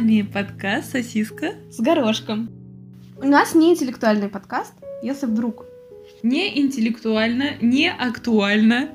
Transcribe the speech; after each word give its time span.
вами 0.00 0.22
подкаст 0.22 0.92
«Сосиска». 0.92 1.52
с 1.70 1.78
горошком. 1.78 2.48
У 3.18 3.26
нас 3.26 3.54
не 3.54 3.72
интеллектуальный 3.72 4.30
подкаст, 4.30 4.72
если 5.02 5.26
вдруг. 5.26 5.66
Не 6.22 6.58
интеллектуально, 6.58 7.56
не 7.60 7.92
актуально, 7.92 8.88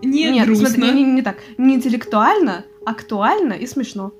не 0.00 0.30
Нет, 0.30 0.46
грустно. 0.46 0.68
смотри, 0.68 0.92
не, 0.92 1.02
не- 1.02 1.12
не 1.14 1.22
так. 1.22 1.38
Не 1.58 1.74
интеллектуально, 1.74 2.64
актуально 2.86 3.54
и 3.54 3.66
смешно. 3.66 4.12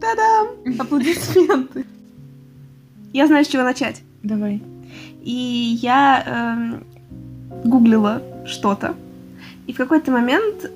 Та-дам! 0.00 0.48
Аплодисменты. 0.78 1.84
Я 3.12 3.26
знаю, 3.26 3.44
с 3.44 3.48
чего 3.48 3.64
начать. 3.64 4.00
Давай. 4.22 4.62
И 5.22 5.78
я 5.82 6.24
эм, 6.26 6.86
гуглила 7.68 8.22
что-то. 8.46 8.94
И 9.66 9.74
в 9.74 9.76
какой-то 9.76 10.10
момент 10.10 10.70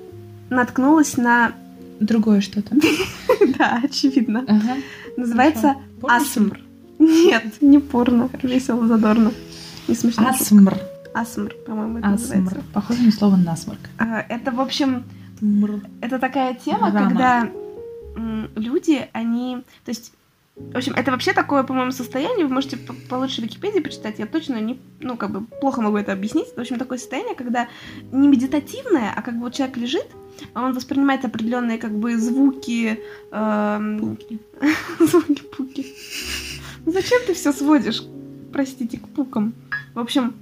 наткнулась 0.51 1.17
на... 1.17 1.55
Другое 2.01 2.41
что-то. 2.41 2.77
Да, 3.59 3.81
очевидно. 3.83 4.45
Ага. 4.47 4.77
Называется 5.17 5.77
асмр. 6.03 6.61
Нет, 6.99 7.63
не 7.63 7.79
порно. 7.79 8.29
Весело, 8.43 8.87
задорно. 8.87 9.33
Не 9.89 9.95
смешно. 9.95 10.29
Асмр. 10.29 10.77
Асмр, 11.15 11.55
по-моему, 11.67 11.99
это 11.99 12.09
называется. 12.09 12.63
Похоже 12.75 13.03
на 13.03 13.13
слово 13.13 13.37
насморк. 13.37 13.81
А, 13.99 14.21
Это, 14.29 14.51
в 14.51 14.61
общем, 14.61 15.05
это 16.01 16.19
такая 16.19 16.55
тема, 16.55 16.91
когда 16.93 17.49
люди, 18.57 19.09
они... 19.13 19.59
То 19.85 19.91
есть, 19.91 20.13
в 20.57 20.77
общем, 20.77 20.95
это 20.95 21.11
вообще 21.11 21.33
такое, 21.33 21.63
по-моему, 21.63 21.93
состояние, 21.93 22.47
вы 22.47 22.55
можете 22.55 22.77
по- 22.79 22.95
получше 23.09 23.41
в 23.43 23.45
Википедии 23.45 23.81
почитать, 23.81 24.19
я 24.19 24.27
точно 24.27 24.59
не, 24.61 24.79
ну, 25.01 25.17
как 25.17 25.31
бы, 25.31 25.43
плохо 25.61 25.83
могу 25.83 25.99
это 25.99 26.13
объяснить. 26.13 26.49
В 26.57 26.61
общем, 26.61 26.79
такое 26.79 26.99
состояние, 26.99 27.35
когда 27.35 27.69
не 28.13 28.27
медитативное, 28.29 29.13
а 29.15 29.21
как 29.23 29.35
бы 29.35 29.41
вот 29.41 29.55
человек 29.55 29.77
лежит, 29.77 30.07
он 30.55 30.73
воспринимает 30.73 31.25
определенные, 31.25 31.79
как 31.79 31.93
бы, 31.93 32.17
звуки, 32.19 33.01
эм, 33.33 34.19
звуки 35.01 35.43
пуки. 35.57 35.87
Зачем 36.87 37.23
ты 37.27 37.35
все 37.35 37.53
сводишь, 37.53 38.03
простите, 38.53 38.99
к 38.99 39.09
пукам? 39.09 39.55
В 39.95 39.99
общем, 39.99 40.35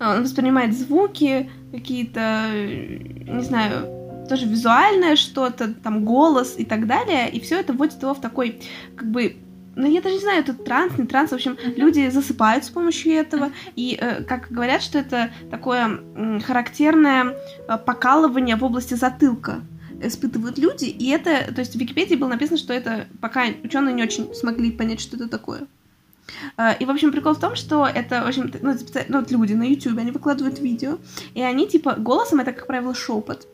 он 0.00 0.22
воспринимает 0.22 0.76
звуки, 0.76 1.50
какие-то, 1.72 2.20
э, 2.50 2.98
не 3.26 3.42
знаю, 3.42 4.26
тоже 4.28 4.46
визуальное 4.46 5.16
что-то, 5.16 5.72
там 5.72 6.04
голос 6.04 6.54
и 6.58 6.64
так 6.64 6.86
далее, 6.86 7.30
и 7.30 7.40
все 7.40 7.60
это 7.60 7.72
вводит 7.72 8.02
его 8.02 8.14
в 8.14 8.20
такой, 8.20 8.60
как 8.96 9.10
бы, 9.10 9.36
ну 9.76 9.86
я 9.86 10.00
даже 10.00 10.16
не 10.16 10.20
знаю, 10.22 10.40
это 10.40 10.54
транс, 10.54 10.98
не 10.98 11.06
транс, 11.06 11.30
в 11.30 11.34
общем, 11.34 11.56
люди 11.76 12.08
засыпают 12.08 12.64
с 12.64 12.70
помощью 12.70 13.12
этого, 13.12 13.50
и 13.76 13.96
э, 14.00 14.24
как 14.24 14.48
говорят, 14.50 14.82
что 14.82 14.98
это 14.98 15.30
такое 15.50 15.84
м, 15.84 16.40
характерное 16.40 17.36
э, 17.68 17.78
покалывание 17.78 18.56
в 18.56 18.64
области 18.64 18.94
затылка 18.94 19.60
испытывают 20.02 20.58
люди, 20.58 20.86
и 20.86 21.08
это, 21.10 21.52
то 21.54 21.60
есть 21.60 21.74
в 21.74 21.78
Википедии 21.78 22.16
было 22.16 22.28
написано, 22.28 22.58
что 22.58 22.72
это 22.72 23.06
пока 23.20 23.44
ученые 23.62 23.94
не 23.94 24.02
очень 24.02 24.34
смогли 24.34 24.70
понять, 24.70 25.00
что 25.00 25.16
это 25.16 25.28
такое. 25.28 25.66
Э, 26.56 26.72
И, 26.80 26.84
в 26.84 26.90
общем, 26.90 27.12
прикол 27.12 27.34
в 27.34 27.40
том, 27.40 27.54
что 27.54 27.86
это, 27.86 28.22
в 28.24 28.28
общем, 28.28 28.50
ну, 28.62 28.74
ну, 29.08 29.18
вот 29.20 29.30
люди 29.30 29.52
на 29.54 29.62
YouTube, 29.64 29.98
они 29.98 30.10
выкладывают 30.10 30.58
видео, 30.58 30.98
и 31.34 31.42
они, 31.42 31.68
типа, 31.68 31.94
голосом, 31.98 32.40
это, 32.40 32.52
как 32.52 32.66
правило, 32.66 32.94
шепот. 32.94 33.46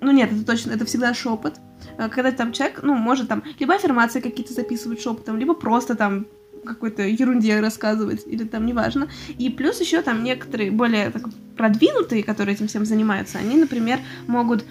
Ну, 0.00 0.12
нет, 0.12 0.32
это 0.32 0.44
точно, 0.44 0.72
это 0.72 0.84
всегда 0.84 1.12
шепот. 1.14 1.54
Э, 1.98 2.08
Когда 2.08 2.32
там 2.32 2.52
человек, 2.52 2.80
ну, 2.82 2.94
может 2.94 3.28
там 3.28 3.42
либо 3.58 3.74
аффирмации 3.74 4.20
какие-то 4.20 4.52
записывать 4.52 5.00
шепотом, 5.00 5.38
либо 5.38 5.54
просто 5.54 5.94
там 5.94 6.26
какой-то 6.64 7.02
ерунде 7.02 7.58
рассказывать, 7.60 8.22
или 8.26 8.44
там, 8.44 8.66
неважно. 8.66 9.08
И 9.38 9.48
плюс 9.48 9.80
еще 9.80 10.02
там 10.02 10.22
некоторые 10.22 10.70
более 10.70 11.08
так, 11.10 11.22
продвинутые, 11.56 12.22
которые 12.22 12.54
этим 12.54 12.66
всем 12.66 12.84
занимаются, 12.84 13.38
они, 13.38 13.56
например, 13.56 13.98
могут 14.26 14.64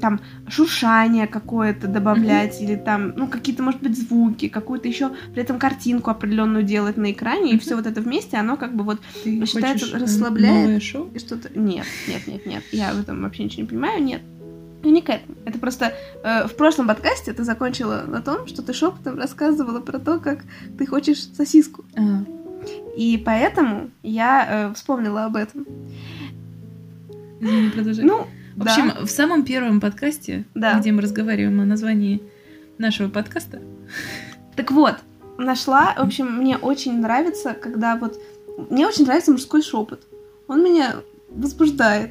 там 0.00 0.20
шуршание 0.48 1.26
какое-то 1.26 1.88
добавлять, 1.88 2.60
или 2.60 2.76
там, 2.76 3.12
ну, 3.16 3.26
какие-то, 3.26 3.62
может 3.62 3.80
быть, 3.82 3.98
звуки, 3.98 4.48
какую-то 4.48 4.86
еще 4.88 5.10
при 5.32 5.42
этом 5.42 5.58
картинку 5.58 6.10
определенную 6.10 6.62
делать 6.62 6.96
на 6.96 7.10
экране, 7.10 7.50
и 7.50 7.54
Мгм. 7.54 7.60
все 7.60 7.74
вот 7.76 7.86
это 7.86 8.00
вместе, 8.00 8.36
оно 8.36 8.56
как 8.56 8.76
бы 8.76 8.84
вот 8.84 9.00
Ты 9.24 9.44
Считается, 9.44 9.96
э, 9.96 9.98
расслабляет? 9.98 10.66
Новое 10.66 10.80
шоу? 10.80 11.10
и 11.12 11.18
что-то... 11.18 11.48
Нет, 11.58 11.86
нет, 12.06 12.26
нет, 12.26 12.46
нет. 12.46 12.62
Я 12.70 12.92
в 12.92 13.00
этом 13.00 13.22
вообще 13.22 13.44
ничего 13.44 13.62
не 13.62 13.68
понимаю, 13.68 14.02
нет. 14.02 14.22
Ну, 14.84 14.90
не 14.90 15.00
к 15.02 15.08
этому. 15.10 15.36
Это 15.44 15.58
просто 15.58 15.94
э, 16.24 16.46
в 16.48 16.56
прошлом 16.56 16.88
подкасте 16.88 17.32
ты 17.32 17.44
закончила 17.44 18.04
на 18.06 18.20
том, 18.20 18.46
что 18.46 18.62
ты 18.62 18.72
шепотом 18.72 19.16
рассказывала 19.18 19.80
про 19.80 19.98
то, 19.98 20.18
как 20.18 20.44
ты 20.78 20.86
хочешь 20.86 21.22
сосиску. 21.36 21.84
А, 21.96 22.24
И 22.96 23.16
поэтому 23.24 23.90
я 24.02 24.46
э, 24.70 24.74
вспомнила 24.74 25.24
об 25.24 25.36
этом. 25.36 25.66
извини, 27.40 27.70
продолжай. 27.70 28.04
Ну, 28.04 28.26
В 28.56 28.64
да, 28.64 28.72
общем, 28.72 28.92
в 29.06 29.10
самом 29.10 29.44
первом 29.44 29.80
подкасте, 29.80 30.44
Да. 30.54 30.78
где 30.78 30.90
мы 30.92 31.02
разговариваем 31.02 31.60
о 31.60 31.64
названии 31.64 32.20
нашего 32.78 33.08
подкаста, 33.08 33.60
так 34.56 34.70
вот, 34.72 34.96
нашла, 35.38 35.94
в 35.96 36.00
общем, 36.02 36.26
мне 36.38 36.56
очень 36.56 37.00
нравится, 37.00 37.54
когда 37.54 37.96
вот... 37.96 38.18
Мне 38.70 38.86
очень 38.86 39.06
нравится 39.06 39.32
мужской 39.32 39.62
шепот. 39.62 40.02
Он 40.46 40.62
меня 40.62 40.96
возбуждает 41.30 42.10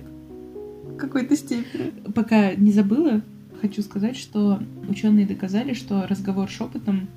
какой-то 1.02 1.36
степени. 1.36 1.92
пока 2.14 2.56
не 2.56 2.72
забыла, 2.72 3.22
хочу 3.62 3.82
сказать, 3.82 4.16
что 4.16 4.60
ученые 4.88 5.26
доказали, 5.26 5.74
что 5.74 6.08
разговор 6.08 6.50
шепотом 6.50 7.08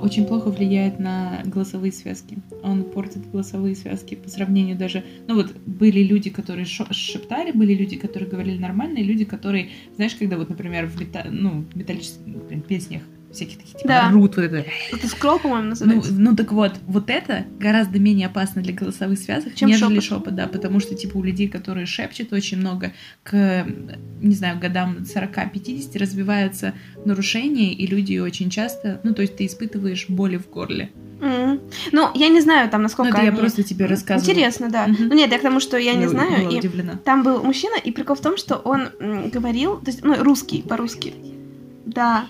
очень 0.00 0.26
плохо 0.26 0.50
влияет 0.50 0.98
на 0.98 1.42
голосовые 1.44 1.92
связки. 1.92 2.38
Он 2.64 2.82
портит 2.82 3.30
голосовые 3.30 3.76
связки 3.76 4.16
по 4.16 4.28
сравнению 4.28 4.76
даже... 4.76 5.04
Ну 5.28 5.36
вот 5.36 5.54
были 5.64 6.02
люди, 6.02 6.28
которые 6.28 6.66
шептали, 6.66 7.52
были 7.52 7.72
люди, 7.72 7.96
которые 7.96 8.28
говорили 8.28 8.58
нормально, 8.58 8.98
и 8.98 9.04
люди, 9.04 9.24
которые, 9.24 9.68
знаешь, 9.94 10.16
когда 10.16 10.36
вот, 10.36 10.48
например, 10.48 10.86
в 10.86 11.00
мета- 11.00 11.30
ну, 11.30 11.64
металлических 11.74 12.20
блин, 12.48 12.62
песнях 12.62 13.02
всяких 13.32 13.58
таких 13.58 13.72
типа 13.76 13.88
Да. 13.88 14.10
рут 14.10 14.36
вот 14.36 14.44
это. 14.44 14.64
Это 14.92 15.06
скролл, 15.08 15.38
по-моему, 15.38 15.62
Ну, 15.64 15.68
называется. 15.70 16.12
ну 16.12 16.36
так 16.36 16.52
вот, 16.52 16.72
вот 16.86 17.10
это 17.10 17.44
гораздо 17.58 17.98
менее 17.98 18.26
опасно 18.26 18.62
для 18.62 18.72
голосовых 18.72 19.18
связок, 19.18 19.54
Чем 19.54 19.68
нежели 19.68 20.00
шепот. 20.00 20.04
шепот, 20.24 20.34
да, 20.34 20.46
потому 20.46 20.80
что 20.80 20.94
типа 20.94 21.16
у 21.16 21.22
людей, 21.22 21.48
которые 21.48 21.86
шепчут 21.86 22.32
очень 22.32 22.58
много, 22.58 22.92
к, 23.22 23.66
не 24.20 24.34
знаю, 24.34 24.58
годам 24.58 24.98
40-50 25.04 25.96
развиваются 25.98 26.74
нарушения, 27.04 27.72
и 27.72 27.86
люди 27.86 28.18
очень 28.18 28.50
часто, 28.50 29.00
ну 29.02 29.14
то 29.14 29.22
есть 29.22 29.36
ты 29.36 29.46
испытываешь 29.46 30.06
боли 30.08 30.36
в 30.36 30.48
горле. 30.50 30.90
Мгм. 31.20 31.60
Ну, 31.92 32.10
я 32.16 32.28
не 32.28 32.40
знаю, 32.40 32.68
там, 32.68 32.80
Ну 32.80 32.84
насколько 32.84 33.10
это 33.16 33.22
я 33.22 33.28
они- 33.30 33.38
просто 33.38 33.62
тебе 33.62 33.86
рассказываю. 33.86 34.28
Интересно, 34.28 34.68
да. 34.70 34.88
Мгм. 34.88 35.06
Ну 35.08 35.14
нет, 35.14 35.30
я 35.30 35.38
к 35.38 35.42
тому, 35.42 35.60
что 35.60 35.76
я 35.76 35.94
не 35.94 36.02
Я 36.02 36.08
знаю. 36.08 36.30
была 36.46 36.50
И 36.52 36.58
удивлена. 36.58 36.98
там 37.04 37.22
был 37.22 37.44
мужчина, 37.44 37.76
и 37.82 37.92
прикол 37.92 38.16
в 38.16 38.20
том, 38.20 38.36
что 38.36 38.56
он 38.56 38.88
говорил, 39.32 39.76
то 39.78 39.90
есть, 39.92 40.02
ну, 40.02 40.20
русский, 40.22 40.62
по-русски. 40.62 41.14
Да. 41.86 42.26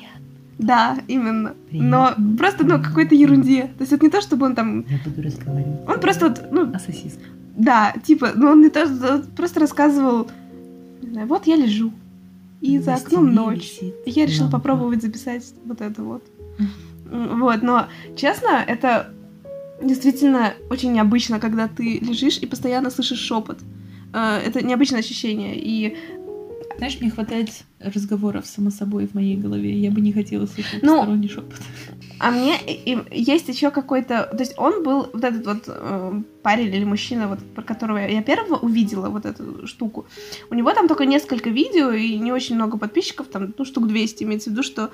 Да, 0.63 0.97
именно. 1.09 1.55
Но 1.71 2.07
Приятно. 2.15 2.37
просто, 2.39 2.65
ну, 2.65 2.83
какой-то 2.83 3.15
ерунде. 3.15 3.63
То 3.79 3.81
есть 3.83 3.93
это 3.93 4.05
не 4.05 4.11
то, 4.11 4.21
чтобы 4.21 4.47
он 4.47 4.55
там... 4.55 4.85
Я 4.89 4.99
буду 5.05 5.23
разговаривать. 5.23 5.89
Он 5.89 6.01
просто 6.01 6.29
вот, 6.29 6.43
ну, 6.51 6.73
О 6.75 6.79
сосисках. 6.79 7.27
да, 7.57 7.93
типа, 8.05 8.31
ну, 8.35 8.49
он 8.53 8.61
не 8.63 8.71
то, 8.71 8.85
он 8.85 9.23
просто 9.37 9.61
рассказывал, 9.61 10.29
не 11.03 11.11
знаю, 11.11 11.27
вот 11.27 11.47
я 11.47 11.57
лежу, 11.57 11.93
и 12.61 12.79
за 12.79 12.93
На 12.93 12.97
окном 12.97 13.35
ночь. 13.35 13.59
висит 13.81 13.95
И 14.07 14.11
я 14.11 14.25
решила 14.27 14.45
лампа. 14.45 14.59
попробовать 14.59 15.03
записать 15.03 15.53
вот 15.67 15.81
это 15.81 16.03
вот. 16.03 16.23
Вот, 17.11 17.63
но, 17.63 17.87
честно, 18.17 18.65
это 18.67 19.11
действительно 19.83 20.55
очень 20.71 20.93
необычно, 20.93 21.41
когда 21.41 21.67
ты 21.69 21.99
лежишь 21.99 22.39
и 22.39 22.47
постоянно 22.47 22.89
слышишь 22.91 23.19
шепот. 23.19 23.59
Э, 24.15 24.39
Это 24.47 24.65
необычное 24.65 25.01
ощущение. 25.01 25.55
И, 25.57 25.97
Знаешь, 26.83 27.01
мне 27.01 27.11
хватает 27.11 27.49
разговоров 27.79 28.45
само 28.45 28.71
собой 28.71 29.07
в 29.07 29.15
моей 29.15 29.37
голове. 29.37 29.71
Я 29.79 29.93
бы 29.93 30.01
не 30.01 30.13
хотела 30.13 30.47
слышать 30.47 30.83
Ну, 30.83 30.97
посторонний 30.97 31.29
шепот. 31.29 31.61
а 32.19 32.33
мне 32.33 32.57
и- 32.67 32.99
есть 33.13 33.49
еще 33.49 33.71
какой-то... 33.71 34.29
То 34.33 34.41
есть 34.41 34.55
он 34.57 34.83
был 34.83 35.07
вот 35.13 35.23
этот 35.23 35.47
вот 35.47 35.63
э, 35.69 36.23
парень 36.43 36.75
или 36.75 36.85
мужчина, 36.85 37.29
вот, 37.29 37.39
про 37.55 37.63
которого 37.63 37.99
я 37.99 38.21
первого 38.23 38.57
увидела 38.57 39.11
вот 39.11 39.27
эту 39.27 39.65
штуку. 39.69 40.07
У 40.51 40.55
него 40.55 40.73
там 40.73 40.89
только 40.89 41.07
несколько 41.07 41.51
видео 41.51 41.93
и 41.93 42.19
не 42.19 42.33
очень 42.33 42.57
много 42.57 42.79
подписчиков, 42.79 43.29
там, 43.29 43.55
ну, 43.57 43.65
штук 43.65 43.87
200, 43.87 44.25
имеется 44.25 44.51
в 44.51 44.55
виду, 44.55 44.65
что... 44.65 44.91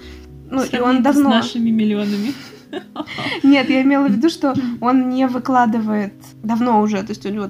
Ну, 0.50 0.62
и 0.64 0.78
он 0.80 1.02
давно... 1.02 1.30
С 1.30 1.46
нашими 1.46 1.70
миллионами. 1.70 2.34
Нет, 3.42 3.70
я 3.70 3.80
имела 3.80 4.08
в 4.08 4.12
виду, 4.12 4.28
что 4.28 4.54
он 4.82 5.08
не 5.08 5.26
выкладывает 5.26 6.12
давно 6.42 6.82
уже, 6.82 6.98
то 7.02 7.12
есть 7.12 7.24
у 7.24 7.30
него 7.30 7.48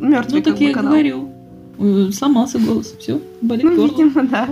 мертвый 0.00 0.38
Ну, 0.38 0.42
так 0.42 0.58
я 0.58 0.72
канал. 0.72 0.92
говорю. 0.92 1.41
Э, 1.78 2.10
Сломался 2.12 2.58
голос, 2.58 2.94
все, 2.98 3.20
болит 3.40 3.64
Ну, 3.64 3.74
горло. 3.76 3.88
видимо, 3.88 4.22
да. 4.24 4.48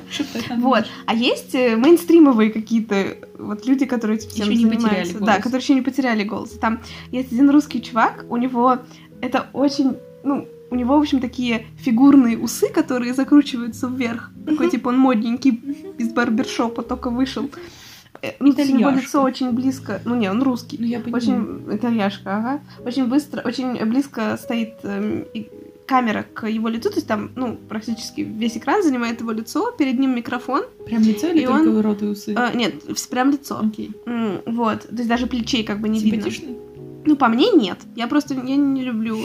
Вот. 0.57 0.85
А 1.07 1.15
есть 1.15 1.55
э, 1.55 1.77
мейнстримовые 1.77 2.51
какие-то 2.51 3.17
вот 3.39 3.67
люди, 3.67 3.85
которые 3.87 4.19
этим 4.19 4.31
Ещё 4.31 4.51
не 4.51 4.57
занимаются. 4.57 4.89
потеряли 4.91 5.13
Да, 5.13 5.19
голос. 5.27 5.37
которые 5.43 5.61
еще 5.63 5.75
не 5.75 5.83
потеряли 5.83 6.25
голос. 6.25 6.51
Там 6.53 6.81
есть 7.13 7.33
один 7.33 7.51
русский 7.51 7.83
чувак, 7.83 8.25
у 8.31 8.37
него 8.37 8.79
это 9.21 9.47
очень, 9.53 9.97
ну, 10.25 10.49
у 10.71 10.75
него, 10.77 10.97
в 10.97 11.01
общем, 11.01 11.21
такие 11.21 11.67
фигурные 11.79 12.39
усы, 12.39 12.69
которые 12.69 13.13
закручиваются 13.13 13.89
вверх. 13.89 14.31
Такой, 14.47 14.71
типа, 14.71 14.89
он 14.89 14.99
модненький, 14.99 15.61
из 15.99 16.13
барбершопа 16.13 16.83
только 16.83 17.11
вышел. 17.11 17.51
Э, 18.23 18.33
Ну, 18.39 18.53
Итальяшка. 18.53 19.01
лицо 19.01 19.23
очень 19.23 19.51
близко. 19.53 20.01
Ну, 20.05 20.15
не, 20.15 20.31
он 20.31 20.43
русский. 20.43 20.77
Ну, 20.81 20.87
я 20.87 21.01
понимаю. 21.01 21.23
Очень 21.23 21.77
итальяшка, 21.77 22.37
ага. 22.37 22.61
Очень 22.85 23.07
быстро, 23.07 23.41
очень 23.45 23.85
близко 23.87 24.37
стоит 24.41 24.75
и 24.85 25.49
камера 25.91 26.23
к 26.35 26.47
его 26.49 26.69
лицу, 26.69 26.89
то 26.91 26.97
есть 26.97 27.09
там, 27.09 27.31
ну, 27.35 27.57
практически 27.69 28.21
весь 28.21 28.57
экран 28.57 28.83
занимает 28.83 29.21
его 29.21 29.33
лицо, 29.33 29.73
перед 29.79 29.99
ним 29.99 30.15
микрофон. 30.15 30.63
Прям 30.87 31.03
лицо 31.03 31.27
или 31.27 31.45
только 31.47 31.69
он- 31.69 31.81
рот 31.81 32.03
и 32.03 32.07
усы? 32.07 32.33
Э, 32.39 32.55
нет, 32.55 32.75
прям 33.11 33.31
лицо. 33.33 33.59
Окей. 33.61 33.91
М, 34.07 34.41
Вот, 34.47 34.83
то 34.83 34.95
есть 34.97 35.09
даже 35.09 35.27
плечей 35.27 35.65
как 35.65 35.81
бы 35.81 35.89
не 35.89 35.99
видно. 35.99 36.31
Ну, 37.07 37.17
по 37.17 37.27
мне 37.29 37.51
нет. 37.51 37.79
Я 37.97 38.07
просто 38.07 38.35
я 38.35 38.57
не 38.57 38.83
люблю. 38.85 39.19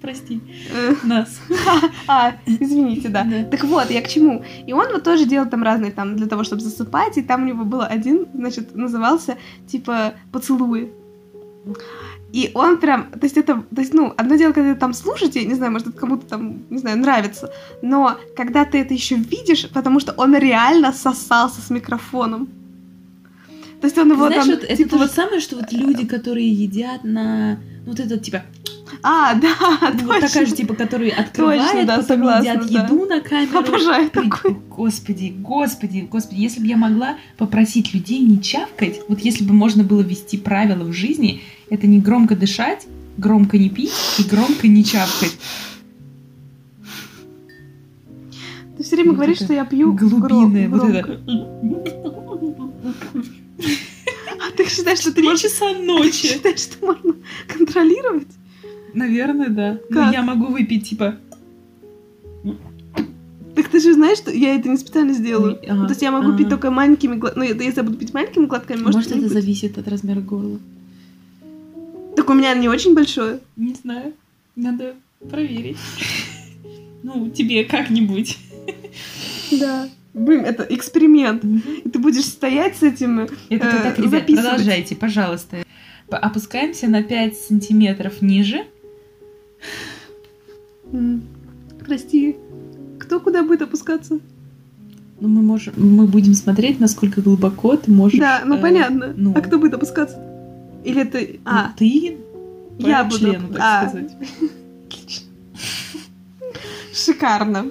Прости. 0.00 0.40
э, 0.74 0.94
Нас. 1.04 1.40
А, 2.08 2.32
извините, 2.46 3.08
да. 3.08 3.24
Так 3.50 3.64
вот, 3.64 3.90
я 3.90 4.00
к 4.02 4.08
чему? 4.08 4.42
И 4.66 4.72
он 4.72 4.86
вот 4.92 5.04
тоже 5.04 5.24
делал 5.26 5.48
там 5.48 5.62
разные 5.62 5.92
там 5.92 6.16
для 6.16 6.26
того, 6.26 6.42
чтобы 6.44 6.62
засыпать, 6.62 7.18
и 7.18 7.22
там 7.22 7.42
у 7.42 7.46
него 7.46 7.64
был 7.64 7.82
один, 7.82 8.26
значит, 8.34 8.74
назывался 8.74 9.36
типа 9.68 10.14
поцелуи. 10.32 10.90
И 12.32 12.50
он 12.54 12.78
прям, 12.78 13.10
то 13.10 13.20
есть 13.22 13.36
это, 13.36 13.64
то 13.74 13.80
есть, 13.80 13.92
ну, 13.92 14.14
одно 14.16 14.36
дело, 14.36 14.52
когда 14.52 14.72
ты 14.74 14.78
там 14.78 14.94
слушаете, 14.94 15.44
не 15.44 15.54
знаю, 15.54 15.72
может, 15.72 15.88
это 15.88 15.98
кому-то 15.98 16.26
там, 16.26 16.62
не 16.70 16.78
знаю, 16.78 16.98
нравится, 16.98 17.52
но 17.82 18.16
когда 18.36 18.64
ты 18.64 18.78
это 18.78 18.94
еще 18.94 19.16
видишь, 19.16 19.68
потому 19.68 19.98
что 19.98 20.12
он 20.12 20.36
реально 20.36 20.92
сосался 20.92 21.60
с 21.60 21.70
микрофоном. 21.70 22.48
То 23.80 23.86
есть 23.86 23.96
он 23.98 24.12
его 24.12 24.26
Знаешь, 24.26 24.44
там, 24.44 24.54
вот 24.54 24.64
это 24.64 24.76
типа, 24.76 24.90
то 24.90 24.98
же 24.98 25.08
самое, 25.08 25.40
что 25.40 25.56
вот 25.56 25.72
люди, 25.72 26.06
которые 26.06 26.52
едят 26.52 27.02
на... 27.02 27.58
Вот 27.86 27.98
этот, 27.98 28.22
типа, 28.22 28.42
А, 29.02 29.34
да, 29.34 29.48
ну, 29.94 30.06
вот 30.06 30.20
такая 30.20 30.30
точно. 30.30 30.46
же, 30.46 30.54
типа, 30.54 30.74
которые 30.74 31.12
открывают, 31.12 31.86
да, 31.86 31.96
потом 31.96 32.06
согласна, 32.06 32.48
едят 32.48 32.70
да. 32.70 32.82
еду 32.84 33.06
на 33.06 33.20
камеру. 33.20 33.58
Обожаю 33.58 34.10
При- 34.10 34.28
такой. 34.28 34.56
Господи, 34.68 35.34
господи, 35.36 36.06
господи, 36.10 36.40
если 36.40 36.60
бы 36.60 36.66
я 36.66 36.76
могла 36.76 37.16
попросить 37.38 37.94
людей 37.94 38.20
не 38.20 38.42
чавкать, 38.42 39.00
вот 39.08 39.20
если 39.20 39.44
бы 39.44 39.54
можно 39.54 39.82
было 39.82 40.02
ввести 40.02 40.36
правила 40.36 40.84
в 40.84 40.92
жизни, 40.92 41.40
это 41.70 41.86
не 41.86 42.00
громко 42.00 42.36
дышать, 42.36 42.86
громко 43.16 43.56
не 43.58 43.70
пить 43.70 43.92
и 44.18 44.22
громко 44.24 44.68
не 44.68 44.84
чавкать. 44.84 45.36
Ты 48.76 48.82
все 48.84 48.96
время 48.96 49.10
Вот 49.10 49.16
говоришь, 49.16 49.38
что 49.38 49.52
я 49.52 49.64
пью 49.64 49.92
Глубинное, 49.92 50.68
гро- 50.68 50.70
вот 50.70 50.90
это. 50.90 51.20
А 54.40 54.50
ты 54.56 54.68
считаешь, 54.68 55.00
что 55.00 55.12
ты 55.12 55.20
Три 55.22 55.36
часа 55.36 55.74
Ты 55.74 55.82
ночи. 55.82 56.26
считаешь, 56.28 56.60
что 56.60 56.86
можно 56.86 57.14
контролировать? 57.46 58.28
Наверное, 58.94 59.48
да. 59.48 59.78
Как? 59.90 60.06
Но 60.06 60.12
я 60.12 60.22
могу 60.22 60.46
выпить, 60.46 60.88
типа... 60.88 61.16
Так 63.54 63.68
ты 63.68 63.80
же 63.80 63.92
знаешь, 63.94 64.16
что 64.18 64.30
я 64.30 64.54
это 64.54 64.68
не 64.68 64.76
специально 64.78 65.12
сделаю. 65.12 65.58
Ага, 65.68 65.82
То 65.84 65.90
есть 65.90 66.02
я 66.02 66.10
могу 66.10 66.32
пить 66.32 66.46
ага. 66.46 66.56
только 66.56 66.70
маленькими 66.70 67.16
глотками. 67.16 67.48
Ну, 67.48 67.62
если 67.62 67.80
я 67.80 67.82
буду 67.82 67.98
пить 67.98 68.14
маленькими 68.14 68.46
глотками, 68.46 68.78
может, 68.80 68.94
Может, 68.94 69.12
это 69.12 69.28
зависит 69.28 69.76
от 69.76 69.88
размера 69.88 70.20
горла. 70.20 70.58
Так 72.20 72.28
у 72.28 72.34
меня 72.34 72.52
не 72.52 72.68
очень 72.68 72.94
большое. 72.94 73.40
Не 73.56 73.72
знаю. 73.72 74.12
Надо 74.56 74.94
проверить. 75.30 75.78
Ну, 77.02 77.30
тебе 77.30 77.64
как-нибудь. 77.64 78.36
Да. 79.58 79.88
Блин, 80.12 80.44
это 80.44 80.66
эксперимент. 80.68 81.42
И 81.42 81.88
ты 81.88 81.98
будешь 81.98 82.26
стоять 82.26 82.76
с 82.76 82.82
этим... 82.82 83.20
Это 83.20 83.34
Э, 83.48 83.58
так, 83.58 83.98
ребят, 83.98 84.10
записывать. 84.10 84.50
продолжайте, 84.50 84.96
пожалуйста. 84.96 85.64
Опускаемся 86.10 86.88
на 86.88 87.02
5 87.02 87.36
сантиметров 87.38 88.20
ниже. 88.20 88.66
Прости. 91.86 92.36
Кто 92.98 93.18
куда 93.18 93.42
будет 93.42 93.62
опускаться? 93.62 94.20
Ну, 95.20 95.28
мы 95.28 95.40
можем, 95.40 95.72
мы 95.78 96.06
будем 96.06 96.34
смотреть, 96.34 96.80
насколько 96.80 97.22
глубоко 97.22 97.76
ты 97.76 97.90
можешь. 97.90 98.20
да, 98.20 98.42
ну 98.44 98.56
э, 98.56 98.60
понятно. 98.60 99.14
ну. 99.16 99.32
А 99.34 99.40
кто 99.40 99.58
будет 99.58 99.72
опускаться? 99.72 100.29
Или 100.84 101.02
ну, 101.02 101.40
А, 101.44 101.72
ты 101.76 102.18
я 102.78 103.04
буду... 103.04 103.18
члену, 103.18 103.48
так 103.48 103.60
а, 103.62 103.88
сказать. 103.88 104.12
Шикарно. 106.94 107.66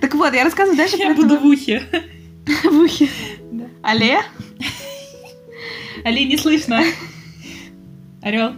Так 0.00 0.14
вот, 0.14 0.32
я 0.32 0.44
рассказываю 0.44 0.76
дальше 0.76 0.96
Я 0.96 1.06
про 1.06 1.14
буду 1.14 1.34
этого- 1.34 1.46
в 1.46 1.50
ухе. 1.50 1.82
в 2.64 2.80
ухе. 2.80 3.08
Да. 3.52 3.64
Алле? 3.82 4.20
Али, 6.04 6.24
не 6.24 6.36
слышно. 6.36 6.82
Орел. 8.22 8.52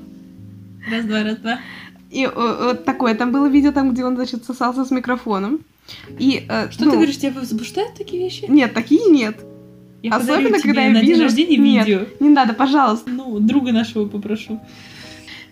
Раз, 0.91 1.05
два, 1.05 1.23
раз, 1.23 1.37
два. 1.39 1.61
И 2.11 2.25
э, 2.25 2.31
вот 2.35 2.85
такое, 2.85 3.15
там 3.15 3.33
было 3.33 3.47
видео, 3.49 3.73
там, 3.73 3.93
где 3.93 4.05
он, 4.05 4.17
значит, 4.17 4.45
сосался 4.45 4.85
с 4.85 4.91
микрофоном. 4.91 5.61
И, 6.19 6.45
э, 6.49 6.71
Что 6.71 6.85
ну, 6.85 6.91
ты 6.91 6.97
говоришь, 6.99 7.19
тебя 7.19 7.33
возбуждают 7.33 7.95
такие 7.95 8.23
вещи? 8.23 8.45
Нет, 8.49 8.75
такие 8.75 9.11
нет. 9.11 9.37
Я 10.03 10.17
Особенно, 10.17 10.59
тебе 10.59 10.61
когда 10.63 10.83
я 10.83 10.91
на 10.91 11.01
день 11.01 11.11
вижу- 11.11 11.23
рождения 11.25 11.57
Нет. 11.57 11.87
видео. 11.87 12.01
Не 12.21 12.29
надо, 12.31 12.55
пожалуйста. 12.55 13.09
Ну, 13.11 13.39
друга 13.39 13.73
нашего 13.73 14.07
попрошу. 14.09 14.61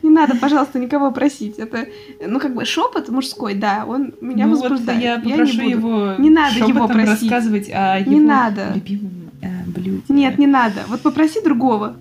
Не 0.02 0.10
надо, 0.10 0.34
пожалуйста, 0.34 0.78
никого 0.78 1.10
просить. 1.12 1.58
Это, 1.58 1.86
ну, 2.26 2.40
как 2.40 2.54
бы 2.54 2.64
шепот 2.64 3.08
мужской, 3.10 3.54
да, 3.54 3.84
он 3.86 4.14
меня 4.20 4.46
ну, 4.46 4.56
вот 4.56 4.62
возбуждает. 4.70 5.02
я 5.02 5.16
не 5.18 5.30
попрошу 5.32 5.56
буду. 5.58 5.68
его 5.68 6.14
Не 6.18 6.30
надо 6.30 6.58
его 6.58 6.88
просить. 6.88 7.30
рассказывать 7.30 7.70
о 7.72 8.00
Не 8.00 8.16
его 8.16 8.26
надо. 8.26 8.72
любимом 8.74 9.12
э, 9.42 9.48
блюде. 9.66 10.02
Нет, 10.08 10.38
не 10.38 10.46
надо. 10.46 10.80
Вот 10.88 11.02
попроси 11.02 11.40
другого. 11.44 11.96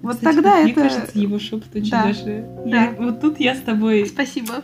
Вот 0.00 0.14
Кстати, 0.14 0.36
тогда 0.36 0.62
мне 0.62 0.72
это... 0.72 0.80
кажется, 0.82 1.18
его 1.18 1.38
шепот 1.38 1.64
очень 1.74 1.90
Да. 1.90 2.04
даже... 2.04 2.46
Да. 2.66 2.84
Я- 2.84 2.94
вот 2.98 3.20
тут 3.20 3.40
я 3.40 3.54
с 3.56 3.60
тобой... 3.60 4.06
Спасибо. 4.06 4.62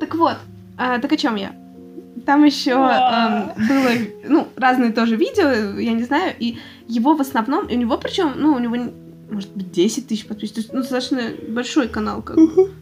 Так 0.00 0.14
вот, 0.14 0.36
а, 0.78 0.98
так 1.00 1.12
о 1.12 1.16
чем 1.16 1.34
я? 1.34 1.52
Там 2.26 2.44
еще 2.44 2.74
А. 2.74 3.54
было, 3.56 3.90
ну, 4.28 4.48
разные 4.56 4.90
тоже 4.90 5.14
видео, 5.16 5.78
я 5.78 5.92
не 5.92 6.02
знаю, 6.02 6.34
и 6.38 6.58
его 6.88 7.14
в 7.14 7.20
основном, 7.20 7.66
и 7.66 7.76
у 7.76 7.78
него 7.78 7.96
причем, 7.98 8.32
ну, 8.36 8.52
у 8.52 8.58
него, 8.58 8.76
может 9.30 9.52
быть, 9.54 9.70
10 9.70 10.08
тысяч 10.08 10.26
подписчиков, 10.26 10.54
то 10.56 10.60
есть, 10.60 10.72
ну, 10.72 10.80
достаточно 10.80 11.20
большой 11.48 11.86
канал, 11.86 12.22
как 12.22 12.36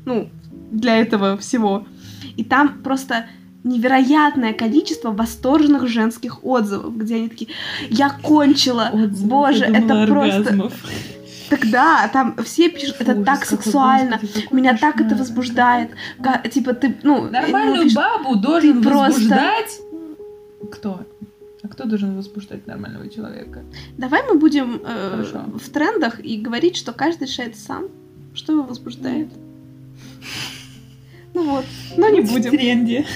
ну, 0.06 0.31
для 0.70 0.96
этого 0.96 1.37
всего. 1.37 1.87
И 2.37 2.43
там 2.43 2.81
просто 2.82 3.26
невероятное 3.64 4.55
количество 4.55 5.11
восторженных 5.11 5.88
женских 5.88 6.43
отзывов, 6.44 6.96
где 6.96 7.17
они 7.17 7.29
такие, 7.29 7.50
я 7.91 8.11
кончила, 8.11 8.91
Отзывы, 8.93 9.29
боже, 9.29 9.64
это 9.64 10.06
просто... 10.06 10.38
оргазмов. 10.38 10.73
Тогда 11.50 12.08
там 12.08 12.37
все 12.44 12.70
пишут, 12.70 12.96
это 13.00 13.12
Ужас 13.12 13.25
так 13.25 13.44
сексуально, 13.44 14.19
господи, 14.20 14.49
меня 14.50 14.76
так 14.76 15.00
это 15.00 15.14
возбуждает. 15.14 15.91
Ка- 16.23 16.49
типа 16.49 16.75
ты, 16.75 16.96
ну... 17.02 17.31
Нормальную 17.31 17.76
ну, 17.76 17.82
пишут, 17.85 17.96
бабу 17.96 18.37
должен 18.37 18.82
ты 18.82 18.88
просто- 18.88 19.20
возбуждать... 19.20 19.81
Кто? 20.73 21.00
А 21.62 21.69
кто 21.69 21.85
должен 21.85 22.17
возбуждать 22.17 22.67
нормального 22.67 23.08
человека? 23.08 23.62
Давай 23.96 24.23
мы 24.26 24.38
будем 24.38 24.81
э, 24.85 25.11
Хорошо. 25.11 25.44
в 25.58 25.69
трендах 25.70 26.20
и 26.25 26.37
говорить, 26.38 26.76
что 26.76 26.93
каждый 26.93 27.26
решает 27.26 27.56
сам, 27.56 27.85
что 28.35 28.53
его 28.53 28.63
возбуждает. 28.63 29.29
Ну 31.32 31.51
вот, 31.51 31.65
но 31.96 32.08
не 32.08 32.20
Будь 32.20 32.31
в 32.31 32.32
будем. 32.34 32.51
тренде. 32.53 33.06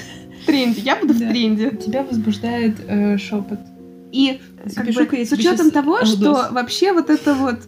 В 0.43 0.47
тренде, 0.47 0.81
я 0.81 0.97
буду 0.97 1.13
в 1.15 1.19
тренде. 1.19 1.71
Тебя 1.71 2.03
возбуждает 2.03 2.77
шепот. 3.21 3.61
И 4.13 4.41
как 4.75 4.87
бы, 4.87 5.25
с 5.27 5.33
учетом 5.33 5.71
того, 5.71 6.05
что 6.05 6.49
вообще 6.51 6.93
вот 6.93 7.11
это 7.11 7.35
вот 7.35 7.61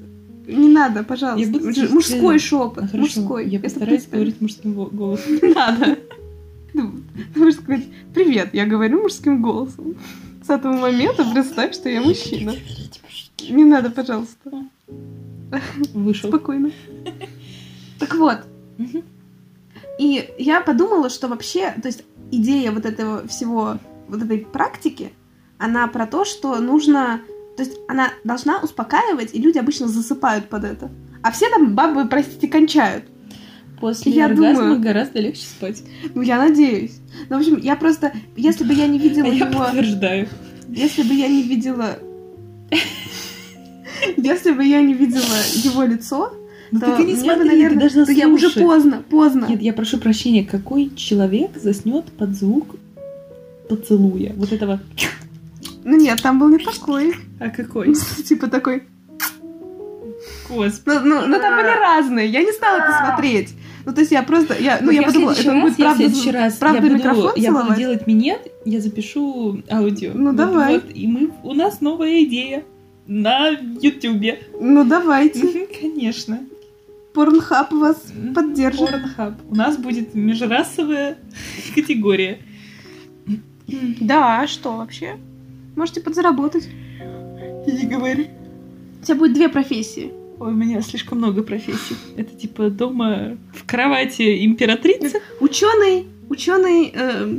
не 0.53 0.69
надо, 0.69 1.03
пожалуйста. 1.05 1.47
Я 1.47 1.53
буду 1.53 1.93
мужской 1.95 2.39
шепот, 2.39 2.75
хорошо, 2.91 2.97
мужской. 2.99 3.49
Я 3.49 3.59
Это 3.59 3.65
постараюсь 3.65 4.05
принципиально. 4.05 4.25
говорить 4.25 4.41
мужским 4.41 4.73
го- 4.75 4.87
голосом. 4.87 5.33
Не 5.43 5.49
надо. 5.55 5.99
Ну, 6.73 6.93
Ты 7.35 7.39
можешь 7.41 7.61
сказать, 7.61 7.85
привет, 8.15 8.51
я 8.55 8.67
говорю 8.67 9.03
мужским 9.03 9.43
голосом. 9.43 9.95
С 10.47 10.51
этого 10.51 10.73
момента 10.77 11.25
представь, 11.33 11.75
что 11.75 11.89
я 11.89 12.01
мужчина. 12.01 12.55
Не 13.49 13.65
надо, 13.65 13.91
пожалуйста. 13.91 14.51
Вышел. 15.95 16.29
Спокойно. 16.31 16.71
Так 17.99 18.15
вот, 18.15 18.39
и 19.99 20.29
я 20.39 20.61
подумала, 20.61 21.11
что 21.11 21.29
вообще, 21.29 21.73
то 21.83 21.89
есть 21.89 22.03
идея 22.31 22.73
вот 22.73 22.87
этого 22.87 23.27
всего, 23.29 23.79
вот 24.09 24.23
этой 24.23 24.39
практики, 24.39 25.13
она 25.59 25.87
про 25.89 26.07
то, 26.07 26.25
что 26.25 26.57
нужно, 26.61 27.21
то 27.61 27.67
есть 27.67 27.77
она 27.89 28.11
должна 28.25 28.59
успокаивать, 28.61 29.35
и 29.35 29.39
люди 29.39 29.59
обычно 29.59 29.87
засыпают 29.87 30.49
под 30.49 30.65
это. 30.65 30.91
А 31.23 31.31
все 31.31 31.51
там 31.51 31.75
бабы, 31.75 32.07
простите, 32.09 32.49
кончают. 32.49 33.05
После 33.79 34.13
Я 34.13 34.25
оргазма 34.25 34.63
думаю- 34.63 34.81
гораздо 34.81 35.21
легче 35.21 35.43
спать. 35.43 35.83
Ну, 36.15 36.23
я 36.23 36.39
надеюсь. 36.39 37.01
Ну, 37.29 37.37
в 37.37 37.41
общем, 37.41 37.59
я 37.59 37.77
просто, 37.77 38.15
если 38.35 38.65
бы 38.65 38.73
я 38.73 38.87
не 38.87 38.99
видела 39.07 39.27
А 39.27 39.29
я 39.29 39.47
его... 39.47 39.59
подтверждаю. 39.59 40.27
Если 40.71 41.03
бы 41.03 41.13
я 41.13 41.29
не 41.29 41.43
видела... 41.43 41.99
Если 44.17 44.53
бы 44.53 44.65
я 44.65 44.81
не 44.81 44.95
видела 44.95 45.37
его 45.63 45.83
лицо, 45.83 46.33
Ну 46.71 46.81
то 46.81 46.87
так 46.87 47.01
и 47.01 47.05
не 47.05 47.13
мне 47.13 47.17
бы, 47.17 47.21
смотри, 47.27 47.45
наверное, 47.49 47.89
ты 47.91 47.95
должна 47.95 48.13
я 48.15 48.27
уже 48.29 48.49
поздно, 48.49 49.03
поздно. 49.11 49.45
Нет, 49.51 49.61
я 49.61 49.75
прошу 49.75 49.99
прощения, 49.99 50.47
какой 50.47 50.91
человек 50.97 51.51
заснет 51.63 52.07
под 52.07 52.31
звук 52.35 52.77
поцелуя? 53.69 54.33
Вот 54.37 54.51
этого. 54.51 54.81
Ну 55.85 55.99
нет, 55.99 56.23
там 56.23 56.39
был 56.39 56.49
не 56.49 56.57
такой. 56.57 57.15
А 57.41 57.51
какой? 57.51 57.95
Типа 58.29 58.47
такой. 58.49 58.85
Господи. 60.49 60.99
Ну, 61.05 61.21
ну, 61.23 61.27
ну, 61.27 61.39
там 61.39 61.57
были 61.57 61.69
разные. 61.79 62.29
Я 62.29 62.43
не 62.43 62.53
стала 62.53 62.77
это 62.79 63.07
смотреть. 63.07 63.55
Ну, 63.87 63.93
то 63.95 64.01
есть 64.01 64.13
я 64.13 64.23
просто... 64.23 64.55
Я, 64.61 64.79
ну, 64.83 64.91
я 64.91 65.03
подумала, 65.03 65.33
это 65.33 65.51
раз- 65.53 65.63
будет 65.63 65.79
я 65.79 65.85
в 65.85 65.89
правда, 65.89 65.97
следующий 66.05 66.31
раз 66.31 66.55
правда 66.57 66.77
я 66.77 66.83
буду, 66.83 66.95
микрофон 66.95 67.33
я 67.37 67.51
буду 67.51 67.61
целовать? 67.63 67.79
делать 67.79 68.07
минет, 68.07 68.53
я 68.67 68.81
запишу 68.81 69.63
аудио. 69.71 70.11
Ну, 70.15 70.27
Вот- 70.27 70.37
давай. 70.37 70.75
вот, 70.75 70.85
и 70.95 71.07
мы, 71.07 71.31
у 71.43 71.55
нас 71.55 71.81
новая 71.81 72.23
идея 72.25 72.63
на 73.07 73.49
Ютубе. 73.49 74.41
Ну, 74.61 74.85
давайте. 74.85 75.67
Конечно. 75.81 76.41
Порнхаб 77.15 77.73
вас 77.73 77.97
поддержит. 78.35 78.81
Порнхаб. 78.91 79.35
У 79.49 79.55
нас 79.55 79.77
будет 79.79 80.15
межрасовая 80.15 81.17
категория. 81.75 82.39
Да, 84.01 84.41
а 84.41 84.47
что 84.47 84.77
вообще? 84.77 85.17
Можете 85.75 86.01
подзаработать. 86.03 86.69
Не 87.67 87.87
говори. 87.87 88.31
У 89.01 89.05
тебя 89.05 89.17
будет 89.17 89.35
две 89.35 89.49
профессии. 89.49 90.13
Ой, 90.39 90.53
у 90.53 90.55
меня 90.55 90.81
слишком 90.81 91.19
много 91.19 91.43
профессий. 91.43 91.97
Это 92.17 92.35
типа 92.35 92.71
дома 92.71 93.37
в 93.55 93.67
кровати 93.67 94.45
императрица. 94.45 95.19
Ученый, 95.41 96.07
ученый, 96.29 96.93
э, 96.95 97.39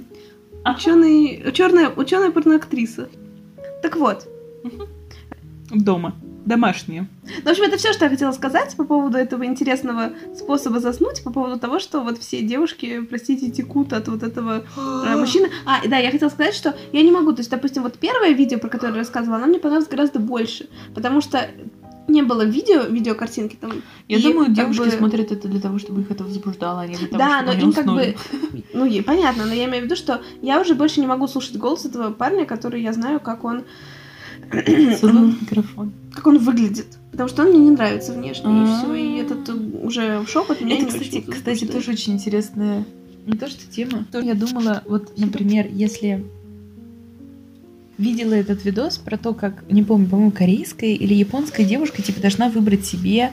ученый, 0.65 1.51
черная, 1.51 1.89
ученая 1.89 2.31
порноактриса. 2.31 3.09
Так 3.81 3.95
вот, 3.95 4.27
Дома. 5.71 6.15
Домашние. 6.45 7.07
Ну, 7.23 7.43
в 7.43 7.47
общем, 7.47 7.63
это 7.63 7.77
все, 7.77 7.93
что 7.93 8.05
я 8.05 8.09
хотела 8.09 8.31
сказать 8.31 8.75
по 8.75 8.83
поводу 8.83 9.17
этого 9.17 9.45
интересного 9.45 10.11
способа 10.35 10.79
заснуть, 10.79 11.23
по 11.23 11.31
поводу 11.31 11.59
того, 11.59 11.79
что 11.79 12.01
вот 12.01 12.17
все 12.17 12.41
девушки, 12.41 13.01
простите, 13.01 13.51
текут 13.51 13.93
от 13.93 14.07
вот 14.07 14.23
этого 14.23 14.63
э, 14.75 15.15
мужчины. 15.17 15.49
А, 15.65 15.87
да, 15.87 15.97
я 15.97 16.09
хотела 16.09 16.29
сказать, 16.29 16.55
что 16.55 16.75
я 16.93 17.03
не 17.03 17.11
могу, 17.11 17.31
то 17.33 17.41
есть, 17.41 17.51
допустим, 17.51 17.83
вот 17.83 17.99
первое 17.99 18.31
видео, 18.31 18.57
про 18.57 18.69
которое 18.69 18.93
я 18.93 18.99
рассказывала, 18.99 19.37
оно 19.37 19.47
мне 19.47 19.59
понравилось 19.59 19.89
гораздо 19.89 20.19
больше, 20.19 20.67
потому 20.95 21.21
что 21.21 21.47
не 22.07 22.23
было 22.23 22.41
видео, 22.41 22.81
видеокартинки 22.83 23.55
там. 23.55 23.73
Я 24.07 24.17
и 24.17 24.23
думаю, 24.23 24.51
девушки 24.51 24.85
бы- 24.85 24.91
смотрят 24.91 25.31
это 25.31 25.47
для 25.47 25.61
того, 25.61 25.77
чтобы 25.77 26.01
их 26.01 26.09
это 26.09 26.23
возбуждало, 26.23 26.81
а 26.81 26.87
не 26.87 26.95
для 26.95 27.07
того, 27.07 27.19
Да, 27.19 27.41
чтобы 27.41 27.45
но 27.45 27.51
они 27.51 27.63
им 27.63 27.73
как 27.73 27.85
бы, 27.85 28.15
ну, 28.73 28.85
ей 28.85 29.03
понятно, 29.03 29.45
но 29.45 29.53
я 29.53 29.65
имею 29.65 29.83
в 29.83 29.85
виду, 29.85 29.95
что 29.95 30.21
я 30.41 30.59
уже 30.59 30.73
больше 30.73 30.99
не 31.01 31.07
могу 31.07 31.27
слушать 31.27 31.57
голос 31.57 31.85
этого 31.85 32.11
парня, 32.11 32.45
который 32.45 32.81
я 32.81 32.93
знаю, 32.93 33.19
как 33.19 33.43
он, 33.43 33.63
Целуют 34.51 35.41
микрофон. 35.41 35.93
Как 36.13 36.27
он 36.27 36.39
выглядит, 36.39 36.97
потому 37.11 37.29
что 37.29 37.43
он 37.43 37.49
мне 37.49 37.59
не 37.59 37.71
нравится 37.71 38.13
внешне, 38.13 38.51
и 38.51 38.65
А. 38.67 38.77
все, 38.77 38.93
и 38.93 39.17
этот 39.17 39.49
э, 39.49 39.53
уже 39.53 40.25
шепот 40.27 40.61
меня 40.61 40.75
Это, 40.77 40.85
не 40.85 40.89
кстати, 40.89 41.17
очень 41.17 41.31
кстати, 41.31 41.65
тоже 41.65 41.91
очень 41.91 42.13
интересная 42.13 42.85
не 43.25 43.37
то 43.37 43.47
что 43.47 43.71
тема. 43.71 44.05
Я 44.13 44.33
думала, 44.33 44.83
вот, 44.85 45.17
например, 45.17 45.67
если 45.71 46.25
видела 47.97 48.33
этот 48.33 48.65
видос 48.65 48.97
про 48.97 49.17
то, 49.17 49.33
как, 49.33 49.63
не 49.69 49.83
помню, 49.83 50.07
по-моему, 50.07 50.31
корейская 50.31 50.93
или 50.93 51.13
японская 51.13 51.65
девушка, 51.65 52.01
типа, 52.01 52.19
должна 52.19 52.49
выбрать 52.49 52.85
себе, 52.85 53.31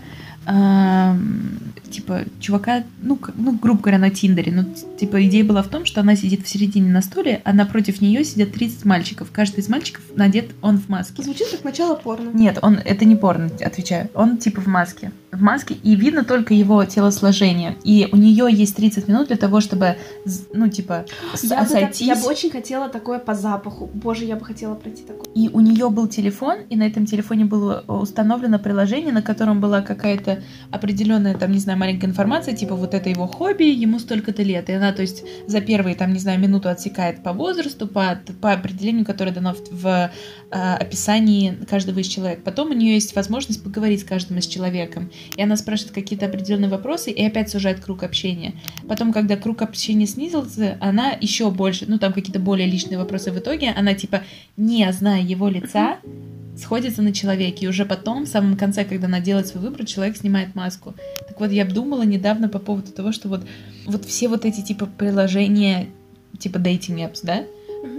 типа, 1.90 2.22
чувака, 2.40 2.84
ну, 3.02 3.18
ну, 3.36 3.52
грубо 3.52 3.80
говоря, 3.80 3.98
на 3.98 4.10
Тиндере. 4.10 4.52
Ну, 4.52 4.64
типа, 4.98 5.24
идея 5.26 5.44
была 5.44 5.62
в 5.62 5.68
том, 5.68 5.84
что 5.84 6.00
она 6.00 6.16
сидит 6.16 6.44
в 6.44 6.48
середине 6.48 6.90
на 6.92 7.02
стуле, 7.02 7.40
а 7.44 7.52
напротив 7.52 8.00
нее 8.00 8.24
сидят 8.24 8.52
30 8.52 8.84
мальчиков. 8.84 9.28
Каждый 9.32 9.60
из 9.60 9.68
мальчиков 9.68 10.02
надет 10.14 10.50
он 10.62 10.78
в 10.78 10.88
маске. 10.88 11.22
Звучит 11.22 11.48
как 11.48 11.64
начало 11.64 11.94
порно. 11.94 12.30
Нет, 12.32 12.58
он 12.62 12.74
это 12.74 13.04
не 13.04 13.16
порно, 13.16 13.50
отвечаю. 13.60 14.10
Он 14.14 14.38
типа 14.38 14.60
в 14.60 14.66
маске. 14.66 15.12
В 15.30 15.42
маске, 15.42 15.74
и 15.74 15.94
видно 15.94 16.24
только 16.24 16.54
его 16.54 16.84
телосложение. 16.84 17.76
И 17.84 18.08
у 18.10 18.16
нее 18.16 18.48
есть 18.50 18.76
30 18.76 19.08
минут 19.08 19.28
для 19.28 19.36
того, 19.36 19.60
чтобы, 19.60 19.96
ну, 20.54 20.68
типа, 20.68 21.04
Я 21.42 21.62
бы, 21.62 21.68
сойтись. 21.68 22.06
я 22.06 22.16
бы 22.16 22.26
очень 22.26 22.50
хотела 22.50 22.88
такое 22.88 23.18
по 23.18 23.34
запаху. 23.34 23.90
Боже, 23.92 24.24
я 24.24 24.36
бы 24.36 24.44
хотела 24.44 24.74
пройти 24.74 25.02
такое. 25.02 25.32
И 25.34 25.48
у 25.52 25.60
нее 25.60 25.90
был 25.90 26.08
телефон, 26.08 26.58
и 26.70 26.76
на 26.76 26.84
этом 26.84 27.04
телефоне 27.06 27.44
было 27.44 27.84
установлено 27.86 28.58
приложение, 28.58 29.12
на 29.12 29.22
котором 29.22 29.60
была 29.60 29.82
какая-то 29.82 30.42
определенная, 30.70 31.34
там, 31.34 31.52
не 31.52 31.58
знаю, 31.58 31.77
маленькая 31.78 32.06
информация, 32.06 32.54
типа 32.54 32.74
вот 32.74 32.94
это 32.94 33.08
его 33.08 33.26
хобби, 33.26 33.64
ему 33.64 33.98
столько-то 33.98 34.42
лет. 34.42 34.68
И 34.68 34.72
она, 34.72 34.92
то 34.92 35.02
есть, 35.02 35.24
за 35.46 35.60
первые, 35.60 35.94
там, 35.94 36.12
не 36.12 36.18
знаю, 36.18 36.38
минуту 36.38 36.68
отсекает 36.68 37.22
по 37.22 37.32
возрасту, 37.32 37.86
по, 37.86 38.20
по 38.40 38.52
определению, 38.52 39.04
которое 39.04 39.30
дано 39.30 39.54
в, 39.54 39.70
в, 39.70 39.86
э, 39.86 40.74
описании 40.74 41.56
каждого 41.68 42.00
из 42.00 42.06
человек. 42.06 42.42
Потом 42.42 42.70
у 42.70 42.74
нее 42.74 42.94
есть 42.94 43.14
возможность 43.14 43.62
поговорить 43.62 44.00
с 44.00 44.04
каждым 44.04 44.38
из 44.38 44.46
человеком. 44.46 45.10
И 45.36 45.42
она 45.42 45.56
спрашивает 45.56 45.94
какие-то 45.94 46.26
определенные 46.26 46.68
вопросы, 46.68 47.10
и 47.10 47.24
опять 47.24 47.50
сужает 47.50 47.80
круг 47.80 48.02
общения. 48.02 48.54
Потом, 48.88 49.12
когда 49.12 49.36
круг 49.36 49.62
общения 49.62 50.06
снизился, 50.06 50.76
она 50.80 51.12
еще 51.20 51.50
больше, 51.50 51.84
ну, 51.88 51.98
там 51.98 52.12
какие-то 52.12 52.40
более 52.40 52.66
личные 52.66 52.98
вопросы 52.98 53.32
в 53.32 53.38
итоге, 53.38 53.70
она, 53.70 53.94
типа, 53.94 54.22
не 54.56 54.90
зная 54.92 55.22
его 55.22 55.48
лица, 55.48 55.98
сходится 56.58 57.02
на 57.02 57.12
человеке. 57.12 57.66
И 57.66 57.68
уже 57.68 57.84
потом, 57.84 58.24
в 58.24 58.28
самом 58.28 58.56
конце, 58.56 58.84
когда 58.84 59.06
она 59.06 59.20
делает 59.20 59.46
свой 59.46 59.62
выбор, 59.62 59.86
человек 59.86 60.16
снимает 60.16 60.54
маску. 60.54 60.94
Так 61.26 61.38
вот, 61.40 61.50
я 61.50 61.64
думала 61.64 62.02
недавно 62.02 62.48
по 62.48 62.58
поводу 62.58 62.92
того, 62.92 63.12
что 63.12 63.28
вот, 63.28 63.46
вот 63.86 64.04
все 64.04 64.28
вот 64.28 64.44
эти, 64.44 64.60
типа, 64.60 64.86
приложения, 64.86 65.88
типа, 66.38 66.58
dating 66.58 66.98
apps, 66.98 67.20
да, 67.22 67.44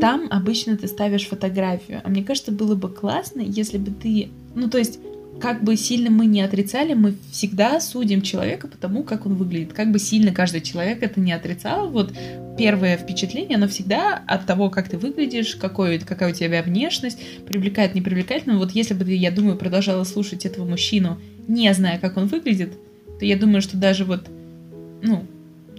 там 0.01 0.28
обычно 0.30 0.78
ты 0.78 0.88
ставишь 0.88 1.28
фотографию. 1.28 2.01
А 2.04 2.10
мне 2.10 2.24
кажется, 2.24 2.51
было 2.51 2.75
бы 2.75 2.89
классно, 2.89 3.42
если 3.42 3.78
бы 3.78 3.92
ты... 3.92 4.30
Ну, 4.56 4.70
то 4.70 4.78
есть, 4.78 5.00
как 5.39 5.63
бы 5.63 5.75
сильно 5.75 6.10
мы 6.10 6.25
не 6.25 6.41
отрицали, 6.41 6.93
мы 6.93 7.15
всегда 7.31 7.79
судим 7.79 8.22
человека 8.22 8.67
по 8.67 8.77
тому, 8.77 9.03
как 9.03 9.25
он 9.25 9.36
выглядит. 9.36 9.74
Как 9.74 9.91
бы 9.91 10.00
сильно 10.00 10.31
каждый 10.31 10.62
человек 10.62 11.01
это 11.01 11.19
не 11.19 11.31
отрицал, 11.31 11.89
вот 11.89 12.13
первое 12.58 12.98
впечатление, 12.98 13.55
оно 13.55 13.67
всегда 13.67 14.22
от 14.27 14.46
того, 14.46 14.69
как 14.69 14.89
ты 14.89 14.98
выглядишь, 14.98 15.55
какой, 15.55 16.00
какая 16.00 16.31
у 16.31 16.36
тебя 16.36 16.62
внешность, 16.62 17.19
привлекает, 17.48 17.96
не 17.96 18.01
привлекает. 18.01 18.48
Но 18.48 18.58
вот 18.58 18.72
если 18.72 18.93
бы 18.93 19.05
ты, 19.05 19.15
я 19.15 19.31
думаю, 19.31 19.58
продолжала 19.58 20.03
слушать 20.03 20.46
этого 20.46 20.65
мужчину, 20.65 21.17
не 21.48 21.74
зная, 21.74 21.98
как 22.00 22.17
он 22.17 22.27
выглядит, 22.27 22.74
то 23.19 23.25
я 23.25 23.38
думаю, 23.38 23.62
что 23.62 23.77
даже 23.77 24.05
вот, 24.05 24.27
ну, 25.01 25.25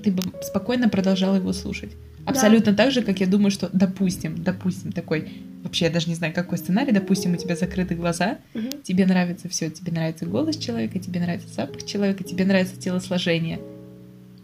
ты 0.02 0.10
бы 0.10 0.22
спокойно 0.42 0.88
продолжала 0.88 1.36
его 1.36 1.52
слушать. 1.52 1.90
Абсолютно 2.24 2.74
так 2.74 2.92
же, 2.92 3.02
как 3.02 3.20
я 3.20 3.26
думаю, 3.26 3.50
что, 3.50 3.68
допустим, 3.72 4.42
допустим, 4.42 4.92
такой, 4.92 5.28
вообще 5.62 5.86
я 5.86 5.90
даже 5.90 6.08
не 6.08 6.14
знаю, 6.14 6.32
какой 6.32 6.58
сценарий, 6.58 6.92
допустим, 6.92 7.32
у 7.34 7.36
тебя 7.36 7.56
закрыты 7.56 7.94
глаза, 7.94 8.38
Мгм. 8.54 8.82
тебе 8.82 9.06
нравится 9.06 9.48
все, 9.48 9.70
тебе 9.70 9.92
нравится 9.92 10.26
голос 10.26 10.56
человека, 10.56 10.98
тебе 10.98 11.20
нравится 11.20 11.48
запах 11.48 11.84
человека, 11.84 12.24
тебе 12.24 12.44
нравится 12.44 12.76
телосложение. 12.80 13.60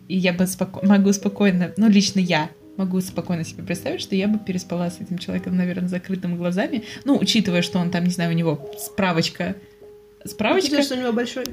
И 0.09 0.17
я 0.17 0.33
бы 0.33 0.45
споко- 0.45 0.87
могу 0.87 1.13
спокойно, 1.13 1.73
ну, 1.77 1.89
лично 1.89 2.21
я 2.21 2.51
могу 2.77 3.01
спокойно 3.01 3.43
себе 3.45 3.63
представить, 3.63 4.03
что 4.03 4.15
я 4.15 4.29
бы 4.29 4.39
переспала 4.39 4.91
с 4.91 5.01
этим 5.01 5.17
человеком, 5.19 5.57
наверное, 5.57 5.89
закрытыми 5.89 6.37
глазами. 6.37 6.85
Ну, 7.07 7.17
учитывая, 7.17 7.63
что 7.63 7.79
он 7.79 7.91
там, 7.91 8.05
не 8.05 8.11
знаю, 8.11 8.31
у 8.31 8.35
него 8.35 8.71
справочка. 8.79 9.57
Справочка. 10.25 10.67
Учитывая, 10.67 10.85
что 10.85 10.95
у 10.97 10.99
него 11.01 11.13
большой. 11.13 11.45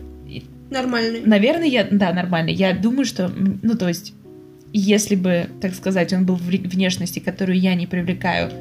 Нормальный. 0.69 1.21
Наверное, 1.21 1.67
я, 1.67 1.87
да, 1.89 2.11
нормально. 2.11 2.49
Я 2.49 2.73
думаю, 2.73 3.05
что, 3.05 3.29
ну, 3.29 3.77
то 3.77 3.87
есть, 3.87 4.13
если 4.73 5.15
бы, 5.15 5.47
так 5.61 5.75
сказать, 5.75 6.11
он 6.13 6.25
был 6.25 6.35
в 6.35 6.41
внешности, 6.45 7.19
которую 7.19 7.57
я 7.59 7.75
не 7.75 7.87
привлекаю, 7.87 8.51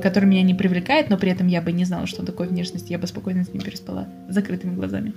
который 0.00 0.26
меня 0.26 0.42
не 0.42 0.54
привлекает, 0.54 1.10
но 1.10 1.16
при 1.18 1.30
этом 1.30 1.46
я 1.46 1.60
бы 1.62 1.72
не 1.72 1.84
знала, 1.84 2.06
что 2.06 2.24
такое 2.24 2.48
внешность, 2.48 2.90
я 2.90 2.98
бы 2.98 3.06
спокойно 3.06 3.44
с 3.44 3.52
ним 3.52 3.62
переспала 3.62 4.08
с 4.28 4.34
закрытыми 4.34 4.74
глазами. 4.74 5.12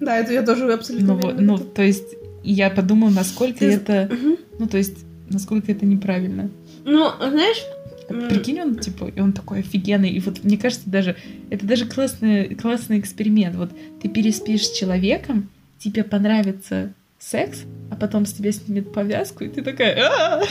Да, 0.00 0.18
это 0.18 0.32
я 0.32 0.42
тоже 0.42 0.72
абсолютно 0.72 1.14
Ну, 1.14 1.20
вот, 1.20 1.40
ну, 1.40 1.58
то 1.58 1.82
есть, 1.82 2.14
я 2.42 2.70
подумала, 2.70 3.10
насколько 3.10 3.60
Ты- 3.60 3.72
это, 3.72 4.08
Мгм. 4.12 4.36
ну, 4.58 4.66
то 4.68 4.76
есть, 4.76 5.04
насколько 5.30 5.72
это 5.72 5.86
неправильно. 5.86 6.50
Ну, 6.84 7.10
знаешь, 7.18 7.62
М. 8.10 8.28
Прикинь, 8.28 8.60
он, 8.60 8.76
типа, 8.76 9.10
и 9.14 9.20
он 9.20 9.32
такой 9.32 9.60
офигенный, 9.60 10.10
и 10.10 10.20
вот, 10.20 10.44
мне 10.44 10.58
кажется, 10.58 10.90
даже, 10.90 11.16
это 11.48 11.66
даже 11.66 11.86
классный, 11.86 12.54
классный 12.54 12.98
эксперимент. 12.98 13.56
Вот 13.56 13.70
ты 14.02 14.08
переспишь 14.10 14.66
с 14.66 14.72
человеком, 14.72 15.48
тебе 15.78 16.04
понравится 16.04 16.92
секс, 17.18 17.62
а 17.90 17.96
потом 17.96 18.26
с 18.26 18.34
тебя 18.34 18.52
снимет 18.52 18.92
повязку, 18.92 19.44
и 19.44 19.48
ты 19.48 19.62
такая... 19.62 19.96
«А-а-а!» 20.06 20.44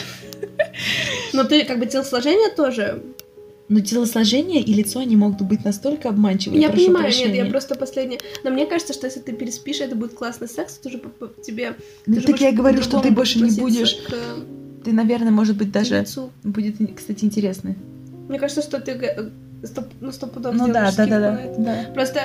но 1.33 1.43
ты 1.43 1.63
как 1.65 1.79
бы 1.79 1.85
телосложение 1.85 2.49
тоже. 2.49 3.03
Но 3.73 3.79
телосложение 3.79 4.61
и 4.61 4.71
лицо, 4.71 4.99
они 4.99 5.15
могут 5.15 5.41
быть 5.41 5.65
настолько 5.65 6.09
обманчивы. 6.09 6.57
я 6.57 6.69
прошу 6.69 6.85
понимаю, 6.85 7.05
прощения. 7.05 7.33
нет, 7.33 7.45
я 7.45 7.49
просто 7.49 7.73
последняя. 7.75 8.19
Но 8.43 8.51
мне 8.51 8.67
кажется, 8.67 8.93
что 8.93 9.07
если 9.07 9.19
ты 9.19 9.33
переспишь, 9.33 9.81
это 9.81 9.95
будет 9.95 10.13
классный 10.13 10.47
секс, 10.47 10.75
тоже 10.77 10.99
по- 10.99 11.09
по- 11.09 11.41
тебе. 11.41 11.75
Ну, 12.05 12.21
так 12.21 12.39
я 12.39 12.51
говорю, 12.51 12.83
что 12.83 12.99
ты 12.99 13.09
больше 13.09 13.39
не 13.39 13.59
будешь... 13.59 13.95
к 13.95 14.13
Ты, 14.85 14.91
наверное, 14.91 15.31
может 15.31 15.57
быть, 15.57 15.71
даже... 15.71 15.99
лицу. 15.99 16.29
Будет, 16.43 16.75
кстати, 16.95 17.25
интересно. 17.25 17.75
Мне 18.29 18.37
кажется, 18.37 18.61
что 18.61 18.79
ты 18.79 19.31
стоп, 19.63 19.85
ну, 20.01 20.11
стопудово 20.11 20.53
Ну 20.53 20.67
да, 20.67 20.73
да, 20.73 20.81
да, 20.81 20.91
скидку 20.91 21.09
да, 21.09 21.41
это. 21.41 21.61
да. 21.61 21.91
Просто 21.95 22.19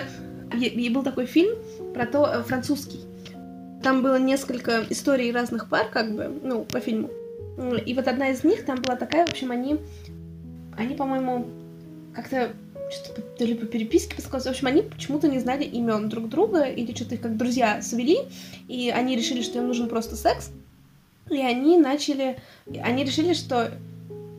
е- 0.54 0.90
был 0.90 1.02
такой 1.02 1.24
фильм 1.24 1.56
про 1.94 2.04
то, 2.04 2.26
э, 2.30 2.42
французский. 2.42 3.00
Там 3.82 4.02
было 4.02 4.18
несколько 4.18 4.84
историй 4.90 5.32
разных 5.32 5.70
пар, 5.70 5.86
как 5.90 6.14
бы, 6.14 6.30
ну, 6.42 6.64
по 6.64 6.80
фильму. 6.80 7.08
И 7.86 7.94
вот 7.94 8.06
одна 8.06 8.30
из 8.30 8.44
них, 8.44 8.66
там 8.66 8.82
была 8.82 8.96
такая, 8.96 9.26
в 9.26 9.30
общем, 9.30 9.50
они, 9.50 9.78
они, 10.78 10.94
по-моему, 10.94 11.46
как-то 12.14 12.52
что-то 12.90 13.20
то 13.20 13.44
ли 13.44 13.54
по 13.54 13.66
переписке 13.66 14.16
подсказывали. 14.16 14.54
В 14.54 14.56
общем, 14.56 14.68
они 14.68 14.82
почему-то 14.82 15.28
не 15.28 15.38
знали 15.38 15.64
имен 15.64 16.08
друг 16.08 16.28
друга, 16.28 16.62
или 16.62 16.94
что-то 16.94 17.16
их 17.16 17.20
как 17.20 17.36
друзья 17.36 17.82
свели, 17.82 18.18
и 18.68 18.90
они 18.90 19.16
решили, 19.16 19.42
что 19.42 19.58
им 19.58 19.66
нужен 19.66 19.88
просто 19.88 20.16
секс. 20.16 20.50
И 21.30 21.38
они 21.38 21.76
начали... 21.76 22.38
Они 22.82 23.04
решили, 23.04 23.34
что... 23.34 23.72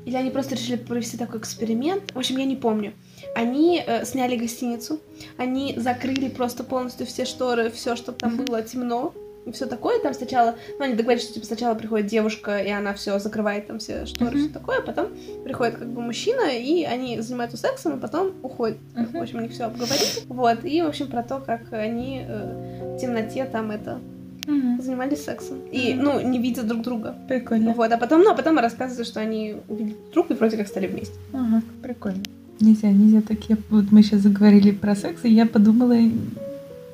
Или 0.05 0.15
они 0.15 0.31
просто 0.31 0.55
решили 0.55 0.77
провести 0.77 1.17
такой 1.17 1.39
эксперимент. 1.39 2.11
В 2.13 2.17
общем, 2.17 2.37
я 2.37 2.45
не 2.45 2.55
помню. 2.55 2.93
Они 3.35 3.83
э, 3.85 4.05
сняли 4.05 4.37
гостиницу, 4.37 4.99
они 5.37 5.75
закрыли 5.77 6.29
просто 6.29 6.63
полностью 6.63 7.05
все 7.05 7.25
шторы, 7.25 7.69
все, 7.69 7.95
чтобы 7.95 8.17
там 8.17 8.37
было 8.37 8.63
темно. 8.63 9.13
И 9.45 9.51
все 9.51 9.65
такое, 9.65 9.99
там 10.01 10.13
сначала, 10.13 10.55
ну, 10.77 10.85
они 10.85 10.95
договорились, 10.95 11.23
что 11.25 11.33
типа 11.35 11.45
сначала 11.45 11.73
приходит 11.75 12.07
девушка, 12.07 12.59
и 12.59 12.69
она 12.69 12.93
все 12.93 13.17
закрывает 13.19 13.67
там 13.67 13.79
все 13.79 14.05
шторы, 14.05 14.31
Мгм. 14.31 14.39
все 14.41 14.49
такое, 14.49 14.79
а 14.79 14.81
потом 14.81 15.07
приходит 15.43 15.77
как 15.77 15.87
бы 15.87 16.01
мужчина, 16.01 16.49
и 16.51 16.83
они 16.83 17.19
занимаются 17.21 17.57
сексом, 17.57 17.97
и 17.97 17.99
потом 18.01 18.33
уходят. 18.43 18.77
Мгм. 18.95 19.19
В 19.19 19.21
общем, 19.21 19.39
они 19.39 19.47
все 19.47 19.63
обговорили. 19.63 20.05
Вот, 20.27 20.65
и, 20.65 20.81
в 20.81 20.87
общем, 20.87 21.07
про 21.07 21.23
то, 21.23 21.39
как 21.39 21.71
они 21.73 22.23
э, 22.27 22.95
в 22.95 22.99
темноте 22.99 23.45
там 23.45 23.71
это 23.71 23.99
Мгм. 24.45 24.81
занимались 24.81 25.23
сексом. 25.23 25.59
И, 25.71 25.93
ну, 25.93 26.19
не 26.21 26.37
видя 26.39 26.63
друг 26.63 26.81
друга. 26.81 27.15
Прикольно. 27.27 27.73
Вот, 27.73 27.91
а 27.91 27.97
потом, 27.97 28.21
ну, 28.23 28.31
а 28.31 28.35
потом 28.35 28.57
рассказывается, 28.59 29.09
что 29.09 29.19
они 29.19 29.55
увидели 29.67 29.95
друг 30.13 30.31
и 30.31 30.33
вроде 30.33 30.57
как 30.57 30.67
стали 30.67 30.87
вместе. 30.87 31.13
Ага, 31.33 31.61
прикольно. 31.81 32.23
Нельзя, 32.59 32.89
нельзя 32.91 33.21
так. 33.21 33.37
Я, 33.47 33.57
вот 33.69 33.85
мы 33.91 34.03
сейчас 34.03 34.19
заговорили 34.21 34.71
про 34.71 34.95
секс, 34.95 35.23
и 35.23 35.29
я 35.31 35.45
подумала 35.45 35.95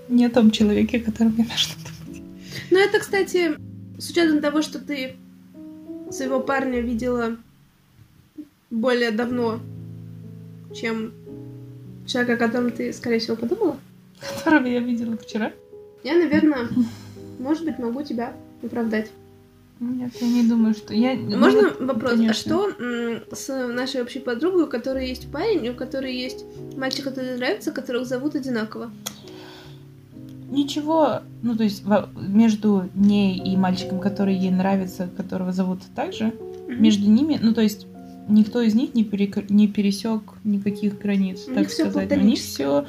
не 0.10 0.25
о 0.25 0.30
том 0.30 0.52
человеке, 0.52 0.98
о 0.98 1.02
котором 1.02 1.34
я 1.38 1.46
Но 2.75 2.82
это, 2.82 3.00
кстати, 3.00 3.58
с 3.98 4.10
учетом 4.10 4.41
того, 4.41 4.62
что 4.62 4.79
ты 4.79 5.15
своего 6.12 6.41
парня 6.41 6.82
видела 6.82 7.38
более 8.70 9.12
давно, 9.12 9.62
чем 10.75 11.13
человека, 12.05 12.34
о 12.34 12.48
котором 12.48 12.72
ты, 12.72 12.91
скорее 12.91 13.20
всего, 13.20 13.38
подумала, 13.38 13.77
Которого 14.20 14.65
я 14.65 14.82
видела 14.82 15.15
вчера. 15.15 15.53
я, 16.03 16.15
наверное, 16.15 16.67
может 17.39 17.63
быть, 17.63 17.79
могу 17.79 18.03
тебя 18.03 18.34
оправдать. 18.62 19.10
Нет, 19.79 20.12
я 20.20 20.27
не 20.27 20.46
думаю, 20.46 20.74
что 20.74 20.94
я... 20.94 21.15
ну 21.15 21.38
Можно 21.38 21.70
вот, 21.70 21.79
вопрос? 21.79 22.12
А 22.12 22.15
конечно. 22.17 22.34
что 22.34 22.70
м, 22.77 23.24
с 23.32 23.67
нашей 23.70 24.01
общей 24.01 24.20
подругой, 24.20 24.63
у 24.63 24.67
которой 24.67 25.08
есть 25.08 25.32
парень, 25.32 25.70
у 25.70 25.75
которой 25.75 26.13
есть 26.13 26.44
мальчик, 26.75 27.05
который 27.05 27.38
нравится, 27.38 27.72
которых 27.72 28.05
зовут 28.05 28.36
одинаково? 28.36 28.91
Ничего, 30.50 31.22
ну 31.42 31.56
то 31.56 31.64
есть 31.64 31.84
между 32.16 32.90
ней 32.94 33.38
и 33.38 33.58
мальчиком, 33.58 34.00
который 34.00 34.36
ей 34.36 34.52
нравится, 34.52 35.10
которого 35.18 35.52
зовут 35.52 35.80
также, 35.96 36.34
между 36.68 37.10
ними, 37.10 37.40
ну 37.42 37.54
то 37.54 37.62
есть 37.62 37.88
никто 38.28 38.62
из 38.62 38.75
них 38.75 38.94
не, 38.94 39.04
перек- 39.04 39.46
не 39.50 39.68
пересек 39.68 40.22
никаких 40.44 41.00
границ, 41.00 41.46
У 41.48 41.54
так 41.54 41.70
сказать. 41.70 42.12
У 42.12 42.20
них 42.20 42.40
все, 42.40 42.86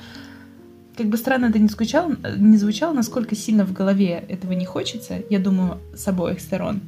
как 0.97 1.07
бы 1.07 1.17
странно 1.17 1.47
это 1.47 1.59
не 1.59 1.69
звучало, 1.69 2.17
не 2.37 2.57
звучало, 2.57 2.93
насколько 2.93 3.35
сильно 3.35 3.65
в 3.65 3.73
голове 3.73 4.25
этого 4.29 4.53
не 4.53 4.65
хочется, 4.65 5.23
я 5.31 5.39
думаю, 5.39 5.79
с 5.95 6.07
обоих 6.09 6.41
сторон. 6.41 6.81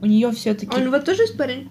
У 0.00 0.06
нее 0.06 0.30
все-таки 0.32 0.76
А 0.76 0.80
у 0.80 0.84
него 0.84 0.98
тоже 0.98 1.22
есть 1.22 1.36
парень? 1.36 1.68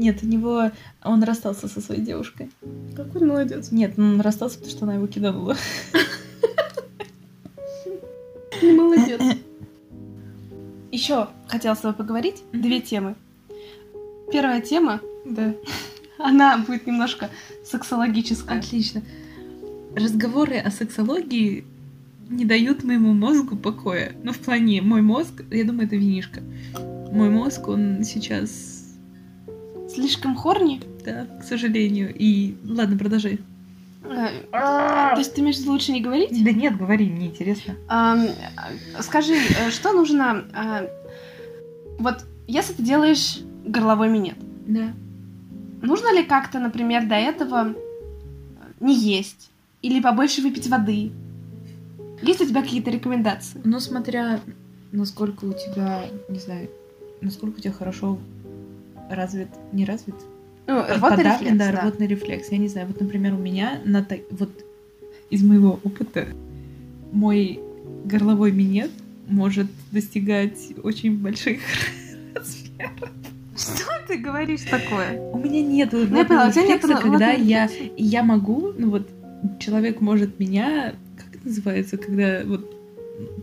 Нет, 0.00 0.22
у 0.22 0.26
него 0.26 0.70
он 1.04 1.22
расстался 1.22 1.68
со 1.68 1.82
своей 1.82 2.00
девушкой. 2.00 2.50
Какой 2.96 3.20
молодец. 3.20 3.70
Нет, 3.70 3.98
он 3.98 4.20
расстался, 4.20 4.56
потому 4.56 4.74
что 4.74 4.84
она 4.84 4.94
его 4.94 5.06
киданула. 5.06 5.56
Молодец. 8.62 9.20
Еще 10.90 11.28
хотела 11.48 11.74
с 11.74 11.80
тобой 11.80 11.94
поговорить. 11.94 12.42
Две 12.52 12.80
темы. 12.80 13.14
Первая 14.32 14.62
тема, 14.62 15.00
Да. 15.26 15.54
она 16.18 16.58
будет 16.58 16.86
немножко 16.86 17.28
сексологическая. 17.64 18.58
Отлично. 18.58 19.02
Разговоры 19.94 20.56
о 20.56 20.70
сексологии 20.70 21.64
не 22.30 22.46
дают 22.46 22.84
моему 22.84 23.12
мозгу 23.12 23.56
покоя. 23.56 24.12
Ну, 24.22 24.32
в 24.32 24.38
плане, 24.38 24.80
мой 24.82 25.02
мозг, 25.02 25.42
я 25.50 25.64
думаю, 25.64 25.86
это 25.86 25.96
винишка. 25.96 26.40
Мой 27.12 27.28
мозг, 27.28 27.68
он 27.68 28.04
сейчас, 28.04 28.69
Слишком 29.94 30.36
хорни? 30.36 30.80
да, 31.04 31.26
к 31.40 31.44
сожалению. 31.44 32.14
И, 32.16 32.54
ладно, 32.64 32.96
продолжай. 32.98 33.38
Э, 34.04 34.28
То 34.52 35.14
есть 35.18 35.34
ты 35.34 35.42
между 35.42 35.70
лучше 35.70 35.92
не 35.92 36.00
говорить? 36.00 36.44
Да 36.44 36.52
нет, 36.52 36.76
говори, 36.76 37.08
мне 37.08 37.26
интересно. 37.28 37.74
Скажи, 39.00 39.34
э, 39.34 39.70
что 39.70 39.92
нужно... 39.92 40.44
э, 40.54 40.88
Вот 41.98 42.24
если 42.46 42.74
ты 42.74 42.82
делаешь 42.82 43.40
горловой 43.64 44.08
минет, 44.08 44.36
Да. 44.66 44.92
нужно 45.82 46.12
ли 46.14 46.22
как-то, 46.24 46.58
например, 46.60 47.06
до 47.06 47.14
этого 47.14 47.74
не 48.80 48.94
есть? 48.94 49.50
Или 49.82 50.00
побольше 50.00 50.42
выпить 50.42 50.68
воды? 50.68 51.12
Есть 52.22 52.40
у 52.42 52.46
тебя 52.46 52.62
какие-то 52.62 52.90
рекомендации? 52.90 53.60
Ну, 53.64 53.80
смотря, 53.80 54.40
насколько 54.92 55.46
у 55.46 55.52
тебя, 55.54 56.04
не 56.28 56.38
знаю, 56.38 56.68
насколько 57.22 57.58
у 57.58 57.60
тебя 57.60 57.72
хорошо 57.72 58.18
развит, 59.10 59.48
не 59.72 59.84
развит, 59.84 60.14
Ну, 60.66 60.82
рвотный 60.82 61.24
рефлекс, 61.24 61.56
да, 61.58 61.72
да. 61.72 61.80
рвотный 61.82 62.06
рефлекс. 62.06 62.48
Я 62.50 62.58
не 62.58 62.68
знаю, 62.68 62.86
вот, 62.86 63.00
например, 63.00 63.34
у 63.34 63.38
меня 63.38 63.80
на 63.84 64.02
так- 64.02 64.20
вот 64.30 64.50
из 65.30 65.42
моего 65.42 65.78
опыта 65.84 66.26
мой 67.12 67.60
горловой 68.04 68.52
минет 68.52 68.90
может 69.28 69.66
достигать 69.92 70.58
очень 70.82 71.16
больших 71.18 71.60
размеров. 72.34 73.10
Что 73.56 73.84
ты 74.08 74.16
говоришь 74.16 74.62
такое? 74.62 75.20
У 75.32 75.38
меня 75.38 75.60
нет 75.62 75.90
Ну, 75.92 76.02
у 76.02 76.06
тебя 76.06 76.18
нет 76.18 76.30
рефлекса, 76.56 76.88
когда 76.88 77.00
рвотного 77.00 77.46
я, 77.48 77.66
рефлекса. 77.66 77.92
я 77.96 78.22
могу, 78.22 78.72
ну 78.76 78.90
вот 78.90 79.08
человек 79.58 80.00
может 80.00 80.38
меня, 80.40 80.94
как 81.16 81.34
это 81.36 81.46
называется, 81.48 81.96
когда 81.98 82.40
вот 82.44 82.74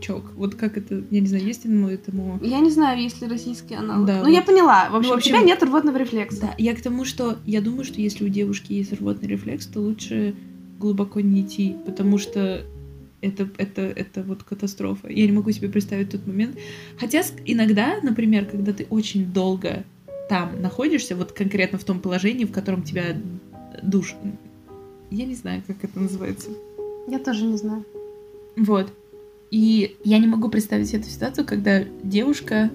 чок, 0.02 0.32
вот 0.36 0.56
как 0.56 0.78
это, 0.78 1.04
я 1.10 1.20
не 1.20 1.28
знаю, 1.28 1.46
есть 1.46 1.66
ему 1.66 1.88
этому 1.88 2.40
Я 2.42 2.60
не 2.60 2.70
знаю, 2.70 3.02
есть 3.02 3.22
ли 3.22 3.28
российский 3.28 3.76
аналог. 3.76 4.06
Да, 4.06 4.22
ну, 4.24 4.30
я 4.30 4.40
вот. 4.40 4.46
поняла. 4.46 4.90
В 4.90 4.96
общем, 4.96 5.10
в 5.10 5.14
у 5.14 5.18
общем- 5.18 5.30
тебя 5.30 5.42
нет 5.42 5.64
рвотного 5.64 5.98
рефлекса. 5.98 6.42
Да, 6.42 6.56
я 6.58 6.76
к 6.76 6.82
тому, 6.82 7.06
что 7.06 7.38
я 7.46 7.62
думаю, 7.62 7.84
что 7.84 8.02
если 8.02 8.26
у 8.26 8.30
девушки 8.30 8.74
есть 8.74 8.94
рвотный 8.94 9.28
рефлекс, 9.28 9.68
то 9.68 9.80
лучше 9.80 10.36
глубоко 10.80 11.22
не 11.22 11.42
идти, 11.42 11.76
потому 11.86 12.18
что 12.18 12.64
это, 13.22 13.50
это, 13.58 13.82
это 13.82 14.24
вот 14.24 14.44
катастрофа. 14.44 15.10
Я 15.10 15.26
не 15.26 15.32
могу 15.32 15.52
себе 15.52 15.70
представить 15.70 16.12
тот 16.12 16.26
момент. 16.28 16.56
Хотя 17.00 17.24
иногда, 17.46 18.00
например, 18.04 18.46
когда 18.46 18.74
ты 18.74 18.86
очень 18.90 19.26
долго 19.32 19.84
там 20.30 20.62
находишься, 20.62 21.16
вот 21.16 21.32
конкретно 21.32 21.80
в 21.80 21.84
том 21.84 22.00
положении, 22.00 22.46
в 22.46 22.52
котором 22.52 22.84
тебя 22.84 23.18
душ... 23.82 24.16
Я 25.10 25.26
не 25.26 25.36
знаю, 25.36 25.64
как 25.66 25.84
это 25.84 26.00
называется. 26.00 26.50
Я 27.08 27.20
тоже 27.20 27.46
не 27.46 27.58
знаю. 27.58 27.86
Вот. 28.58 28.92
И 29.52 29.96
я 30.04 30.20
не 30.20 30.28
могу 30.28 30.50
представить 30.50 30.94
эту 30.94 31.08
ситуацию, 31.10 31.46
когда 31.46 31.84
девушка 32.04 32.70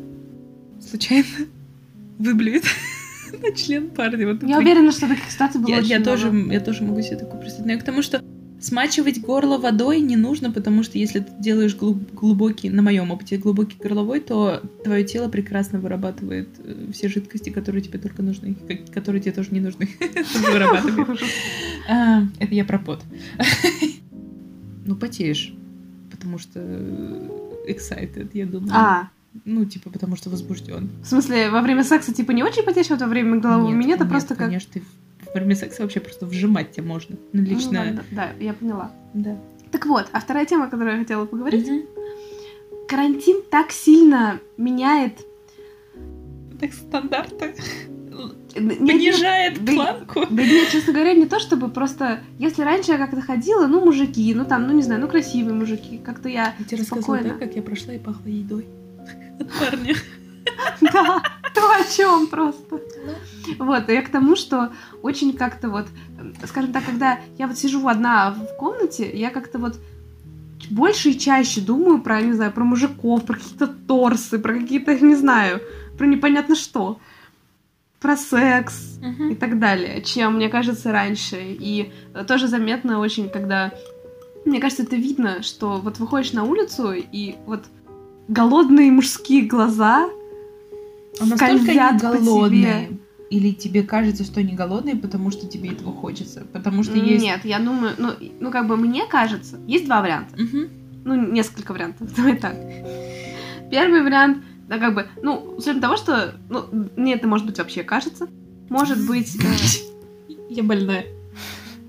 случайно 0.80 1.26
выблюет 2.18 2.64
на 3.42 3.54
член 3.54 3.90
парня. 3.90 4.26
Вот 4.32 4.42
Я 4.42 4.58
уверена, 4.58 4.92
что 4.92 5.08
таких 5.08 5.30
ситуаций 5.30 5.60
было 5.60 5.70
я, 5.70 5.78
очень 5.78 5.88
я 5.90 5.98
много. 5.98 6.10
тоже, 6.12 6.46
я 6.50 6.60
тоже 6.60 6.82
могу 6.84 7.02
себе 7.02 7.16
такое 7.16 7.40
представить. 7.40 7.66
Но 7.66 7.72
я 7.72 7.78
к 7.78 7.84
тому, 7.84 8.02
что 8.02 8.22
смачивать 8.60 9.20
горло 9.20 9.58
водой 9.58 9.98
не 10.00 10.14
нужно, 10.16 10.52
потому 10.52 10.84
что 10.84 10.96
если 10.96 11.18
ты 11.18 11.32
делаешь 11.40 11.74
глуб- 11.74 12.12
глубокий, 12.14 12.70
на 12.70 12.80
моем 12.80 13.10
опыте, 13.10 13.36
глубокий 13.36 13.76
горловой, 13.76 14.20
то 14.20 14.62
твое 14.84 15.02
тело 15.04 15.28
прекрасно 15.28 15.80
вырабатывает 15.80 16.48
э, 16.58 16.86
все 16.92 17.08
жидкости, 17.08 17.50
которые 17.50 17.82
тебе 17.82 17.98
только 17.98 18.22
нужны, 18.22 18.54
которые 18.94 19.20
тебе 19.20 19.32
тоже 19.32 19.48
не 19.50 19.58
нужны. 19.60 19.88
Вырабатывает. 20.52 21.18
А, 21.90 22.22
Это 22.38 22.54
я 22.54 22.64
про 22.64 22.78
пот. 22.78 23.02
Ну, 24.86 24.94
потеешь, 24.96 25.52
потому 26.22 26.38
что 26.38 26.60
э, 26.62 27.66
excited, 27.68 28.30
я 28.32 28.46
думаю. 28.46 28.72
А, 28.72 29.08
Ну, 29.44 29.64
типа, 29.64 29.90
потому 29.90 30.14
что 30.16 30.30
возбужден. 30.30 30.88
в 31.02 31.06
смысле, 31.06 31.50
во 31.50 31.60
время 31.62 31.82
секса 31.82 32.14
типа 32.14 32.30
не 32.30 32.44
очень 32.44 32.62
потечь, 32.62 32.90
вот 32.90 33.00
во 33.00 33.06
время 33.08 33.40
голового 33.40 33.70
Нет, 33.70 33.78
минета 33.78 34.04
нет, 34.04 34.10
просто 34.10 34.34
как... 34.36 34.46
конечно, 34.46 34.72
ты 34.74 34.82
во 35.26 35.32
время 35.32 35.56
секса 35.56 35.82
вообще 35.82 36.00
просто 36.00 36.26
вжимать 36.26 36.72
тебя 36.72 36.84
можно. 36.86 37.16
Ну, 37.32 37.42
Ну, 37.42 37.48
лично, 37.48 37.80
ладно, 37.80 38.04
да, 38.12 38.30
я 38.38 38.52
поняла. 38.52 38.92
да. 39.14 39.36
Так 39.72 39.86
вот, 39.86 40.06
а 40.12 40.20
вторая 40.20 40.44
тема, 40.46 40.66
о 40.66 40.68
которой 40.68 40.92
я 40.92 40.98
хотела 40.98 41.24
поговорить. 41.24 41.66
Мгм. 41.66 41.82
Карантин 42.88 43.42
так 43.50 43.72
сильно 43.72 44.38
меняет... 44.58 45.18
Так 46.60 46.72
стандарты. 46.74 47.54
Понижает 48.54 49.64
да- 49.64 49.72
планку. 49.72 50.26
Да 50.30 50.42
нет, 50.42 50.68
честно 50.70 50.92
говоря, 50.92 51.14
не 51.14 51.26
то 51.26 51.40
чтобы 51.40 51.68
просто... 51.68 52.20
Если 52.38 52.62
раньше 52.62 52.92
я 52.92 52.98
как-то 52.98 53.20
ходила, 53.20 53.66
ну, 53.66 53.84
мужики, 53.84 54.34
ну, 54.34 54.44
там, 54.44 54.66
ну, 54.66 54.72
не 54.72 54.82
знаю, 54.82 55.00
ну, 55.00 55.08
красивые 55.08 55.54
мужики, 55.54 55.98
как-то 55.98 56.28
я 56.28 56.54
Я 56.58 56.64
тебе 56.64 56.78
рассказывала, 56.78 57.16
спокойно. 57.18 57.38
да, 57.38 57.46
как 57.46 57.56
я 57.56 57.62
прошла 57.62 57.94
и 57.94 57.98
пахла 57.98 58.28
едой. 58.28 58.66
От 59.40 59.48
парня. 59.58 59.94
Да, 60.80 61.22
то 61.54 61.70
о 61.70 61.84
чем 61.84 62.26
просто. 62.26 62.80
Вот, 63.58 63.88
и 63.88 63.92
я 63.92 64.02
к 64.02 64.08
тому, 64.08 64.34
что 64.34 64.72
очень 65.00 65.34
как-то 65.34 65.68
вот, 65.68 65.86
скажем 66.46 66.72
так, 66.72 66.84
когда 66.84 67.20
я 67.38 67.46
вот 67.46 67.56
сижу 67.56 67.86
одна 67.86 68.32
в 68.32 68.56
комнате, 68.56 69.08
я 69.14 69.30
как-то 69.30 69.58
вот 69.60 69.78
больше 70.68 71.10
и 71.10 71.18
чаще 71.18 71.60
думаю 71.60 72.00
про, 72.02 72.20
не 72.20 72.32
знаю, 72.32 72.50
про 72.52 72.64
мужиков, 72.64 73.24
про 73.24 73.34
какие-то 73.34 73.68
торсы, 73.68 74.38
про 74.38 74.54
какие-то, 74.54 74.98
не 74.98 75.14
знаю, 75.14 75.60
про 75.96 76.06
непонятно 76.06 76.56
что, 76.56 76.98
про 78.02 78.16
секс 78.16 78.98
и 79.30 79.34
так 79.34 79.58
далее, 79.58 80.02
чем, 80.02 80.36
мне 80.36 80.48
кажется, 80.48 80.92
раньше. 80.92 81.38
И 81.40 81.92
э, 82.14 82.24
тоже 82.24 82.48
заметно 82.48 82.98
очень, 82.98 83.28
когда, 83.28 83.72
мне 84.44 84.60
кажется, 84.60 84.82
это 84.82 84.96
видно, 84.96 85.42
что 85.42 85.80
вот 85.80 85.98
выходишь 85.98 86.32
на 86.32 86.44
улицу, 86.44 86.92
и 86.92 87.36
вот 87.46 87.64
голодные 88.28 88.90
мужские 88.90 89.46
глаза 89.46 90.08
А 91.20 91.24
настолько 91.24 91.72
по 91.72 91.98
голодные. 91.98 92.86
тебе. 92.88 92.98
Или 93.30 93.52
тебе 93.52 93.82
кажется, 93.82 94.24
что 94.24 94.40
они 94.40 94.52
голодные, 94.52 94.94
потому 94.94 95.30
что 95.30 95.46
тебе 95.46 95.70
этого 95.70 95.90
хочется? 95.92 96.44
Потому 96.52 96.82
что 96.82 96.98
есть... 96.98 97.24
Нет, 97.24 97.44
я 97.44 97.60
думаю, 97.60 97.94
ну, 97.96 98.10
ну, 98.40 98.50
как 98.50 98.68
бы 98.68 98.76
мне 98.76 99.06
кажется, 99.06 99.58
есть 99.66 99.86
два 99.86 100.02
варианта. 100.02 100.36
Мгм. 100.38 100.68
Ну, 101.04 101.14
несколько 101.32 101.72
вариантов, 101.72 102.08
давай 102.16 102.36
так. 102.36 102.54
Первый 103.70 104.02
вариант, 104.02 104.44
да, 104.68 104.78
как 104.78 104.94
бы, 104.94 105.06
ну, 105.22 105.56
с 105.58 105.62
учетом 105.62 105.80
того, 105.80 105.96
что, 105.96 106.34
ну, 106.48 106.64
мне 106.96 107.14
это, 107.14 107.26
может 107.26 107.46
быть, 107.46 107.58
вообще 107.58 107.82
кажется. 107.82 108.28
Может 108.68 109.06
быть, 109.06 109.36
э, 109.36 110.34
Я 110.48 110.62
больная. 110.62 111.06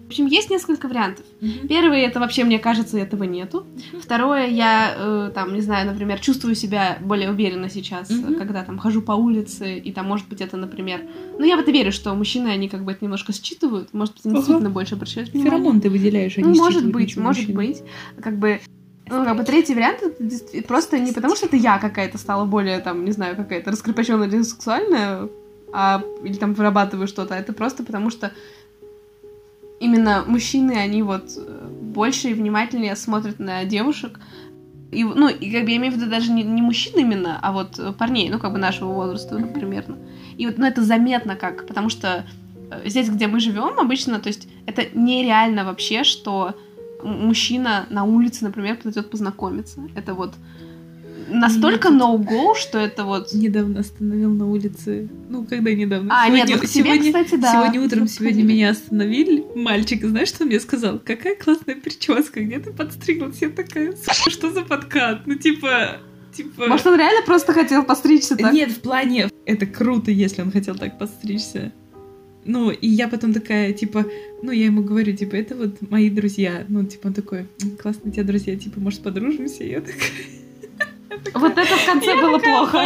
В 0.05 0.07
общем, 0.07 0.27
есть 0.27 0.49
несколько 0.51 0.87
вариантов. 0.87 1.25
Первый 1.67 2.01
это 2.01 2.19
вообще, 2.19 2.43
мне 2.43 2.59
кажется, 2.59 2.99
этого 2.99 3.23
нету. 3.23 3.65
Второе, 3.99 4.47
я 4.47 4.93
э, 4.95 5.31
там, 5.33 5.53
не 5.53 5.61
знаю, 5.61 5.87
например, 5.87 6.19
чувствую 6.19 6.55
себя 6.55 6.99
более 7.01 7.31
уверенно 7.31 7.67
сейчас, 7.67 8.11
э, 8.11 8.35
когда 8.35 8.63
там 8.63 8.77
хожу 8.77 9.01
по 9.01 9.13
улице, 9.13 9.77
и 9.77 9.91
там, 9.91 10.05
может 10.05 10.27
быть, 10.29 10.41
это, 10.41 10.55
например... 10.55 11.01
Ну, 11.39 11.45
я 11.45 11.57
в 11.57 11.61
это 11.61 11.71
верю, 11.71 11.91
что 11.91 12.13
мужчины, 12.13 12.49
они 12.49 12.69
как 12.69 12.83
бы 12.85 12.91
это 12.91 13.03
немножко 13.03 13.33
считывают, 13.33 13.93
может 13.93 14.13
быть, 14.13 14.25
они 14.25 14.35
действительно 14.35 14.69
больше 14.69 14.95
обращают 14.95 15.29
внимание. 15.29 15.51
Феромон 15.51 15.81
ты 15.81 15.89
выделяешь, 15.89 16.37
они 16.37 16.49
Ну, 16.49 16.55
может 16.55 16.89
быть, 16.91 17.17
может 17.17 17.49
быть. 17.49 17.81
Как 18.21 18.37
бы, 18.37 18.59
ну, 19.19 19.25
как 19.25 19.37
бы 19.37 19.43
третий 19.43 19.75
вариант 19.75 20.01
это 20.01 20.67
просто 20.67 20.99
не 20.99 21.11
потому, 21.11 21.35
что 21.35 21.45
это 21.45 21.55
я 21.55 21.77
какая-то 21.77 22.17
стала 22.17 22.45
более, 22.45 22.79
там, 22.79 23.05
не 23.05 23.11
знаю, 23.11 23.35
какая-то 23.35 23.71
раскрепощенная 23.71 24.27
или 24.27 24.41
сексуальная, 24.41 25.29
а, 25.71 26.03
или 26.23 26.33
там 26.33 26.53
вырабатываю 26.53 27.07
что-то, 27.07 27.35
а 27.35 27.37
это 27.37 27.53
просто 27.53 27.83
потому, 27.83 28.09
что 28.09 28.31
именно 29.79 30.23
мужчины, 30.25 30.73
они 30.73 31.03
вот 31.03 31.33
э, 31.35 31.67
больше 31.81 32.29
и 32.29 32.33
внимательнее 32.33 32.95
смотрят 32.95 33.39
на 33.39 33.65
девушек. 33.65 34.19
И, 34.91 35.03
ну, 35.03 35.27
и 35.27 35.51
как 35.51 35.65
бы 35.65 35.71
я 35.71 35.77
имею 35.77 35.93
в 35.93 35.97
виду 35.97 36.09
даже 36.09 36.31
не, 36.31 36.43
не 36.43 36.61
мужчин 36.61 36.93
именно, 36.95 37.39
а 37.41 37.51
вот 37.51 37.79
э, 37.79 37.91
парней, 37.91 38.29
ну, 38.29 38.39
как 38.39 38.53
бы 38.53 38.59
нашего 38.59 38.93
возраста 38.93 39.37
ну, 39.37 39.47
примерно. 39.47 39.97
И 40.37 40.45
вот, 40.45 40.57
ну, 40.57 40.65
это 40.65 40.83
заметно 40.83 41.35
как, 41.35 41.67
потому 41.67 41.89
что 41.89 42.25
э, 42.71 42.87
здесь, 42.87 43.09
где 43.09 43.27
мы 43.27 43.39
живем, 43.39 43.79
обычно, 43.79 44.19
то 44.19 44.27
есть 44.27 44.47
это 44.65 44.83
нереально 44.93 45.65
вообще, 45.65 46.03
что 46.03 46.55
мужчина 47.03 47.85
на 47.89 48.03
улице, 48.03 48.43
например, 48.43 48.77
подойдет 48.77 49.09
познакомиться. 49.09 49.81
Это 49.95 50.13
вот 50.13 50.33
настолько 51.29 51.89
Нет. 51.89 52.01
no-go, 52.01 52.55
что 52.55 52.77
это 52.79 53.03
вот... 53.05 53.33
Недавно 53.33 53.79
остановил 53.81 54.31
на 54.33 54.49
улице. 54.49 55.09
Ну, 55.29 55.45
когда 55.45 55.71
недавно? 55.73 56.13
А, 56.13 56.29
нет, 56.29 56.47
Сегодня- 56.47 56.55
ну, 56.55 56.61
к 56.61 56.65
тебе, 56.65 56.83
сегодня- 56.83 57.13
кстати, 57.23 57.41
да. 57.41 57.51
Сегодня 57.51 57.81
утром 57.81 57.99
Ну, 58.01 58.07
сегодня 58.07 58.43
меня 58.43 58.69
остановили. 58.71 59.45
Мальчик, 59.55 60.03
знаешь, 60.05 60.27
что 60.29 60.43
он 60.43 60.49
мне 60.49 60.59
сказал? 60.59 60.99
Какая 60.99 61.35
классная 61.35 61.75
прическа, 61.75 62.41
где 62.41 62.59
ты 62.59 62.71
подстриглась? 62.71 63.41
Я 63.41 63.49
такая, 63.49 63.93
«Сука, 63.95 64.29
что 64.29 64.51
за 64.51 64.61
подкат? 64.61 65.25
Ну, 65.25 65.35
типа, 65.35 65.97
типа... 66.35 66.67
Может, 66.67 66.87
он 66.87 66.97
реально 66.97 67.25
просто 67.25 67.53
хотел 67.53 67.83
постричься 67.83 68.35
так? 68.35 68.53
Нет, 68.53 68.71
в 68.71 68.81
плане, 68.81 69.29
это 69.45 69.65
круто, 69.65 70.11
если 70.11 70.41
он 70.41 70.51
хотел 70.51 70.75
так 70.75 70.97
подстричься. 70.97 71.71
Ну, 72.45 72.71
и 72.71 72.87
я 72.87 73.07
потом 73.07 73.33
такая, 73.33 73.73
типа, 73.73 74.05
ну, 74.41 74.51
я 74.51 74.65
ему 74.65 74.83
говорю, 74.83 75.15
типа, 75.15 75.35
это 75.35 75.55
вот 75.55 75.89
мои 75.89 76.09
друзья. 76.09 76.65
Ну, 76.67 76.83
типа, 76.85 77.07
он 77.07 77.13
такой, 77.13 77.47
«М, 77.61 77.77
классные 77.81 78.11
у 78.11 78.13
тебя 78.13 78.23
друзья, 78.23 78.55
типа, 78.55 78.79
может, 78.79 79.01
подружимся? 79.01 79.63
И 79.63 79.69
я 79.69 79.81
такая... 79.81 80.11
Вот 81.33 81.57
это 81.57 81.75
в 81.75 81.85
конце 81.85 82.15
было 82.15 82.39
плохо. 82.39 82.85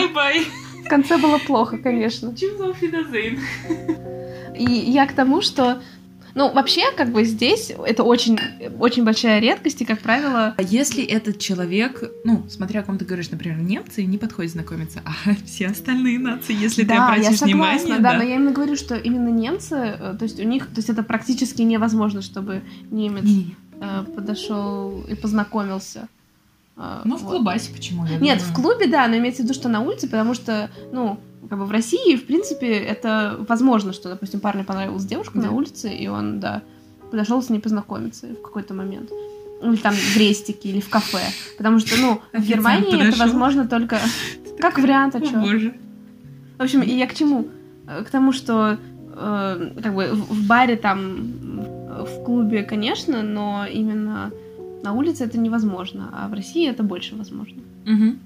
В 0.85 0.89
конце 0.89 1.17
было 1.17 1.37
плохо, 1.39 1.77
конечно. 1.77 2.35
Чим 2.35 2.73
Фидазейн. 2.73 3.39
И 4.57 4.63
я 4.63 5.05
к 5.07 5.13
тому, 5.13 5.41
что... 5.41 5.81
Ну, 6.37 6.53
вообще, 6.53 6.83
как 6.95 7.11
бы 7.11 7.23
здесь 7.25 7.71
это 7.71 8.03
очень, 8.03 8.37
очень 8.79 9.03
большая 9.03 9.39
редкость, 9.39 9.81
и, 9.81 9.85
как 9.85 9.99
правило, 10.01 10.53
А 10.55 10.61
если 10.61 11.03
этот 11.03 11.39
человек, 11.39 12.03
ну, 12.23 12.45
смотря 12.47 12.81
о 12.81 12.83
ком 12.83 12.99
ты 12.99 13.05
говоришь, 13.05 13.31
например, 13.31 13.57
немцы, 13.57 14.03
не 14.03 14.19
подходит 14.19 14.51
знакомиться, 14.51 15.01
а 15.03 15.33
все 15.45 15.65
остальные 15.65 16.19
нации, 16.19 16.53
если 16.53 16.83
ты 16.83 16.89
да, 16.89 16.93
я 16.93 17.05
обратишь 17.07 17.39
согласна, 17.39 17.45
внимание, 17.47 17.99
да, 17.99 18.13
но 18.13 18.23
я 18.23 18.35
именно 18.35 18.51
говорю, 18.51 18.75
что 18.75 18.95
именно 18.95 19.29
немцы, 19.29 19.75
э, 19.75 20.15
то 20.17 20.23
есть 20.25 20.39
у 20.39 20.43
них, 20.43 20.67
то 20.67 20.75
есть 20.77 20.89
это 20.89 21.01
практически 21.01 21.63
невозможно, 21.63 22.21
чтобы 22.21 22.61
немец 22.91 23.23
Не-не-не. 23.23 23.55
э, 23.81 24.03
подошел 24.15 25.01
и 25.09 25.15
познакомился. 25.15 26.07
Э, 26.77 27.01
Ну, 27.03 27.17
в 27.17 27.23
вот. 27.23 27.31
клубасе 27.31 27.71
почему? 27.73 28.05
я 28.05 28.19
Нет, 28.19 28.37
думаю. 28.37 28.53
в 28.53 28.53
клубе, 28.53 28.85
да, 28.87 29.07
но 29.07 29.17
имеется 29.17 29.41
в 29.41 29.45
виду, 29.45 29.55
что 29.55 29.69
на 29.69 29.81
улице, 29.81 30.07
потому 30.07 30.35
что, 30.35 30.69
ну, 30.91 31.19
как 31.49 31.59
бы 31.59 31.65
в 31.65 31.71
России, 31.71 32.15
в 32.15 32.25
принципе, 32.25 32.71
это 32.73 33.37
возможно, 33.47 33.93
что, 33.93 34.09
допустим, 34.09 34.39
парню 34.39 34.63
понравилась 34.63 35.05
девушка 35.05 35.39
Да. 35.39 35.47
на 35.47 35.51
улице, 35.51 35.89
и 35.93 36.07
он, 36.07 36.39
да, 36.39 36.61
подошел 37.11 37.41
с 37.41 37.49
ней 37.49 37.59
познакомиться 37.59 38.27
в 38.27 38.41
какой-то 38.41 38.73
момент. 38.73 39.11
Или 39.63 39.75
там 39.77 39.93
в 39.93 40.17
рестике, 40.17 40.69
или 40.69 40.79
в 40.81 40.89
кафе. 40.89 41.21
Потому 41.57 41.79
что, 41.79 41.99
ну, 41.99 42.21
в 42.33 42.43
Германии 42.45 42.95
это 42.95 43.05
подошел. 43.05 43.25
возможно 43.25 43.67
только 43.67 43.99
как 44.59 44.77
вариант, 44.77 45.15
а 45.15 45.19
О, 45.19 45.21
чё? 45.21 45.39
боже. 45.41 45.73
В 46.57 46.61
общем, 46.63 46.81
и 46.83 46.91
я 46.91 47.07
к 47.07 47.13
чему? 47.15 47.47
Э, 47.87 48.03
К 48.03 48.09
тому, 48.09 48.31
что 48.33 48.77
э, 49.15 49.71
как 49.83 49.95
бы 49.95 50.09
в 50.13 50.47
баре 50.47 50.75
там, 50.75 51.31
в 52.05 52.23
клубе, 52.23 52.61
конечно, 52.63 53.23
но 53.23 53.65
именно 53.65 54.31
на 54.83 54.93
улице 54.93 55.23
это 55.23 55.39
невозможно, 55.39 56.09
а 56.13 56.27
в 56.27 56.33
России 56.33 56.69
это 56.69 56.83
больше 56.83 57.15
возможно. 57.15 57.61
Мгм. 57.85 58.19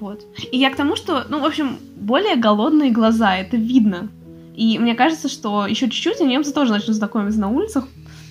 Вот. 0.00 0.26
И 0.50 0.58
я 0.58 0.70
к 0.70 0.76
тому, 0.76 0.96
что, 0.96 1.26
ну, 1.28 1.40
в 1.40 1.44
общем, 1.44 1.78
более 1.96 2.36
голодные 2.36 2.90
глаза, 2.90 3.36
это 3.36 3.56
видно. 3.56 4.08
И 4.56 4.78
мне 4.78 4.94
кажется, 4.94 5.28
что 5.28 5.66
еще 5.66 5.88
чуть-чуть, 5.90 6.20
и 6.20 6.24
немцы 6.24 6.52
тоже 6.52 6.72
начнут 6.72 6.96
знакомиться 6.96 7.40
на 7.40 7.50
улицах. 7.50 7.88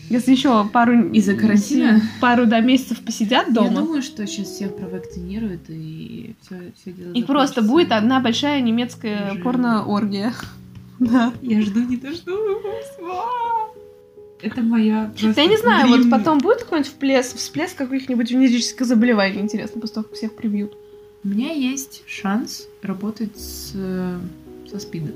Если 0.10 0.32
еще 0.32 0.68
пару... 0.68 1.10
Из-за 1.10 1.36
карантина? 1.36 2.02
Пару 2.22 2.46
до 2.46 2.60
месяцев 2.62 3.00
посидят 3.00 3.48
Я 3.48 3.54
дома. 3.54 3.82
думаю, 3.82 4.02
что 4.02 4.26
сейчас 4.28 4.48
всех 4.48 4.76
провакцинируют 4.76 5.62
и 5.70 6.36
все, 6.42 6.72
все 6.80 6.92
дело 6.92 7.14
И 7.14 7.24
просто 7.24 7.62
будет 7.62 7.92
одна 7.92 8.20
большая 8.20 8.62
немецкая 8.62 9.36
порно-оргия. 9.44 10.34
Да. 11.00 11.34
Я 11.42 11.62
жду, 11.62 11.82
не 11.82 11.98
дождусь. 11.98 12.34
Это 14.42 14.62
моя 14.62 15.12
просто 15.20 15.42
Я 15.42 15.48
не 15.48 15.58
знаю, 15.58 15.88
вот 15.88 16.10
потом 16.10 16.38
будет 16.38 16.64
какой-нибудь 16.64 16.92
всплеск, 16.92 17.36
всплеск 17.36 17.78
каких-нибудь 17.78 18.30
венерических 18.30 18.86
заболеваний, 18.86 19.40
интересно, 19.40 19.82
после 19.82 19.96
того, 19.96 20.06
как 20.06 20.16
всех 20.16 20.36
прибьют. 20.36 20.78
У 21.24 21.30
меня 21.30 21.52
есть 21.52 22.04
шанс 22.06 22.68
работать 22.82 23.38
с, 23.38 23.72
э, 23.76 24.20
со 24.70 24.80
спидом. 24.80 25.14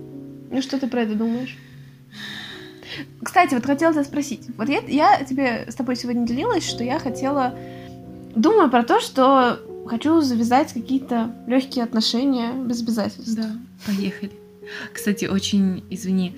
Ну, 0.49 0.61
что 0.61 0.79
ты 0.79 0.87
про 0.87 1.01
это 1.01 1.15
думаешь? 1.15 1.57
Кстати, 3.21 3.53
вот 3.53 3.65
хотела 3.65 3.91
тебя 3.91 4.05
спросить. 4.05 4.43
Вот 4.57 4.69
я, 4.69 4.79
я 4.87 5.23
тебе 5.23 5.65
с 5.67 5.75
тобой 5.75 5.97
сегодня 5.97 6.25
делилась, 6.25 6.67
что 6.67 6.83
я 6.83 6.99
хотела... 6.99 7.57
Думаю 8.35 8.69
про 8.69 8.83
то, 8.83 9.01
что 9.01 9.59
хочу 9.87 10.21
завязать 10.21 10.71
какие-то 10.71 11.35
легкие 11.47 11.83
отношения 11.83 12.53
без 12.53 12.81
обязательств. 12.81 13.35
Да, 13.35 13.57
поехали. 13.85 14.31
Кстати, 14.93 15.25
очень, 15.25 15.83
извини, 15.89 16.35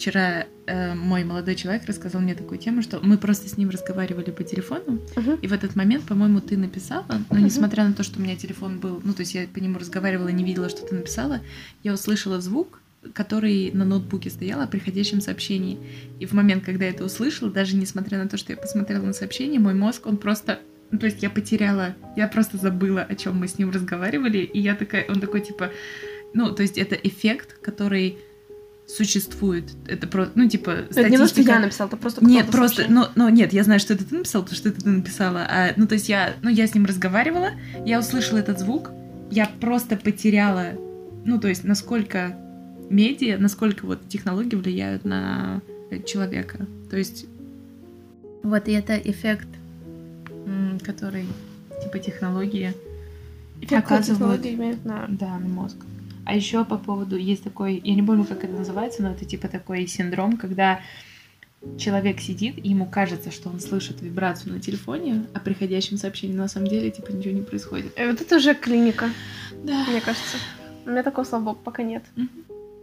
вчера 0.00 0.46
э, 0.66 0.94
мой 0.94 1.24
молодой 1.24 1.54
человек 1.56 1.84
рассказал 1.86 2.22
мне 2.22 2.34
такую 2.34 2.58
тему, 2.58 2.80
что 2.80 3.00
мы 3.02 3.18
просто 3.18 3.48
с 3.50 3.58
ним 3.58 3.68
разговаривали 3.68 4.30
по 4.30 4.42
телефону, 4.42 4.98
Мгм. 5.14 5.34
и 5.42 5.46
в 5.46 5.52
этот 5.52 5.76
момент, 5.76 6.04
по-моему, 6.04 6.40
ты 6.40 6.56
написала, 6.56 7.04
но 7.28 7.36
Мгм. 7.36 7.44
несмотря 7.44 7.84
на 7.86 7.92
то, 7.92 8.02
что 8.02 8.18
у 8.18 8.22
меня 8.22 8.34
телефон 8.34 8.78
был, 8.80 9.02
ну, 9.04 9.12
то 9.12 9.20
есть 9.20 9.34
я 9.34 9.46
по 9.46 9.58
нему 9.58 9.78
разговаривала 9.78 10.28
не 10.28 10.42
видела, 10.42 10.70
что 10.70 10.86
ты 10.86 10.94
написала, 10.94 11.40
я 11.82 11.92
услышала 11.92 12.40
звук, 12.40 12.80
который 13.12 13.70
на 13.72 13.84
ноутбуке 13.84 14.30
стоял 14.30 14.60
о 14.62 14.66
приходящем 14.66 15.20
сообщении. 15.20 15.78
И 16.18 16.24
в 16.26 16.32
момент, 16.32 16.64
когда 16.64 16.84
я 16.86 16.90
это 16.90 17.04
услышала, 17.04 17.50
даже 17.50 17.76
несмотря 17.76 18.18
на 18.22 18.28
то, 18.28 18.36
что 18.38 18.52
я 18.52 18.56
посмотрела 18.58 19.02
на 19.04 19.12
сообщение, 19.12 19.60
мой 19.60 19.74
мозг, 19.74 20.06
он 20.06 20.16
просто... 20.16 20.60
Ну, 20.90 20.98
то 20.98 21.06
есть 21.06 21.22
я 21.22 21.30
потеряла, 21.30 21.94
я 22.16 22.26
просто 22.26 22.56
забыла, 22.58 23.02
о 23.02 23.14
чем 23.14 23.36
мы 23.36 23.48
с 23.48 23.58
ним 23.58 23.70
разговаривали, 23.70 24.38
и 24.38 24.60
я 24.60 24.74
такая, 24.74 25.04
он 25.08 25.20
такой, 25.20 25.40
типа, 25.40 25.70
ну, 26.34 26.52
то 26.54 26.62
есть 26.62 26.76
это 26.78 26.94
эффект, 26.94 27.58
который 27.62 28.16
существует. 28.96 29.64
Это 29.86 30.06
просто, 30.06 30.32
ну, 30.34 30.48
типа, 30.48 30.70
Это 30.70 31.08
не 31.08 31.16
то, 31.16 31.24
что 31.24 31.28
статистика. 31.28 31.52
я 31.52 31.60
написала, 31.60 31.88
это 31.88 31.96
просто 31.96 32.24
Нет, 32.24 32.50
просто, 32.50 32.82
сообщил. 32.82 32.94
ну, 32.96 33.06
ну, 33.14 33.28
нет, 33.28 33.52
я 33.52 33.62
знаю, 33.64 33.80
что 33.80 33.94
это 33.94 34.04
ты 34.04 34.14
написал, 34.16 34.42
потому 34.42 34.56
что 34.56 34.68
это 34.70 34.80
ты 34.82 34.88
написала. 34.88 35.46
А, 35.48 35.72
ну, 35.76 35.86
то 35.86 35.94
есть 35.94 36.08
я, 36.08 36.34
ну, 36.42 36.50
я 36.50 36.66
с 36.66 36.74
ним 36.74 36.84
разговаривала, 36.86 37.50
я 37.86 37.98
услышала 38.00 38.38
этот 38.38 38.58
звук, 38.58 38.90
я 39.30 39.48
просто 39.60 39.96
потеряла, 39.96 40.66
ну, 41.24 41.38
то 41.38 41.48
есть 41.48 41.64
насколько 41.64 42.36
медиа, 42.90 43.38
насколько 43.38 43.86
вот 43.86 44.08
технологии 44.08 44.56
влияют 44.56 45.04
на 45.04 45.60
человека. 46.06 46.66
То 46.90 46.96
есть 46.96 47.26
вот 48.42 48.66
и 48.68 48.72
это 48.72 48.96
эффект, 48.96 49.46
который 50.84 51.26
типа 51.82 51.98
технологии 51.98 52.74
Эффект 53.60 53.84
оказывают- 53.84 54.06
технологий 54.42 54.54
имеют 54.54 54.84
на... 54.84 55.06
да, 55.08 55.38
на 55.38 55.46
мозг. 55.48 55.76
А 56.26 56.34
еще 56.34 56.64
по 56.64 56.76
поводу 56.78 57.16
есть 57.16 57.42
такой, 57.42 57.80
я 57.82 57.94
не 57.94 58.02
помню, 58.02 58.24
как 58.24 58.44
это 58.44 58.52
называется, 58.52 59.02
но 59.02 59.10
это 59.12 59.24
типа 59.24 59.48
такой 59.48 59.86
синдром, 59.86 60.36
когда 60.36 60.80
человек 61.78 62.20
сидит, 62.20 62.56
и 62.58 62.68
ему 62.70 62.86
кажется, 62.86 63.30
что 63.30 63.48
он 63.50 63.60
слышит 63.60 64.00
вибрацию 64.00 64.52
на 64.54 64.60
телефоне 64.60 65.26
о 65.34 65.40
приходящем 65.40 65.98
сообщении, 65.98 66.34
на 66.34 66.48
самом 66.48 66.68
деле 66.68 66.90
типа 66.90 67.10
ничего 67.10 67.34
не 67.34 67.42
происходит. 67.42 67.92
Э, 67.96 68.10
Вот 68.10 68.20
это 68.20 68.36
уже 68.36 68.54
клиника, 68.54 69.10
Да. 69.64 69.84
мне 69.88 70.00
кажется. 70.00 70.36
У 70.86 70.90
меня 70.90 71.02
такого, 71.02 71.24
слава 71.24 71.42
богу, 71.44 71.58
пока 71.64 71.82
нет. 71.82 72.02
Мгм. 72.16 72.30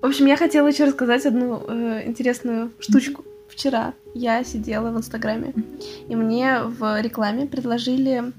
В 0.02 0.06
общем, 0.06 0.28
я 0.28 0.38
хотела 0.38 0.68
еще 0.68 0.86
рассказать 0.86 1.26
одну 1.26 1.64
э, 1.68 2.04
интересную 2.08 2.72
штучку. 2.80 3.24
Вчера 3.50 3.94
я 4.14 4.44
сидела 4.44 4.92
в 4.92 4.98
Инстаграме, 4.98 5.54
Мгм. 5.56 5.66
и 6.10 6.16
мне 6.16 6.62
в 6.62 7.02
рекламе 7.02 7.48
предложили 7.48 8.32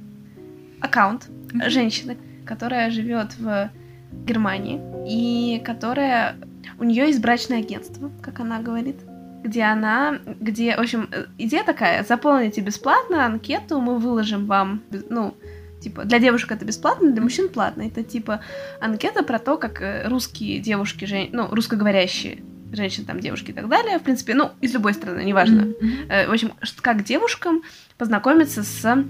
аккаунт 0.81 1.29
женщины, 1.67 2.17
которая 2.45 2.91
живет 2.91 3.37
в 3.39 3.71
Германии 4.13 4.81
и 5.07 5.61
которая 5.65 6.37
у 6.79 6.85
нее 6.85 7.07
есть 7.07 7.21
брачное 7.21 7.59
агентство, 7.59 8.11
как 8.23 8.41
она 8.41 8.61
говорит, 8.61 8.97
где 9.43 9.63
она, 9.63 10.19
где, 10.41 10.77
в 10.77 10.81
общем, 10.81 11.09
э, 11.13 11.27
идея 11.39 11.65
такая: 11.65 12.05
заполните 12.05 12.61
бесплатно 12.61 13.25
анкету, 13.25 13.81
мы 13.81 13.99
выложим 13.99 14.47
вам, 14.47 14.83
ну 15.09 15.35
типа 15.81 16.05
для 16.05 16.19
девушек 16.19 16.53
это 16.53 16.65
бесплатно, 16.65 17.13
для 17.13 17.23
мужчин 17.23 17.49
платно. 17.49 17.83
Это 17.83 18.03
типа 18.03 18.41
анкета 18.81 19.23
про 19.23 19.39
то, 19.39 19.57
как 19.57 19.81
э, 19.81 20.09
русские 20.09 20.59
девушки, 20.59 21.05
жен- 21.05 21.31
ну 21.33 21.49
русскоговорящие 21.51 22.43
женщин, 22.73 23.07
там, 23.07 23.21
девушки 23.21 23.51
и 23.51 23.55
так 23.55 23.67
далее. 23.69 23.99
В 23.99 24.03
принципе, 24.03 24.35
ну, 24.35 24.51
из 24.61 24.75
любой 24.75 24.93
страны, 24.93 25.23
неважно. 25.23 25.63
Мгм. 25.63 26.29
В 26.29 26.31
общем, 26.31 26.53
как 26.83 27.03
девушкам 27.03 27.63
познакомиться 27.97 28.63
с 28.63 29.07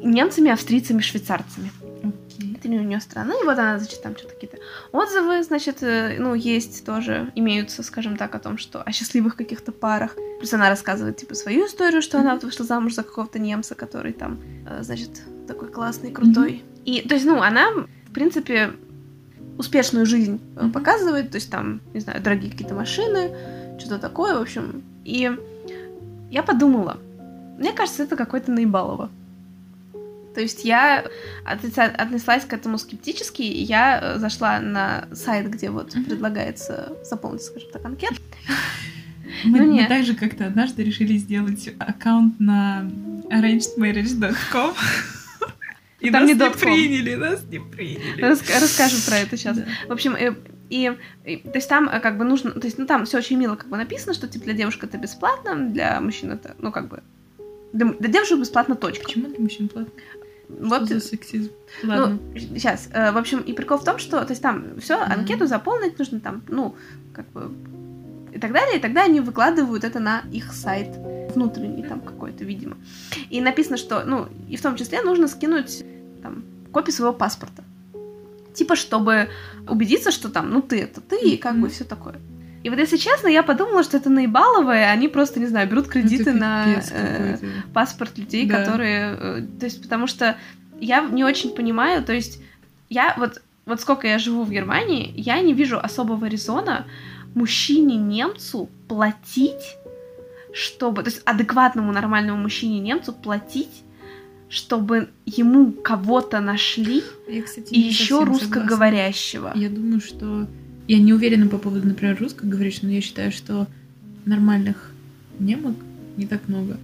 немцами, 0.00 0.52
австрийцами, 0.52 1.00
швейцарцами. 1.00 1.72
Не 2.66 2.78
у 2.78 2.82
нее 2.82 3.00
страна, 3.00 3.34
и 3.34 3.44
вот 3.44 3.58
она, 3.58 3.78
значит, 3.78 4.02
там 4.02 4.16
что-то 4.16 4.34
какие-то 4.34 4.58
отзывы, 4.92 5.42
значит, 5.42 5.82
э, 5.82 6.16
ну, 6.18 6.34
есть 6.34 6.84
тоже, 6.84 7.30
имеются, 7.34 7.82
скажем 7.82 8.16
так, 8.16 8.34
о 8.34 8.38
том, 8.38 8.58
что 8.58 8.82
о 8.82 8.92
счастливых 8.92 9.36
каких-то 9.36 9.72
парах. 9.72 10.16
Плюс 10.38 10.52
она 10.52 10.68
рассказывает, 10.68 11.16
типа, 11.16 11.34
свою 11.34 11.66
историю, 11.66 12.02
что 12.02 12.18
она 12.18 12.34
вот 12.34 12.44
вышла 12.44 12.64
замуж 12.64 12.94
за 12.94 13.02
какого-то 13.02 13.38
немца, 13.38 13.74
который 13.74 14.12
там, 14.12 14.40
э, 14.68 14.82
значит, 14.82 15.10
такой 15.46 15.68
классный, 15.68 16.10
крутой. 16.10 16.64
И, 16.84 17.00
то 17.08 17.14
есть, 17.14 17.26
ну, 17.26 17.40
она, 17.42 17.70
в 17.70 18.12
принципе, 18.12 18.72
успешную 19.58 20.06
жизнь 20.06 20.40
Мгм. 20.56 20.72
показывает, 20.72 21.30
то 21.30 21.36
есть 21.36 21.50
там, 21.50 21.80
не 21.94 22.00
знаю, 22.00 22.22
дорогие 22.22 22.50
какие-то 22.50 22.74
машины, 22.74 23.30
что-то 23.78 23.98
такое, 23.98 24.34
в 24.34 24.42
общем. 24.42 24.82
И 25.04 25.30
я 26.30 26.42
подумала, 26.42 26.98
мне 27.58 27.72
кажется, 27.72 28.02
это 28.02 28.16
какой-то 28.16 28.50
наебалово. 28.52 29.10
То 30.36 30.42
есть 30.42 30.64
я 30.66 31.02
отнеслась 31.46 32.44
к 32.44 32.52
этому 32.52 32.76
скептически, 32.76 33.40
и 33.40 33.62
я 33.62 33.98
э, 34.02 34.18
зашла 34.18 34.60
на 34.60 35.08
сайт, 35.14 35.48
где 35.48 35.70
вот 35.70 35.94
Мгм. 35.94 36.04
предлагается 36.04 36.92
заполнить, 37.04 37.40
скажем 37.42 37.70
так, 37.72 37.82
анкету. 37.86 38.16
Мы, 39.44 39.60
Ну, 39.60 39.74
мы 39.76 39.86
также 39.86 40.14
как-то 40.14 40.44
однажды 40.44 40.84
решили 40.84 41.16
сделать 41.16 41.70
аккаунт 41.78 42.38
на 42.38 42.82
arrangedmarriage.com. 43.30 44.74
И 46.00 46.10
Там 46.10 46.26
нас 46.26 46.30
не 46.30 46.34
не 46.38 46.50
приняли, 46.50 47.14
нас 47.14 47.42
не 47.50 47.58
приняли. 47.58 48.20
Рас- 48.20 48.42
расскажем 48.60 48.98
про 49.08 49.16
это 49.20 49.38
сейчас. 49.38 49.56
Да. 49.56 49.64
В 49.88 49.92
общем, 49.92 50.14
э, 50.16 50.34
и, 50.68 50.92
и- 51.24 51.36
то 51.38 51.52
есть 51.54 51.68
там 51.70 51.88
э, 51.88 51.98
как 52.00 52.18
бы 52.18 52.24
нужно, 52.24 52.50
то 52.50 52.66
есть 52.66 52.76
ну 52.76 52.84
там 52.84 53.06
все 53.06 53.16
очень 53.16 53.38
мило 53.38 53.56
как 53.56 53.70
бы 53.70 53.78
написано, 53.78 54.12
что 54.12 54.28
типа 54.28 54.44
для 54.44 54.52
девушек 54.54 54.84
это 54.84 54.98
бесплатно, 54.98 55.56
для 55.70 55.98
мужчин 56.02 56.30
это, 56.32 56.54
ну 56.58 56.70
как 56.72 56.88
бы 56.88 57.02
для, 57.72 57.86
для 57.86 58.08
девушек 58.10 58.38
бесплатно 58.38 58.74
точка. 58.74 59.04
Почему 59.04 59.28
для 59.28 59.38
мужчин 59.40 59.68
платно? 59.68 59.92
Вот 60.48 60.88
за 60.88 61.00
сексизм? 61.00 61.50
Ладно. 61.82 62.18
Ну, 62.34 62.38
сейчас, 62.38 62.88
э, 62.92 63.10
в 63.12 63.16
общем, 63.16 63.40
и 63.40 63.52
прикол 63.52 63.78
в 63.78 63.84
том, 63.84 63.98
что, 63.98 64.24
то 64.24 64.30
есть 64.30 64.42
там 64.42 64.78
все, 64.80 64.96
Мгм. 64.96 65.12
анкету 65.12 65.46
заполнить 65.46 65.98
нужно 65.98 66.20
там, 66.20 66.42
ну, 66.48 66.76
как 67.12 67.26
бы, 67.32 67.50
и 68.32 68.38
так 68.38 68.52
далее, 68.52 68.78
и 68.78 68.80
тогда 68.80 69.04
они 69.04 69.20
выкладывают 69.20 69.84
это 69.84 69.98
на 69.98 70.22
их 70.32 70.52
сайт 70.52 70.88
внутренний 71.34 71.82
там 71.82 72.00
какой-то, 72.00 72.44
видимо. 72.44 72.76
И 73.30 73.40
написано, 73.40 73.76
что, 73.76 74.04
ну, 74.04 74.28
и 74.48 74.56
в 74.56 74.62
том 74.62 74.76
числе 74.76 75.02
нужно 75.02 75.26
скинуть 75.28 75.84
там 76.22 76.44
копию 76.72 76.92
своего 76.94 77.12
паспорта. 77.14 77.64
Типа, 78.54 78.76
чтобы 78.76 79.28
убедиться, 79.68 80.10
что 80.10 80.28
там, 80.28 80.50
ну, 80.50 80.62
ты 80.62 80.80
это 80.80 81.00
ты, 81.00 81.18
и 81.20 81.36
как 81.36 81.54
бы 81.54 81.62
Мгм. 81.62 81.70
все 81.70 81.84
такое. 81.84 82.16
И 82.66 82.68
вот, 82.68 82.80
если 82.80 82.96
честно, 82.96 83.28
я 83.28 83.44
подумала, 83.44 83.84
что 83.84 83.96
это 83.96 84.10
наебаловое, 84.10 84.90
они 84.90 85.06
просто, 85.06 85.38
не 85.38 85.46
знаю, 85.46 85.68
берут 85.68 85.86
кредиты 85.86 86.32
на 86.32 86.82
э, 86.90 87.38
паспорт 87.72 88.18
людей, 88.18 88.44
Да. 88.44 88.58
которые... 88.64 89.16
э, 89.20 89.42
То 89.60 89.66
есть, 89.66 89.80
потому 89.82 90.08
что 90.08 90.36
я 90.80 91.00
не 91.02 91.22
очень 91.22 91.50
понимаю, 91.54 92.02
то 92.02 92.12
есть, 92.12 92.40
я 92.90 93.14
вот, 93.18 93.40
вот 93.66 93.80
сколько 93.80 94.08
я 94.08 94.18
живу 94.18 94.42
в 94.42 94.50
Германии, 94.50 95.14
я 95.16 95.40
не 95.42 95.52
вижу 95.54 95.78
особого 95.78 96.24
резона 96.26 96.86
мужчине-немцу 97.36 98.68
платить, 98.88 99.76
чтобы... 100.52 101.04
То 101.04 101.10
есть, 101.10 101.22
адекватному 101.24 101.92
нормальному 101.92 102.42
мужчине-немцу 102.42 103.12
платить, 103.12 103.84
чтобы 104.48 105.10
ему 105.24 105.70
кого-то 105.70 106.40
нашли, 106.40 107.04
Я, 107.28 107.42
кстати, 107.42 107.72
и 107.74 107.78
еще 107.78 108.24
русскоговорящего. 108.24 109.50
согласна. 109.50 109.60
Я 109.60 109.68
думаю, 109.70 110.00
что... 110.00 110.48
Я 110.88 110.98
не 110.98 111.12
уверена 111.12 111.48
по 111.48 111.58
поводу, 111.58 111.86
например, 111.86 112.16
русскоговорящих, 112.20 112.82
но 112.84 112.90
я 112.90 113.00
считаю, 113.00 113.32
что 113.32 113.66
нормальных 114.24 114.92
немок 115.38 115.76
не 116.16 116.26
так 116.26 116.48
много. 116.48 116.78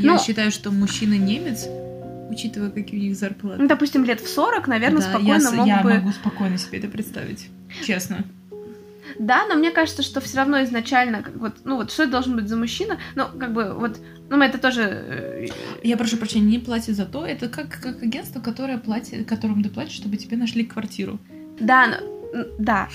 Я 0.00 0.12
Ну- 0.14 0.18
считаю, 0.20 0.50
что 0.50 0.70
мужчина-немец, 0.70 1.66
учитывая, 2.30 2.70
какие 2.70 2.98
у 3.00 3.02
них 3.02 3.16
зарплаты, 3.16 3.62
Ну, 3.62 3.68
допустим, 3.68 4.04
лет 4.04 4.20
в 4.20 4.28
40, 4.28 4.68
наверное, 4.68 5.00
да, 5.00 5.06
я, 5.06 5.10
спокойно 5.18 5.40
с- 5.40 5.52
мог 5.52 5.66
я 5.66 5.82
бы... 5.82 5.94
могу 5.94 6.12
спокойно 6.12 6.58
себе 6.58 6.78
это 6.78 6.88
представить. 6.88 7.48
Честно. 7.84 8.24
Да, 9.18 9.46
но 9.48 9.56
мне 9.56 9.72
кажется, 9.72 10.02
что 10.02 10.20
все 10.20 10.36
равно 10.36 10.62
изначально, 10.62 11.22
как 11.22 11.36
вот, 11.36 11.54
ну 11.64 11.76
вот, 11.76 11.90
что 11.90 12.04
это 12.04 12.12
должен 12.12 12.36
быть 12.36 12.48
за 12.48 12.56
мужчина? 12.56 12.98
Ну, 13.16 13.24
как 13.38 13.52
бы, 13.52 13.74
вот, 13.74 13.98
ну, 14.28 14.36
мы 14.36 14.44
это 14.44 14.58
тоже... 14.58 14.82
э, 14.82 15.46
Я 15.82 15.96
прошу 15.96 16.16
прощения, 16.16 16.46
не 16.46 16.58
платят 16.60 16.94
за 16.94 17.04
то. 17.06 17.26
Это 17.26 17.48
как, 17.48 17.80
как 17.80 18.02
агентство, 18.02 18.40
которое 18.40 18.78
платит, 18.78 19.26
которому 19.28 19.62
ты 19.64 19.68
платишь, 19.68 19.94
чтобы 19.96 20.16
тебе 20.16 20.36
нашли 20.36 20.64
квартиру. 20.64 21.18
Да, 21.58 21.88
но- 21.88 22.44
да. 22.58 22.88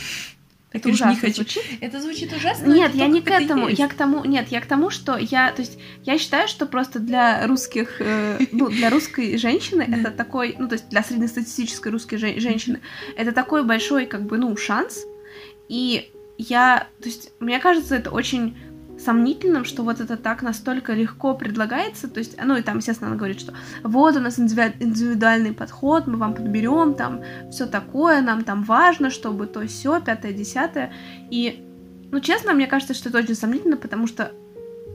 Это 0.76 0.84
конечно, 0.84 1.06
не 1.06 1.12
ужасно 1.12 1.30
хочу. 1.30 1.36
звучит. 1.36 1.64
Это 1.82 2.02
звучит 2.02 2.34
ужасно. 2.34 2.66
Нет, 2.68 2.94
я 2.96 3.08
не 3.08 3.22
к 3.22 3.28
это 3.28 3.44
этому. 3.44 3.68
есть. 3.68 3.80
Я 3.80 3.88
к 3.88 3.94
тому, 3.94 4.26
нет, 4.26 4.48
я 4.50 4.62
к 4.62 4.66
тому, 4.66 4.90
что 4.90 5.18
я, 5.18 5.52
то 5.52 5.62
есть, 5.62 5.78
я 6.04 6.18
считаю, 6.18 6.48
что 6.48 6.66
просто 6.66 7.00
для 7.00 7.48
русских, 7.48 8.02
э, 8.02 8.40
ну, 8.52 8.70
для 8.70 8.90
русской 8.90 9.38
женщины 9.38 9.82
это 10.00 10.12
такой, 10.12 10.56
ну, 10.60 10.68
то 10.68 10.74
есть 10.74 10.90
для 10.90 11.04
среднестатистической 11.04 11.92
русской 11.92 12.18
жен- 12.18 12.40
женщины 12.40 12.82
это 13.16 13.32
такой 13.32 13.64
большой, 13.64 14.06
как 14.06 14.24
бы, 14.26 14.38
ну, 14.38 14.56
шанс. 14.58 15.04
И 15.70 16.12
я, 16.38 16.88
то 17.02 17.08
есть, 17.08 17.32
мне 17.40 17.60
кажется, 17.60 17.96
это 17.96 18.12
очень 18.12 18.58
сомнительным, 19.06 19.66
что 19.66 19.84
вот 19.84 20.02
это 20.02 20.18
так 20.18 20.42
настолько 20.42 20.94
легко 20.94 21.36
предлагается, 21.36 22.08
то 22.08 22.20
есть, 22.20 22.36
ну 22.44 22.58
и 22.58 22.62
там, 22.62 22.78
естественно, 22.78 23.10
она 23.10 23.18
говорит, 23.18 23.40
что 23.40 23.54
вот 23.84 24.16
у 24.16 24.20
нас 24.20 24.40
индиви- 24.40 24.76
индивидуальный 24.80 25.54
подход, 25.54 26.08
мы 26.08 26.18
вам 26.18 26.34
подберем 26.34 26.96
там 26.96 27.22
все 27.52 27.68
такое, 27.68 28.22
нам 28.22 28.44
там 28.44 28.64
важно, 28.64 29.10
чтобы 29.10 29.46
то 29.48 29.66
все 29.68 30.02
пятое, 30.02 30.34
десятое, 30.34 30.92
и, 31.30 31.64
ну, 32.12 32.20
честно, 32.20 32.54
мне 32.54 32.68
кажется, 32.68 32.94
что 32.94 33.10
это 33.10 33.20
очень 33.20 33.36
сомнительно, 33.36 33.78
потому 33.78 34.08
что 34.08 34.32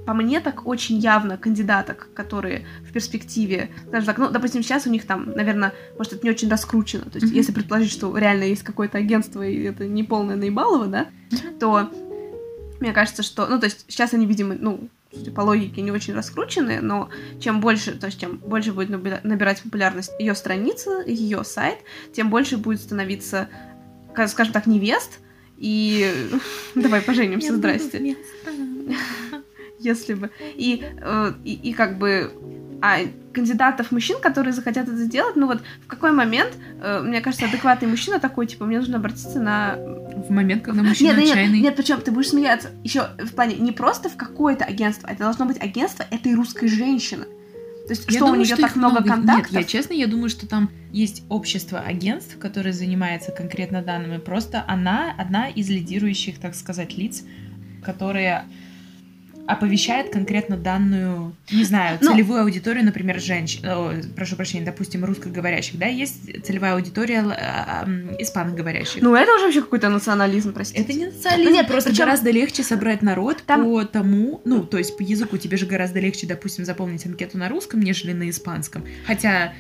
по 0.06 0.14
мне 0.14 0.40
так 0.40 0.66
очень 0.66 0.98
явно 0.98 1.36
кандидаток, 1.36 2.08
которые 2.14 2.66
в 2.88 2.92
перспективе, 2.92 3.70
скажем 3.88 4.06
так, 4.06 4.18
ну, 4.18 4.30
допустим, 4.30 4.62
сейчас 4.62 4.86
у 4.86 4.90
них 4.90 5.06
там, 5.06 5.30
наверное, 5.36 5.72
может, 5.96 6.14
это 6.14 6.26
не 6.26 6.30
очень 6.30 6.48
раскручено, 6.50 7.04
то 7.04 7.16
есть, 7.16 7.26
Мгм. 7.26 7.36
если 7.36 7.52
предположить, 7.52 7.92
что 7.92 8.16
реально 8.16 8.44
есть 8.44 8.62
какое-то 8.62 8.98
агентство, 8.98 9.46
и 9.46 9.62
это 9.62 9.86
не 9.86 10.02
полное 10.02 10.36
наебалово, 10.36 10.86
да, 10.86 11.06
то 11.60 11.90
мне 12.80 12.92
кажется, 12.92 13.22
что, 13.22 13.46
ну, 13.46 13.58
то 13.58 13.66
есть 13.66 13.84
сейчас 13.88 14.14
они, 14.14 14.26
видимо, 14.26 14.54
ну, 14.58 14.88
судя 15.12 15.32
по 15.32 15.40
логике, 15.42 15.82
не 15.82 15.90
очень 15.90 16.14
раскручены, 16.14 16.80
но 16.80 17.10
чем 17.40 17.60
больше, 17.60 17.92
то 17.92 18.06
есть 18.06 18.20
чем 18.20 18.36
больше 18.38 18.72
будет 18.72 18.90
наби- 18.90 19.20
набирать 19.22 19.62
популярность 19.62 20.12
ее 20.18 20.34
страница, 20.34 21.02
ее 21.06 21.44
сайт, 21.44 21.78
тем 22.12 22.30
больше 22.30 22.56
будет 22.56 22.80
становиться, 22.80 23.48
ка- 24.14 24.28
скажем 24.28 24.52
так, 24.52 24.66
невест, 24.66 25.18
и 25.56 26.28
давай 26.74 27.02
поженимся, 27.02 27.54
здрасте, 27.56 28.16
если 29.78 30.14
бы, 30.14 30.30
и, 30.40 30.84
э, 31.00 31.32
и, 31.44 31.54
и 31.54 31.72
как 31.72 31.98
бы, 31.98 32.32
а 32.82 32.98
кандидатов 33.32 33.92
мужчин, 33.92 34.18
которые 34.20 34.52
захотят 34.52 34.88
это 34.88 34.96
сделать, 34.96 35.36
ну 35.36 35.46
вот 35.46 35.62
в 35.84 35.86
какой 35.86 36.12
момент, 36.12 36.52
э, 36.82 37.00
мне 37.00 37.20
кажется, 37.20 37.46
адекватный 37.46 37.88
мужчина 37.88 38.18
такой, 38.18 38.46
типа, 38.46 38.64
мне 38.64 38.78
нужно 38.78 38.96
обратиться 38.96 39.40
на 39.40 39.76
В 39.76 40.30
момент, 40.30 40.62
когда 40.62 40.82
мужчина 40.82 41.16
нет, 41.18 41.30
отчаянный. 41.30 41.54
нет, 41.58 41.64
нет, 41.64 41.76
причем 41.76 42.00
ты 42.00 42.10
будешь 42.10 42.30
смеяться. 42.30 42.70
Еще 42.82 43.08
в 43.18 43.34
плане 43.34 43.56
не 43.56 43.72
просто 43.72 44.08
в 44.08 44.16
какое-то 44.16 44.64
агентство, 44.64 45.06
это 45.06 45.24
должно 45.24 45.46
быть 45.46 45.60
агентство 45.60 46.04
этой 46.10 46.34
русской 46.34 46.68
женщины. 46.68 47.26
То 47.86 47.92
есть, 47.92 48.04
Я 48.06 48.18
что 48.18 48.24
у 48.24 48.28
думаю, 48.28 48.44
нее 48.44 48.54
что 48.54 48.62
так 48.62 48.76
много 48.76 49.02
контактов? 49.02 49.50
Нет, 49.50 49.62
я 49.62 49.64
честно, 49.64 49.94
я 49.94 50.06
думаю, 50.06 50.30
что 50.30 50.46
там 50.46 50.70
есть 50.92 51.24
общество 51.28 51.80
агентств, 51.80 52.38
которое 52.38 52.72
занимается 52.72 53.32
конкретно 53.32 53.82
данными. 53.82 54.18
Просто 54.18 54.64
она 54.68 55.12
одна 55.18 55.48
из 55.48 55.68
лидирующих, 55.68 56.38
так 56.38 56.54
сказать, 56.54 56.96
лиц, 56.96 57.24
которые 57.84 58.44
оповещает 59.46 60.10
конкретно 60.12 60.56
данную, 60.56 61.34
не 61.50 61.64
знаю, 61.64 61.98
Ну- 62.00 62.12
целевую 62.12 62.42
аудиторию, 62.42 62.84
например, 62.84 63.20
женщин, 63.20 63.60
о, 63.64 63.92
прошу 64.14 64.36
прощения, 64.36 64.64
допустим, 64.64 65.04
русскоговорящих, 65.04 65.78
да, 65.78 65.86
есть 65.86 66.44
целевая 66.44 66.74
аудитория 66.74 67.24
э, 67.24 67.84
м, 67.84 68.10
испаноговорящих. 68.18 69.02
Ну, 69.02 69.14
это 69.14 69.34
уже 69.34 69.44
вообще 69.46 69.60
какой-то 69.62 69.88
национализм, 69.88 70.52
простите. 70.52 70.82
Это 70.82 70.92
не 70.92 71.06
национализм, 71.06 71.52
Нет, 71.52 71.66
просто 71.68 71.90
причём- 71.90 72.06
гораздо 72.06 72.30
легче 72.30 72.62
собрать 72.62 73.02
народ 73.02 73.42
Там- 73.46 73.64
по 73.64 73.84
тому, 73.84 74.40
ну, 74.44 74.64
то 74.64 74.78
есть 74.78 74.96
по 74.96 75.02
языку 75.02 75.36
тебе 75.36 75.56
же 75.56 75.66
гораздо 75.66 76.00
легче, 76.00 76.26
допустим, 76.26 76.64
заполнить 76.64 77.04
анкету 77.06 77.38
на 77.38 77.48
русском, 77.48 77.80
нежели 77.80 78.12
на 78.12 78.28
испанском. 78.30 78.84
Хотя... 79.06 79.52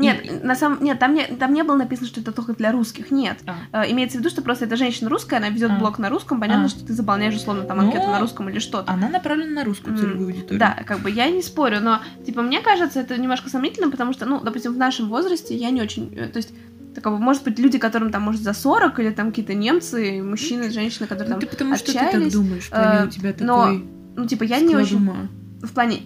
Нет, 0.00 0.42
на 0.44 0.54
самом 0.54 0.82
нет, 0.82 0.98
там 0.98 1.14
не, 1.14 1.24
там 1.26 1.52
не 1.52 1.62
было 1.62 1.76
написано, 1.76 2.08
что 2.08 2.20
это 2.20 2.32
только 2.32 2.52
для 2.54 2.72
русских. 2.72 3.10
Нет. 3.10 3.38
А, 3.46 3.84
Э, 3.84 3.90
имеется 3.92 4.16
в 4.18 4.20
виду, 4.20 4.30
что 4.30 4.42
просто 4.42 4.64
эта 4.64 4.76
женщина 4.76 5.08
русская, 5.10 5.36
она 5.36 5.48
ведет 5.50 5.70
А. 5.70 5.78
блог 5.78 5.98
на 5.98 6.08
русском, 6.08 6.40
понятно, 6.40 6.64
А. 6.66 6.68
что 6.68 6.84
ты 6.86 6.92
заполняешь 6.92 7.34
условно 7.34 7.64
там 7.64 7.78
Ну, 7.78 7.84
анкету 7.84 8.06
на 8.06 8.20
русском 8.20 8.48
или 8.48 8.58
что-то. 8.58 8.90
она 8.92 9.08
направлена 9.08 9.52
на 9.60 9.64
русскую 9.64 9.96
целевую 9.96 10.28
аудиторию. 10.28 10.58
Да, 10.58 10.76
как 10.86 11.00
бы 11.00 11.10
я 11.10 11.30
не 11.30 11.42
спорю, 11.42 11.80
но 11.80 12.00
типа 12.24 12.42
мне 12.42 12.60
кажется, 12.60 13.00
это 13.00 13.16
немножко 13.18 13.48
сомнительно, 13.50 13.90
потому 13.90 14.12
что, 14.12 14.26
ну, 14.26 14.40
допустим, 14.40 14.72
в 14.74 14.78
нашем 14.78 15.08
возрасте 15.08 15.54
я 15.56 15.70
не 15.70 15.82
очень, 15.82 16.12
э, 16.16 16.28
то 16.28 16.38
есть 16.38 16.52
такого, 16.94 17.18
может 17.18 17.44
быть, 17.44 17.58
люди, 17.58 17.78
которым 17.78 18.10
там, 18.10 18.22
может, 18.22 18.42
за 18.42 18.52
40, 18.52 18.98
или 18.98 19.10
там 19.10 19.28
какие-то 19.28 19.54
немцы, 19.54 20.22
мужчины, 20.22 20.70
женщины, 20.70 21.06
которые 21.06 21.34
Ну, 21.34 21.40
там 21.40 21.40
ты 21.40 21.46
потому 21.46 21.76
что 21.76 21.92
ты 21.92 21.98
общались, 21.98 22.32
так 22.32 22.42
думаешь, 22.42 22.64
в 22.66 22.70
плане 22.70 22.98
э, 22.98 23.06
у 23.06 23.08
тебя 23.10 23.34
но 23.38 23.62
такой 23.62 23.84
Ну, 24.16 24.26
типа, 24.26 24.42
я 24.44 24.58
не 24.60 24.74
очень... 24.74 24.96
ума. 24.96 25.28
В 25.62 25.72
плане... 25.72 25.98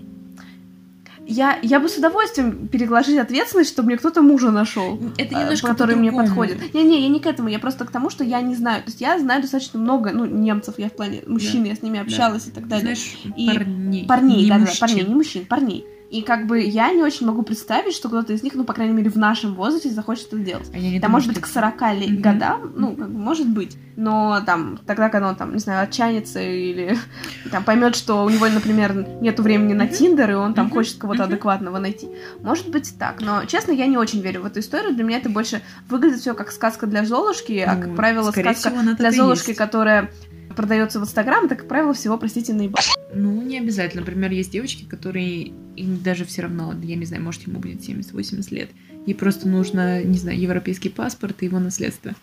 я, 1.27 1.59
я 1.63 1.81
бы 1.81 1.89
с 1.89 1.97
удовольствием 1.97 2.69
переложить 2.69 3.19
ответственность, 3.19 3.71
чтобы 3.71 3.87
мне 3.87 3.97
кто-то 3.97 4.23
мужа 4.23 4.51
нашел, 4.51 4.99
Это 5.17 5.35
немножко 5.35 5.69
который 5.69 5.97
мне 5.97 6.13
подходит. 6.13 6.75
Не-не, 6.75 7.03
я 7.03 7.09
не 7.09 7.21
к 7.21 7.27
этому, 7.27 7.49
я 7.49 7.59
просто 7.59 7.85
к 7.85 7.91
тому, 7.91 8.11
что 8.11 8.25
я 8.25 8.41
не 8.41 8.55
знаю. 8.55 8.83
То 8.83 8.89
есть 8.89 9.01
я 9.01 9.19
знаю 9.19 9.43
достаточно 9.43 9.79
много, 9.79 10.11
ну, 10.13 10.25
немцев, 10.25 10.75
я 10.79 10.89
в 10.89 10.93
плане 10.93 11.23
мужчин, 11.27 11.65
я 11.65 11.75
с 11.75 11.83
ними 11.83 12.01
общалась 12.01 12.47
и 12.47 12.51
так 12.51 12.69
далее. 12.69 12.95
Знаешь, 12.95 13.19
И 13.37 13.49
парней. 13.49 14.07
Парней, 14.07 14.43
не 14.43 14.49
да, 14.49 14.59
да, 14.59 14.73
парней, 14.81 15.05
не 15.05 15.15
мужчин, 15.15 15.47
парней. 15.47 15.87
И 16.15 16.23
как 16.23 16.47
бы 16.47 16.61
я 16.63 16.93
не 16.93 17.03
очень 17.03 17.27
могу 17.27 17.43
представить, 17.43 17.93
что 17.93 18.09
кто-то 18.09 18.33
из 18.33 18.45
них, 18.45 18.55
ну, 18.55 18.63
по 18.63 18.73
крайней 18.73 18.95
мере, 18.95 19.11
в 19.11 19.17
нашем 19.17 19.55
возрасте 19.57 19.91
захочет 19.91 20.29
это 20.29 20.39
делать. 20.39 20.71
А 20.73 20.79
я 20.79 20.91
не 20.91 21.01
Да, 21.01 21.09
думаю, 21.09 21.11
может 21.13 21.29
быть, 21.31 21.41
к 21.41 21.45
это- 21.47 21.53
40 21.55 21.93
лет, 21.93 22.11
Мгм. 22.11 22.23
годам, 22.23 22.73
ну, 22.77 22.95
как 22.95 23.11
бы, 23.11 23.19
может 23.19 23.49
быть. 23.49 23.77
Но 23.97 24.41
там, 24.47 24.79
тогда, 24.87 25.09
когда 25.09 25.29
он 25.31 25.35
там, 25.35 25.53
не 25.53 25.59
знаю, 25.59 25.83
отчаянится 25.83 26.41
или 26.41 26.97
там 27.51 27.65
поймет, 27.65 27.97
что 27.97 28.25
у 28.25 28.31
него, 28.31 28.47
например, 28.47 28.95
нету 29.21 29.43
времени 29.43 29.73
на. 29.73 29.89
Тиндер, 29.89 30.31
и 30.31 30.35
он 30.35 30.55
там 30.55 30.71
хочет 30.71 30.99
кого-то 30.99 31.25
адекватного 31.25 31.79
найти. 31.81 32.09
Может 32.41 32.69
быть 32.71 32.95
так. 32.97 33.21
Но, 33.21 33.45
честно, 33.47 33.73
я 33.73 33.87
не 33.87 33.99
очень 33.99 34.21
верю 34.21 34.43
в 34.43 34.47
эту 34.47 34.61
историю. 34.61 34.95
Для 34.95 35.03
меня 35.03 35.19
это 35.19 35.31
больше 35.31 35.63
выглядит 35.89 36.21
все 36.21 36.35
как 36.35 36.53
сказка 36.53 36.87
для 36.87 37.05
Золушки, 37.05 37.59
а, 37.59 37.75
как 37.75 37.87
Ну, 37.89 37.95
правило, 37.97 38.31
скорее 38.31 38.55
сказка 38.55 38.79
всего, 38.79 38.95
для 38.97 39.11
Золушки, 39.11 39.53
которая 39.53 40.11
продается 40.55 41.01
в 41.01 41.03
Инстаграм, 41.03 41.47
это, 41.47 41.57
как 41.57 41.69
правило, 41.69 41.95
всего, 41.95 42.17
простите, 42.19 42.53
наебал. 42.53 42.83
Ну, 43.15 43.43
не 43.43 43.59
обязательно. 43.59 44.01
Например, 44.01 44.31
есть 44.31 44.51
девочки, 44.51 44.85
которые 44.85 45.53
им 45.77 46.03
даже 46.03 46.25
все 46.25 46.43
равно, 46.43 46.75
я 46.83 46.97
не 46.97 47.05
знаю, 47.05 47.23
может, 47.23 47.47
ему 47.47 47.61
будет 47.61 47.81
70-80 47.81 48.55
лет. 48.55 48.71
Ей 49.07 49.15
просто 49.15 49.49
нужно, 49.49 50.03
не 50.03 50.19
знаю, 50.19 50.39
европейский 50.41 50.89
паспорт 50.89 51.43
и 51.43 51.47
его 51.47 51.59
наследство. 51.59 52.15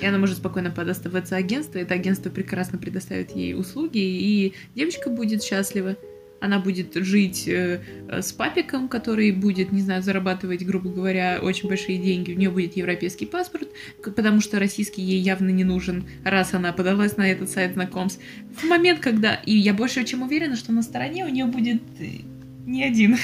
И 0.00 0.06
она 0.06 0.18
может 0.18 0.38
спокойно 0.38 0.70
податься 0.70 1.08
в 1.08 1.14
это 1.14 1.36
агентство. 1.36 1.78
Это 1.78 1.94
агентство 1.94 2.28
прекрасно 2.28 2.78
предоставит 2.78 3.36
ей 3.36 3.54
услуги, 3.54 3.98
и 3.98 4.54
девочка 4.74 5.08
будет 5.08 5.42
счастлива. 5.42 5.96
Она 6.44 6.58
будет 6.58 6.94
жить 6.94 7.48
э, 7.48 7.80
э, 8.06 8.20
с 8.20 8.32
папиком, 8.32 8.88
который 8.88 9.30
будет, 9.32 9.72
не 9.72 9.80
знаю, 9.80 10.02
зарабатывать, 10.02 10.62
грубо 10.62 10.90
говоря, 10.90 11.38
очень 11.42 11.70
большие 11.70 11.96
деньги. 11.96 12.32
У 12.32 12.36
нее 12.36 12.50
будет 12.50 12.76
европейский 12.76 13.24
паспорт, 13.24 13.68
потому 14.02 14.42
что 14.42 14.58
российский 14.58 15.00
ей 15.00 15.20
явно 15.20 15.48
не 15.48 15.64
нужен, 15.64 16.04
раз 16.22 16.52
она 16.52 16.74
подалась 16.74 17.16
на 17.16 17.30
этот 17.30 17.48
сайт 17.48 17.72
знакомств. 17.72 18.20
В 18.60 18.64
момент, 18.64 19.00
когда... 19.00 19.36
И 19.46 19.56
я 19.56 19.72
больше 19.72 20.04
чем 20.04 20.20
уверена, 20.20 20.56
что 20.56 20.70
на 20.72 20.82
стороне 20.82 21.24
у 21.24 21.28
нее 21.28 21.46
будет 21.46 21.80
э, 21.98 22.18
не 22.66 22.84
один. 22.84 23.16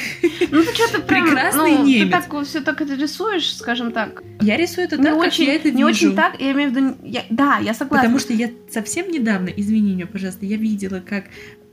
Ну, 0.50 0.62
ты 0.64 0.74
что-то 0.74 1.00
прям, 1.06 1.26
Прекрасный 1.26 1.72
ну, 1.72 1.84
немец. 1.84 2.06
Ты 2.06 2.10
так 2.10 2.44
все 2.44 2.60
так 2.60 2.80
это 2.80 2.94
рисуешь, 2.94 3.54
скажем 3.54 3.92
так. 3.92 4.22
Я 4.40 4.56
рисую 4.56 4.86
это 4.86 4.96
не 4.96 5.04
так, 5.04 5.16
очень, 5.16 5.44
как 5.44 5.46
я 5.46 5.54
это 5.54 5.70
не 5.70 5.82
вижу. 5.84 6.08
очень 6.08 6.16
так, 6.16 6.40
я 6.40 6.52
имею 6.52 6.70
в 6.70 6.74
виду... 6.74 6.96
я- 7.02 7.24
да, 7.30 7.58
я 7.58 7.74
согласна. 7.74 8.08
Потому 8.08 8.18
что 8.18 8.32
я 8.32 8.50
совсем 8.70 9.10
недавно, 9.10 9.48
извини 9.48 9.92
меня, 9.92 10.06
пожалуйста, 10.06 10.46
я 10.46 10.56
видела, 10.56 11.02
как 11.06 11.24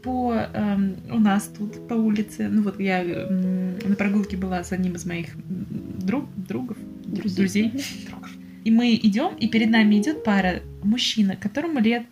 по 0.03 0.33
эм, 0.53 0.95
у 1.11 1.19
нас 1.19 1.51
тут 1.57 1.87
по 1.87 1.93
улице, 1.95 2.47
ну 2.49 2.61
вот 2.61 2.79
я 2.79 3.03
м, 3.03 3.77
на 3.87 3.95
прогулке 3.95 4.37
была 4.37 4.63
с 4.63 4.71
одним 4.71 4.93
из 4.95 5.05
моих 5.05 5.29
друг, 5.47 6.25
другов, 6.35 6.77
дру- 7.05 7.21
Друзей. 7.35 7.69
друзей, 7.69 8.05
другов. 8.09 8.29
И 8.63 8.71
мы 8.71 8.95
идем, 8.95 9.35
и 9.37 9.47
перед 9.47 9.69
нами 9.69 9.95
идет 9.99 10.23
пара 10.23 10.61
мужчина, 10.83 11.35
которому 11.35 11.79
лет, 11.79 12.03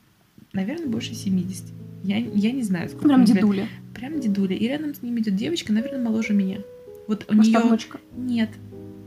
наверное, 0.54 0.88
больше 0.88 1.14
70. 1.14 1.66
Я, 2.04 2.18
я 2.18 2.52
не 2.52 2.64
знаю, 2.64 2.88
сколько 2.90 3.08
Прям 3.08 3.22
ему 3.24 3.28
лет. 3.34 3.36
дедуля. 3.42 3.68
Прям 3.94 4.20
дедуля. 4.20 4.56
И 4.56 4.68
рядом 4.68 4.94
с 4.94 5.02
ним 5.02 5.18
идет 5.20 5.36
девочка, 5.36 5.74
наверное, 5.74 6.02
моложе 6.02 6.34
меня. 6.34 6.60
Вот 7.08 7.26
у 7.30 7.34
Может, 7.36 7.52
нее 7.54 7.62
внучка. 7.62 8.00
нет. 8.16 8.50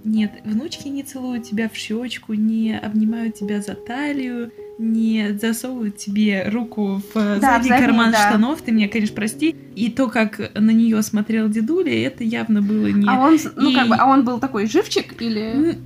Нет, 0.05 0.33
внучки 0.45 0.88
не 0.88 1.03
целуют 1.03 1.45
тебя 1.45 1.69
в 1.69 1.75
щечку, 1.75 2.33
не 2.35 2.79
обнимают 2.79 3.35
тебя 3.35 3.61
за 3.61 3.75
талию, 3.75 4.53
не 4.79 5.37
засовывают 5.37 5.97
тебе 5.97 6.49
руку 6.49 7.03
в 7.12 7.14
Да, 7.14 7.41
задний 7.41 7.71
карман 7.71 8.12
да. 8.12 8.29
штанов, 8.29 8.62
ты 8.62 8.71
меня, 8.71 8.88
конечно, 8.88 9.14
прости. 9.17 9.57
И 9.75 9.91
то, 9.91 10.07
как 10.09 10.53
на 10.55 10.71
нее 10.71 11.03
смотрел 11.03 11.49
дедуля, 11.49 12.07
это 12.07 12.23
явно 12.23 12.62
было 12.62 12.87
не... 12.87 13.09
А 13.09 13.19
он, 13.19 13.38
ну, 13.57 13.71
И- 13.71 13.75
как 13.75 13.88
бы, 13.88 13.97
а 13.97 14.07
он 14.07 14.25
был 14.25 14.38
такой 14.38 14.67
живчик 14.67 15.21
или... 15.21 15.77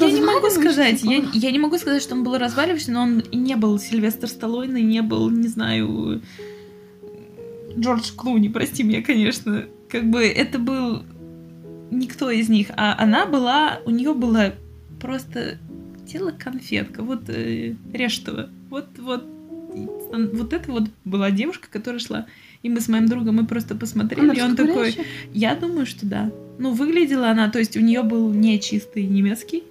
Я 0.00 0.10
не 0.12 0.20
могу 0.20 0.48
сказать, 0.50 1.02
я, 1.02 1.24
я 1.32 1.50
не 1.50 1.58
могу 1.58 1.76
сказать, 1.78 2.02
что 2.02 2.14
он 2.14 2.22
был 2.22 2.38
разваливающий, 2.38 2.92
но 2.92 3.02
он 3.02 3.22
не 3.32 3.56
был 3.56 3.78
Сильвестр 3.80 4.28
Сталлоне, 4.28 4.80
не 4.82 5.02
был, 5.02 5.28
не 5.30 5.48
знаю, 5.48 6.22
Джордж 7.76 8.12
Клуни, 8.14 8.48
прости 8.48 8.84
меня, 8.84 9.02
конечно. 9.02 9.64
Как 9.88 10.08
бы 10.08 10.24
это 10.24 10.58
был 10.60 11.02
никто 11.90 12.30
из 12.30 12.48
них, 12.48 12.68
а 12.76 12.94
она 12.98 13.26
была, 13.26 13.80
у 13.86 13.90
нее 13.90 14.14
было 14.14 14.54
просто 15.00 15.58
тело 16.10 16.30
конфетка, 16.30 17.02
вот 17.02 17.28
э, 17.28 17.74
Рештова, 17.92 18.48
вот, 18.70 18.86
вот, 18.98 19.24
вот 20.32 20.52
это 20.52 20.72
вот 20.72 20.84
была 21.04 21.30
девушка, 21.30 21.68
которая 21.70 22.00
шла, 22.00 22.26
и 22.62 22.68
мы 22.68 22.80
с 22.80 22.88
моим 22.88 23.06
другом, 23.06 23.36
мы 23.36 23.46
просто 23.46 23.74
посмотрели, 23.74 24.30
Она 24.30 24.34
и 24.34 24.40
он 24.40 24.56
такой, 24.56 24.96
я 25.32 25.54
думаю, 25.54 25.86
что 25.86 26.06
да. 26.06 26.32
Ну, 26.58 26.72
выглядела 26.72 27.30
она, 27.30 27.50
то 27.50 27.58
есть 27.58 27.76
у 27.76 27.80
нее 27.80 28.02
был 28.02 28.32
не 28.32 28.58
чистый 28.60 29.04
немецкий. 29.04 29.62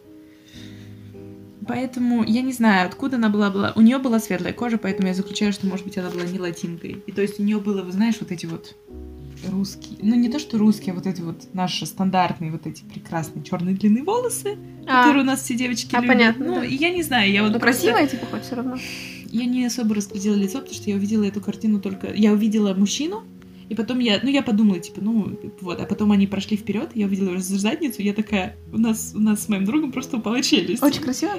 Поэтому 1.67 2.23
я 2.23 2.41
не 2.41 2.53
знаю, 2.53 2.87
откуда 2.87 3.17
она 3.17 3.27
была, 3.27 3.49
была. 3.49 3.73
У 3.75 3.81
нее 3.81 3.97
была 3.97 4.21
светлая 4.21 4.53
кожа, 4.53 4.77
поэтому 4.77 5.09
я 5.09 5.13
заключаю, 5.13 5.51
что, 5.51 5.67
может 5.67 5.85
быть, 5.85 5.97
она 5.97 6.09
была 6.09 6.23
не 6.23 6.39
латинкой. 6.39 7.03
И 7.05 7.11
то 7.11 7.21
есть 7.21 7.41
у 7.41 7.43
нее 7.43 7.59
было, 7.59 7.81
вы 7.81 7.91
знаешь, 7.91 8.15
вот 8.21 8.31
эти 8.31 8.45
вот 8.45 8.77
русские, 9.49 9.99
ну 10.01 10.15
не 10.15 10.29
то 10.29 10.39
что 10.39 10.57
русские, 10.57 10.93
а 10.93 10.95
вот 10.95 11.05
эти 11.07 11.21
вот 11.21 11.53
наши 11.53 11.85
стандартные 11.85 12.51
вот 12.51 12.65
эти 12.67 12.83
прекрасные 12.83 13.43
черные 13.43 13.75
длинные 13.75 14.03
волосы, 14.03 14.57
А, 14.87 15.03
которые 15.03 15.23
у 15.23 15.25
нас 15.25 15.41
все 15.43 15.55
девочки 15.55 15.95
А, 15.95 16.01
любят. 16.01 16.15
понятно, 16.15 16.45
Ну, 16.45 16.55
да. 16.55 16.63
я 16.63 16.89
не 16.89 17.03
знаю, 17.03 17.31
я 17.31 17.43
вот 17.43 17.53
ну, 17.53 17.59
просто- 17.59 17.81
красивая, 17.87 18.07
типа, 18.07 18.25
хоть 18.31 18.43
все 18.43 18.55
равно. 18.55 18.77
я 19.29 19.45
не 19.45 19.65
особо 19.65 19.95
разглядела 19.95 20.35
лицо, 20.35 20.59
потому 20.59 20.73
что 20.75 20.89
я 20.89 20.95
увидела 20.95 21.23
эту 21.23 21.41
картину 21.41 21.79
только... 21.81 22.13
Я 22.13 22.31
увидела 22.33 22.73
мужчину, 22.73 23.23
и 23.69 23.75
потом 23.75 23.99
я... 23.99 24.19
Ну, 24.23 24.29
я 24.29 24.41
подумала, 24.41 24.79
типа, 24.79 25.01
ну, 25.01 25.37
вот. 25.61 25.79
А 25.81 25.85
потом 25.85 26.11
они 26.13 26.25
прошли 26.27 26.55
вперед, 26.57 26.91
я 26.95 27.05
увидела 27.07 27.31
уже 27.31 27.41
задницу, 27.41 28.01
я 28.01 28.13
такая... 28.13 28.55
У 28.71 28.77
нас, 28.77 29.11
у 29.15 29.19
нас 29.19 29.43
с 29.43 29.49
моим 29.49 29.65
другом 29.65 29.91
просто 29.91 30.17
упала 30.17 30.41
челюсть. 30.41 30.81
Очень 30.81 31.01
красиво. 31.01 31.33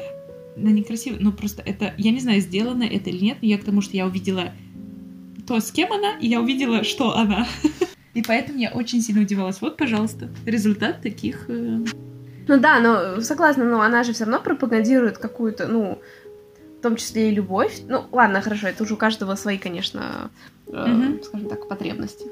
Она 0.57 0.71
некрасиво, 0.73 1.17
но 1.21 1.33
просто 1.33 1.63
это... 1.63 1.95
Я 1.99 2.11
не 2.11 2.21
знаю, 2.21 2.41
сделано 2.41 2.83
это 2.83 3.11
или 3.11 3.25
нет, 3.25 3.39
но 3.41 3.49
я 3.49 3.57
к 3.59 3.65
тому, 3.65 3.81
что 3.81 3.97
я 3.97 4.07
увидела 4.07 4.53
то, 5.49 5.59
с 5.61 5.73
кем 5.73 5.93
она, 5.93 6.13
и 6.21 6.29
я 6.29 6.41
увидела, 6.41 6.85
что 6.85 7.17
она. 7.17 7.47
И 8.15 8.23
поэтому 8.23 8.59
я 8.59 8.71
очень 8.71 9.01
сильно 9.03 9.23
удивилась. 9.23 9.61
Вот, 9.61 9.77
пожалуйста, 9.77 10.29
результат 10.47 11.03
таких... 11.03 11.45
э, 11.49 11.79
Ну 12.49 12.59
да, 12.59 12.81
но 12.81 13.21
согласна, 13.21 13.65
но 13.65 13.81
она 13.81 14.03
же 14.03 14.13
все 14.13 14.25
равно 14.25 14.41
пропагандирует 14.41 15.19
какую-то, 15.19 15.69
ну, 15.69 15.99
в 16.79 16.83
том 16.83 16.97
числе 16.97 17.31
и 17.31 17.35
любовь. 17.35 17.81
Ну, 17.89 18.05
ладно, 18.13 18.41
хорошо, 18.41 18.67
это 18.69 18.83
уже 18.83 18.95
у 18.95 18.97
каждого 18.97 19.37
свои, 19.37 19.57
конечно, 19.59 20.31
э, 20.67 20.87
Мгм. 20.87 21.23
скажем 21.23 21.49
так, 21.49 21.69
потребности. 21.69 22.27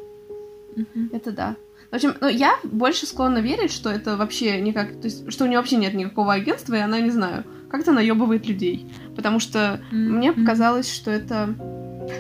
мгм. 0.77 1.11
Это 1.13 1.31
да. 1.33 1.57
В 1.91 1.95
общем, 1.95 2.15
ну, 2.21 2.27
я 2.29 2.57
больше 2.65 3.07
склонна 3.07 3.39
верить, 3.39 3.71
что 3.73 3.89
это 3.91 4.17
вообще 4.17 4.61
никак... 4.61 4.93
То 5.01 5.05
есть, 5.05 5.31
что 5.31 5.45
у 5.45 5.47
нее 5.47 5.59
вообще 5.59 5.77
нет 5.77 5.95
никакого 5.95 6.33
агентства, 6.35 6.75
и 6.75 6.81
она, 6.81 6.99
не 7.01 7.11
знаю, 7.11 7.45
как-то 7.71 7.93
наебывает 7.93 8.47
людей. 8.49 8.91
Потому 9.15 9.39
что 9.41 9.81
мне 9.93 10.33
Мгм. 10.33 10.41
показалось, 10.45 10.93
что 10.93 11.11
это... 11.13 11.55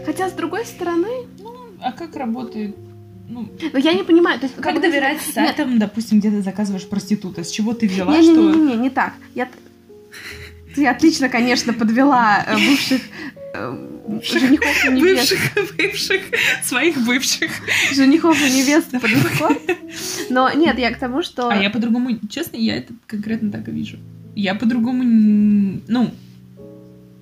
Хотя, 0.04 0.28
с 0.28 0.32
другой 0.32 0.64
стороны... 0.64 1.08
А 1.80 1.92
как 1.92 2.16
работает... 2.16 2.76
Ну, 3.28 3.48
Ну, 3.72 3.78
я 3.78 3.92
не 3.92 4.04
понимаю. 4.04 4.38
То 4.38 4.46
есть, 4.46 4.56
Как 4.56 4.80
доверять 4.80 5.18
Нет, 5.26 5.34
сайтам, 5.34 5.78
допустим, 5.78 6.20
где 6.20 6.30
ты 6.30 6.42
заказываешь 6.42 6.88
проститута? 6.88 7.42
С 7.42 7.50
чего 7.50 7.74
ты 7.74 7.88
взяла, 7.88 8.16
Не, 8.16 8.20
не, 8.20 8.28
не, 8.28 8.34
что... 8.34 8.54
не, 8.58 8.66
не, 8.66 8.76
не 8.76 8.90
так. 8.90 9.14
Я, 9.34 9.48
ты 10.74 10.86
отлично, 10.86 11.28
конечно, 11.28 11.72
подвела 11.72 12.44
э, 12.46 12.54
бывших 12.54 13.00
э, 13.54 13.88
женихов 14.22 14.84
и 14.84 14.90
невест, 14.90 15.32
Бывших, 15.32 15.76
бывших, 15.76 16.20
своих 16.62 17.04
бывших. 17.04 17.50
женихов 17.92 18.40
и 18.40 18.50
невест 18.50 18.90
под 18.92 19.04
эскорт. 19.04 19.58
Но 20.30 20.52
нет, 20.52 20.78
я 20.78 20.92
к 20.92 20.98
тому, 20.98 21.22
что... 21.22 21.48
А 21.48 21.56
я 21.56 21.70
по-другому, 21.70 22.10
честно, 22.28 22.56
я 22.58 22.76
это 22.76 22.92
конкретно 23.06 23.50
так 23.50 23.66
и 23.68 23.72
вижу. 23.72 23.98
Я 24.34 24.54
по-другому, 24.54 25.80
ну, 25.88 26.10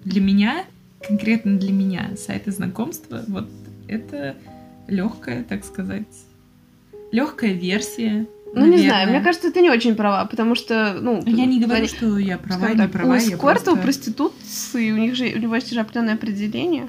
для 0.05 0.21
меня, 0.21 0.65
конкретно 1.07 1.59
для 1.59 1.73
меня, 1.73 2.11
сайты 2.17 2.51
знакомства, 2.53 3.25
вот 3.29 3.49
это 3.89 4.37
легкая, 4.89 5.45
так 5.45 5.65
сказать, 5.65 6.07
легкая 7.13 7.53
версия. 7.53 8.27
Ну, 8.57 8.67
не 8.67 8.77
знаю, 8.79 8.91
наверное. 8.93 9.17
мне 9.17 9.25
кажется, 9.25 9.51
ты 9.51 9.61
не 9.63 9.71
очень 9.71 9.97
права, 9.97 10.25
потому 10.27 10.55
что, 10.55 10.97
ну... 11.01 11.21
Я 11.27 11.45
не 11.47 11.61
говорю, 11.61 11.81
они- 11.81 11.89
что 11.89 12.19
я 12.19 12.39
права, 12.39 12.69
не 12.71 12.77
так, 12.77 12.93
права. 12.93 13.15
У 13.17 13.35
у 13.35 13.39
просто- 13.39 13.77
проституции, 13.77 14.93
у 14.93 14.97
них 14.97 15.17
же, 15.17 15.25
у 15.35 15.39
него 15.39 15.57
есть 15.57 15.73
же 15.73 15.81
определенное 15.81 16.15
определение. 16.15 16.89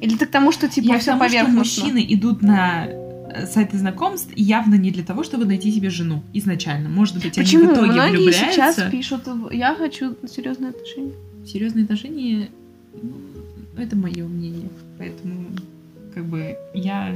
Или 0.00 0.16
ты 0.16 0.24
к 0.24 0.30
тому, 0.30 0.52
что, 0.52 0.68
типа, 0.68 0.86
Я 0.92 0.98
все 0.98 1.10
тому, 1.10 1.24
что 1.24 1.28
поверхностно? 1.28 1.58
мужчины 1.84 2.06
идут 2.08 2.40
на 2.40 2.86
э, 2.86 3.46
сайты 3.46 3.76
знакомств 3.76 4.30
явно 4.34 4.76
не 4.76 4.90
для 4.90 5.04
того, 5.04 5.22
чтобы 5.22 5.44
найти 5.44 5.70
себе 5.70 5.90
жену 5.90 6.22
изначально. 6.32 6.88
Может 6.88 7.16
быть, 7.22 7.34
Почему? 7.34 7.64
они 7.64 7.72
в 7.72 7.74
итоге 7.74 7.92
Многие 7.92 8.10
влюбляются. 8.16 8.52
сейчас 8.52 8.90
пишут, 8.90 9.28
я 9.50 9.74
хочу 9.74 10.16
серьезные 10.26 10.70
отношения. 10.70 11.12
Серьезные 11.46 11.84
отношения, 11.84 12.48
это 13.76 13.96
мое 13.96 14.24
мнение. 14.26 14.68
Поэтому, 14.98 15.50
как 16.14 16.24
бы, 16.26 16.56
я 16.74 17.14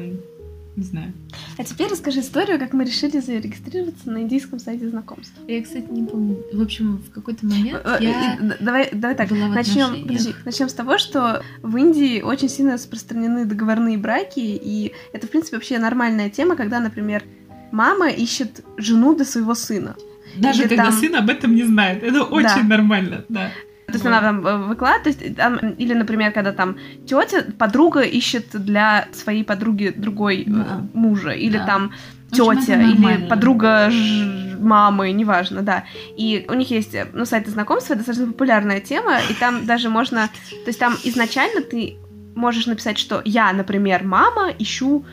не 0.77 0.83
знаю. 0.83 1.13
А 1.57 1.63
теперь 1.63 1.89
расскажи 1.89 2.21
историю, 2.21 2.59
как 2.59 2.73
мы 2.73 2.85
решили 2.85 3.21
зарегистрироваться 3.21 4.11
на 4.11 4.19
индийском 4.23 4.59
сайте 4.59 4.89
знакомств. 4.89 5.35
Я, 5.47 5.63
кстати, 5.63 5.87
не 5.89 6.05
помню. 6.05 6.39
В 6.53 6.61
общем, 6.61 6.99
в 6.99 7.11
какой-то 7.13 7.47
момент 7.47 7.81
Э, 7.85 7.99
я 8.01 8.35
и 8.35 8.39
д- 8.43 8.57
Давай, 8.61 8.89
давай 8.93 9.15
так. 9.17 9.29
была 9.29 9.47
Начнем, 9.49 10.03
подожди, 10.03 10.35
начнем 10.45 10.69
с 10.69 10.73
того, 10.75 10.99
что 10.99 11.43
в 11.63 11.77
Индии 11.77 12.23
очень 12.23 12.49
сильно 12.49 12.73
распространены 12.73 13.45
договорные 13.45 13.99
браки, 13.99 14.41
и 14.41 14.93
это, 15.13 15.29
в 15.29 15.31
принципе, 15.31 15.59
вообще 15.59 15.79
нормальная 15.79 16.29
тема, 16.29 16.57
когда, 16.57 16.81
например, 16.81 17.23
мама 17.71 18.09
ищет 18.11 18.65
жену 18.77 19.15
для 19.15 19.25
своего 19.25 19.55
сына. 19.55 19.95
Даже 20.37 20.63
когда 20.65 20.87
там- 20.87 20.93
сын 20.95 21.15
об 21.15 21.31
этом 21.31 21.55
не 21.55 21.63
знает. 21.63 22.03
Это 22.03 22.25
очень 22.25 22.67
нормально, 22.67 23.25
да. 23.29 23.53
То 23.95 23.99
есть 23.99 24.07
она 24.07 24.21
там 24.21 24.47
э, 24.47 24.57
выкладывает, 24.69 25.03
то 25.05 25.09
есть 25.11 25.37
там, 25.37 25.57
или, 25.79 25.95
например, 25.95 26.33
когда 26.33 26.53
там 26.53 26.77
тетя, 27.07 27.45
подруга 27.59 28.01
ищет 28.01 28.47
для 28.53 29.07
своей 29.13 29.45
подруги 29.45 29.93
другой 29.97 30.43
э, 30.43 30.45
Да. 30.51 30.81
мужа, 30.95 31.31
или 31.31 31.59
Да. 31.59 31.67
там 31.67 31.93
тетя, 32.33 32.83
или 32.83 33.29
подруга 33.29 33.91
ж- 33.91 34.57
мамы, 34.59 35.13
неважно, 35.13 35.63
да. 35.63 35.85
И 36.19 36.45
у 36.49 36.55
них 36.55 36.71
есть, 36.71 36.95
э, 36.95 37.07
ну, 37.13 37.25
сайты 37.25 37.51
знакомства, 37.51 37.97
достаточно 37.97 38.27
популярная 38.27 38.81
тема, 38.81 39.19
и 39.31 39.35
там 39.35 39.67
даже 39.67 39.89
можно, 39.91 40.29
то 40.51 40.69
есть 40.69 40.79
там 40.81 40.97
изначально 41.05 41.61
ты 41.61 41.97
можешь 42.35 42.67
написать, 42.67 42.99
что 42.99 43.23
я, 43.25 43.53
например, 43.53 44.03
мама, 44.05 44.51
ищу 44.59 45.05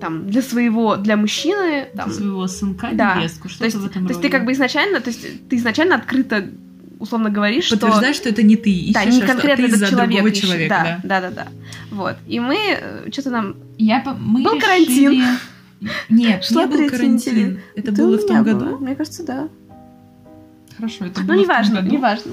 там 0.00 0.26
для 0.30 0.42
своего, 0.42 0.96
для 0.96 1.16
мужчины, 1.16 1.86
там, 1.96 2.08
Для 2.08 2.14
своего 2.18 2.46
сынка, 2.46 2.90
Да. 2.92 3.16
невестку, 3.16 3.48
то 3.48 3.54
что-то 3.54 3.64
есть, 3.64 3.76
в 3.76 3.86
этом 3.86 4.06
то 4.06 4.10
есть 4.10 4.22
ты 4.22 4.28
как 4.28 4.44
бы 4.44 4.52
изначально, 4.52 5.00
то 5.00 5.10
есть 5.10 5.48
ты 5.48 5.56
изначально 5.56 5.96
открыто, 5.96 6.44
условно 7.04 7.30
говоришь, 7.30 7.64
что 7.64 7.76
Подтверждаешь, 7.78 8.16
что 8.16 8.28
это 8.30 8.42
не 8.42 8.56
ты 8.56 8.70
ищешь, 8.70 8.94
да, 8.94 9.00
а 9.00 9.04
не 9.04 9.12
что 9.18 9.26
конкретно 9.26 9.64
ты 9.64 9.68
этот 9.68 9.78
за 9.80 9.86
человек 9.90 10.10
другого 10.10 10.28
ищет. 10.32 10.42
человека, 10.44 11.00
да, 11.04 11.20
да, 11.20 11.30
да, 11.30 11.44
да. 11.44 11.48
Вот. 11.90 12.16
И 12.26 12.40
мы 12.40 12.56
что-то 13.12 13.30
нам. 13.30 13.56
Я, 13.78 14.02
мы 14.18 14.42
Был 14.42 14.54
решили- 14.54 14.60
карантин. 14.60 15.24
Нет, 16.08 16.44
Шла 16.44 16.64
не 16.64 16.76
был 16.76 16.88
карантин. 16.90 17.34
неделя. 17.36 17.60
Это 17.76 17.92
Да, 17.92 18.02
было 18.02 18.16
в 18.18 18.26
том 18.26 18.42
было. 18.42 18.54
году. 18.54 18.78
Мне 18.78 18.94
кажется, 18.96 19.22
да. 19.24 19.48
Хорошо, 20.76 21.04
это 21.04 21.20
Ну, 21.20 21.26
было 21.26 21.36
том 21.36 21.44
неважно, 21.44 21.78
неважно. 21.82 22.32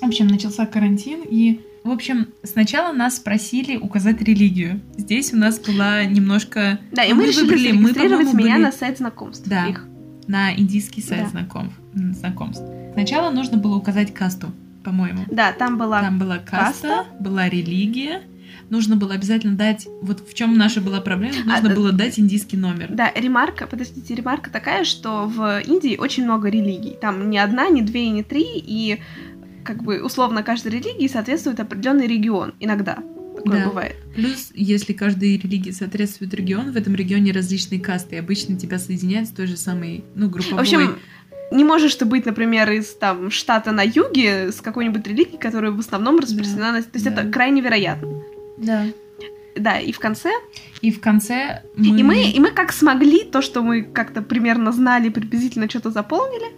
В 0.00 0.04
общем, 0.06 0.26
начался 0.26 0.66
карантин, 0.66 1.20
и, 1.28 1.60
в 1.84 1.90
общем, 1.90 2.28
сначала 2.44 2.92
нас 2.92 3.16
спросили 3.16 3.76
указать 3.76 4.20
религию. 4.22 4.80
Здесь 4.96 5.32
у 5.32 5.36
нас 5.36 5.58
была 5.58 6.04
немножко 6.04 6.78
Да, 6.92 7.02
и 7.04 7.10
Ну, 7.10 7.16
мы, 7.16 7.22
мы 7.22 7.28
решили 7.28 7.42
выбрали, 7.44 7.72
мы, 7.72 7.92
меня 8.34 8.54
были- 8.56 8.62
на 8.64 8.72
сайт 8.72 8.98
знакомств. 8.98 9.48
Да. 9.48 9.66
их. 9.66 9.84
На 10.28 10.54
индийский 10.54 11.02
сайт 11.02 11.24
Да. 11.24 11.28
знакомств, 11.30 11.78
знакомств. 11.94 12.64
Сначала 12.92 13.30
нужно 13.30 13.56
было 13.58 13.76
указать 13.76 14.14
касту, 14.14 14.48
по-моему. 14.84 15.24
Да, 15.30 15.52
там 15.52 15.78
была. 15.78 16.00
Там 16.00 16.18
была 16.18 16.38
каста, 16.38 16.88
каста. 16.88 17.04
была 17.18 17.48
религия. 17.48 18.22
Нужно 18.70 18.96
было 18.96 19.14
обязательно 19.14 19.56
дать... 19.56 19.86
Вот 20.02 20.20
в 20.28 20.34
чем 20.34 20.56
наша 20.58 20.80
была 20.82 21.00
проблема, 21.00 21.36
нужно 21.44 21.72
А, 21.72 21.74
было 21.74 21.92
дать 21.92 22.18
индийский 22.18 22.56
номер. 22.58 22.88
Да, 22.90 23.10
ремарка, 23.14 23.66
подождите, 23.66 24.14
ремарка 24.14 24.50
такая, 24.50 24.84
что 24.84 25.26
в 25.26 25.60
Индии 25.60 25.96
очень 25.96 26.24
много 26.24 26.48
религий. 26.50 26.96
Там 27.00 27.30
не 27.30 27.38
одна, 27.38 27.68
не 27.70 27.80
две 27.80 28.06
и 28.06 28.10
не 28.10 28.22
три, 28.22 28.44
и 28.44 29.00
как 29.64 29.82
бы 29.82 30.02
условно 30.02 30.42
каждой 30.42 30.72
религии 30.72 31.08
соответствует 31.08 31.60
определенный 31.60 32.06
регион. 32.06 32.54
Иногда 32.60 32.98
такое 33.38 33.60
Да. 33.60 33.68
бывает. 33.68 33.96
Плюс, 34.14 34.50
если 34.54 34.92
каждой 34.92 35.36
религии 35.38 35.70
соответствует 35.70 36.32
регион, 36.34 36.72
в 36.72 36.76
этом 36.76 36.94
регионе 36.94 37.32
различные 37.32 37.80
касты, 37.80 38.16
и 38.16 38.18
обычно 38.18 38.56
тебя 38.56 38.78
соединяют 38.78 39.28
с 39.28 39.32
той 39.32 39.46
же 39.46 39.56
самой, 39.56 40.04
ну, 40.14 40.26
В 40.26 40.30
групповой... 40.30 40.60
общем, 40.60 40.96
не 41.50 41.64
можешь 41.64 41.94
ты 41.94 42.04
быть, 42.04 42.26
например, 42.26 42.70
из 42.70 42.94
там 42.94 43.30
штата 43.30 43.72
на 43.72 43.82
юге 43.82 44.52
с 44.52 44.60
какой-нибудь 44.60 45.06
религией, 45.06 45.38
которая 45.38 45.70
в 45.70 45.78
основном 45.80 46.18
распространена. 46.18 46.72
на- 46.72 46.82
То 46.82 46.88
есть 46.94 47.04
да. 47.06 47.12
это 47.12 47.30
крайне 47.30 47.60
вероятно. 47.62 48.22
да. 48.58 48.86
Да, 49.56 49.80
и 49.80 49.90
в 49.90 49.98
конце. 49.98 50.30
И 50.82 50.92
в 50.92 51.00
конце 51.00 51.62
мы... 51.74 51.86
И 51.98 52.02
мы, 52.04 52.30
и 52.30 52.38
мы 52.38 52.52
как 52.52 52.70
смогли, 52.72 53.24
то, 53.24 53.42
что 53.42 53.60
мы 53.64 53.82
как-то 53.82 54.22
примерно 54.22 54.70
знали, 54.70 55.08
приблизительно 55.08 55.68
что-то 55.68 55.90
заполнили. 55.90 56.52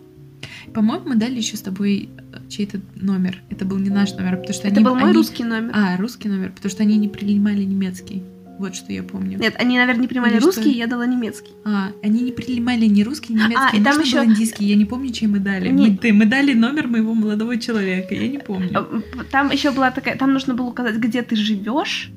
По-моему, 0.75 1.09
мы 1.11 1.17
дали 1.17 1.37
еще 1.37 1.57
с 1.57 1.61
тобой 1.63 2.09
э, 2.33 2.37
чей-то 2.49 2.81
номер. 2.95 3.43
Это 3.51 3.65
был 3.65 3.79
не 3.79 3.91
наш 3.91 4.13
номер, 4.15 4.37
потому 4.37 4.55
что 4.55 4.69
Это 4.69 4.77
они... 4.77 4.85
был 4.85 4.95
мой 4.95 5.05
они- 5.05 5.13
русский 5.15 5.45
номер. 5.45 5.71
А, 5.75 5.97
русский 5.97 6.29
номер, 6.29 6.53
потому 6.55 6.71
что 6.71 6.83
они 6.83 6.97
не 6.97 7.09
принимали 7.09 7.63
немецкий. 7.65 8.23
Вот 8.59 8.75
что 8.75 8.93
я 8.93 9.03
помню. 9.03 9.39
Нет, 9.39 9.55
они, 9.59 9.79
наверное, 9.79 10.03
не 10.03 10.07
принимали 10.09 10.35
Или 10.37 10.45
русский, 10.45 10.61
что? 10.71 10.71
я 10.71 10.87
дала 10.87 11.07
немецкий. 11.07 11.51
А, 11.65 11.93
они 12.03 12.21
не 12.21 12.31
принимали 12.31 12.85
ни 12.85 13.03
русский, 13.03 13.33
ни 13.33 13.39
немецкий. 13.39 13.57
А, 13.73 13.77
и 13.77 13.83
там 13.83 13.97
был 13.97 14.25
индийский. 14.33 14.67
Я 14.67 14.77
не 14.77 14.85
помню, 14.85 15.11
чей 15.13 15.29
мы 15.29 15.39
дали. 15.39 15.71
Не- 15.71 15.89
Мы, 15.91 15.97
ты, 15.97 16.13
мы 16.13 16.27
дали 16.27 16.53
номер 16.53 16.87
моего 16.87 17.15
молодого 17.15 17.57
человека. 17.57 18.15
Я 18.15 18.29
не 18.29 18.39
помню. 18.39 18.71
Э, 18.75 19.01
Там 19.31 19.51
еще 19.51 19.71
была 19.71 19.91
такая, 19.91 20.17
там 20.19 20.35
нужно 20.35 20.53
было 20.55 20.67
указать, 20.67 20.97
где 20.97 21.23
ты 21.23 21.37
живешь, 21.37 22.11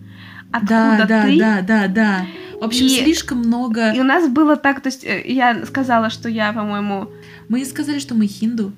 да, 0.52 0.94
откуда 0.96 1.08
да, 1.08 1.24
ты. 1.26 1.40
да, 1.40 1.62
да, 1.62 1.88
да. 1.88 2.26
В 2.60 2.66
общем, 2.66 2.86
И- 2.88 2.90
слишком 2.90 3.38
много. 3.38 3.94
И 3.94 4.00
у 4.02 4.04
нас 4.04 4.28
было 4.30 4.58
так, 4.58 4.82
то 4.82 4.88
есть 4.88 5.06
э, 5.06 5.24
я 5.26 5.66
сказала, 5.66 6.10
что 6.10 6.28
я, 6.28 6.52
по-моему, 6.52 7.10
Мы 7.50 7.66
сказали, 7.66 8.00
что 8.00 8.16
мы 8.16 8.28
хинду. 8.28 8.74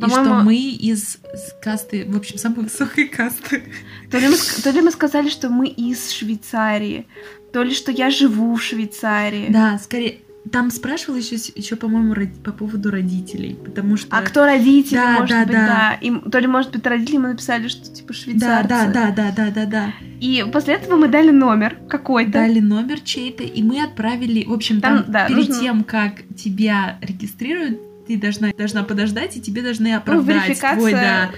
И 0.00 0.08
что 0.08 0.40
мы 0.42 0.56
из 0.56 1.18
касты, 1.62 2.06
в 2.08 2.16
общем, 2.16 2.38
самой 2.38 2.62
высокой 2.64 3.06
касты. 3.08 3.62
то 4.10 4.18
ли, 4.18 4.28
мы, 4.28 4.36
то 4.62 4.70
ли 4.70 4.80
мы 4.80 4.90
сказали, 4.92 5.28
что 5.28 5.50
мы 5.50 5.68
из 5.68 6.10
Швейцарии, 6.10 7.06
то 7.52 7.62
ли 7.62 7.74
что 7.74 7.92
я 7.92 8.10
живу 8.10 8.54
в 8.54 8.62
Швейцарии. 8.62 9.48
Да, 9.50 9.78
скорее. 9.78 10.20
Там 10.50 10.70
спрашивал 10.70 11.18
еще, 11.18 11.36
еще 11.54 11.76
по-моему, 11.76 12.14
по 12.42 12.52
поводу 12.52 12.90
родителей, 12.90 13.58
потому 13.62 13.98
что... 13.98 14.16
А 14.16 14.22
кто 14.22 14.46
родители, 14.46 14.96
Да, 14.96 15.12
может 15.20 15.28
да, 15.28 15.42
быть, 15.44 15.52
да. 15.52 15.66
да. 15.66 15.98
Им, 16.00 16.30
то 16.30 16.38
ли, 16.38 16.46
может 16.46 16.72
быть, 16.72 16.86
родители 16.86 17.18
мы 17.18 17.28
написали, 17.28 17.68
что 17.68 17.92
типа 17.92 18.08
Да, 18.08 18.14
швейцарцы. 18.14 18.68
да, 18.68 18.86
да, 18.86 19.10
да, 19.10 19.32
да, 19.36 19.50
да, 19.50 19.66
да. 19.66 19.94
И 20.18 20.42
после 20.50 20.74
этого 20.74 20.96
мы 20.96 21.08
дали 21.08 21.30
номер 21.30 21.76
какой-то. 21.90 22.32
Дали 22.32 22.60
номер 22.60 23.00
чей-то, 23.00 23.42
и 23.42 23.62
мы 23.62 23.84
отправили... 23.84 24.44
В 24.46 24.52
общем, 24.54 24.80
там, 24.80 25.02
Там, 25.02 25.12
да, 25.12 25.26
перед 25.28 25.48
нужно- 25.48 25.60
тем, 25.60 25.84
как 25.84 26.22
тебя 26.34 26.98
регистрируют, 27.02 27.78
ты 28.16 28.20
должна, 28.20 28.52
должна 28.56 28.82
подождать, 28.82 29.36
и 29.36 29.40
тебе 29.40 29.62
должны 29.62 29.90
Ну, 29.90 29.96
оправдать 29.96 30.46
верификация 30.48 30.76
твой, 30.78 30.92
да, 30.92 31.30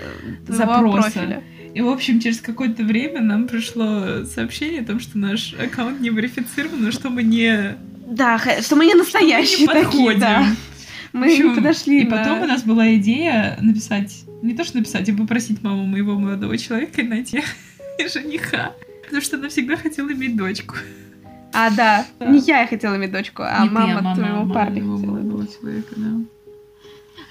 э, 0.49 0.91
профиля. 0.93 1.43
И, 1.75 1.81
в 1.81 1.89
общем, 1.89 2.21
через 2.21 2.41
какое-то 2.41 2.83
время 2.85 3.21
нам 3.23 3.49
пришло 3.49 4.25
сообщение 4.25 4.83
о 4.83 4.85
том, 4.85 5.01
что 5.01 5.19
наш 5.19 5.55
аккаунт 5.55 6.01
не 6.01 6.11
верифицирован, 6.11 6.87
и 6.89 6.91
что 6.91 7.09
мы 7.11 7.23
не, 7.23 7.77
Да, 8.07 8.39
что 8.61 8.77
мы 8.77 8.87
не 8.87 8.95
настоящие 8.95 9.67
что 9.67 9.75
мы 9.75 9.79
не 9.81 9.85
такие, 9.85 10.05
подходим. 10.05 10.21
да. 10.21 10.47
Мы 11.15 11.27
общем, 11.27 11.49
не 11.51 11.55
подошли 11.57 12.01
И 12.03 12.05
на- 12.07 12.17
потом 12.17 12.43
у 12.43 12.47
нас 12.47 12.63
была 12.63 12.95
идея 12.95 13.59
написать, 13.61 14.25
не 14.43 14.55
то 14.55 14.65
что 14.65 14.79
написать, 14.79 15.09
а 15.09 15.15
попросить 15.15 15.63
маму 15.63 15.85
моего 15.87 16.19
молодого 16.19 16.57
человека 16.59 17.03
найти 17.03 17.43
жениха. 18.15 18.73
Потому 19.05 19.21
что 19.23 19.37
она 19.37 19.49
всегда 19.51 19.77
хотела 19.77 20.11
иметь 20.13 20.37
дочку. 20.37 20.75
А, 21.55 21.69
да. 21.71 22.07
Да. 22.19 22.27
Не 22.29 22.39
я 22.41 22.67
хотела 22.67 22.97
иметь 22.97 23.13
дочку, 23.13 23.43
а 23.45 23.63
Не 23.63 23.69
ты, 23.69 23.75
мама, 23.75 24.15
твоего 24.15 24.39
мама 24.39 24.55
парня 24.55 24.83
моего 24.83 24.97
хотела. 24.97 25.11
молодого 25.13 25.47
человека, 25.47 25.95
да. 25.97 26.22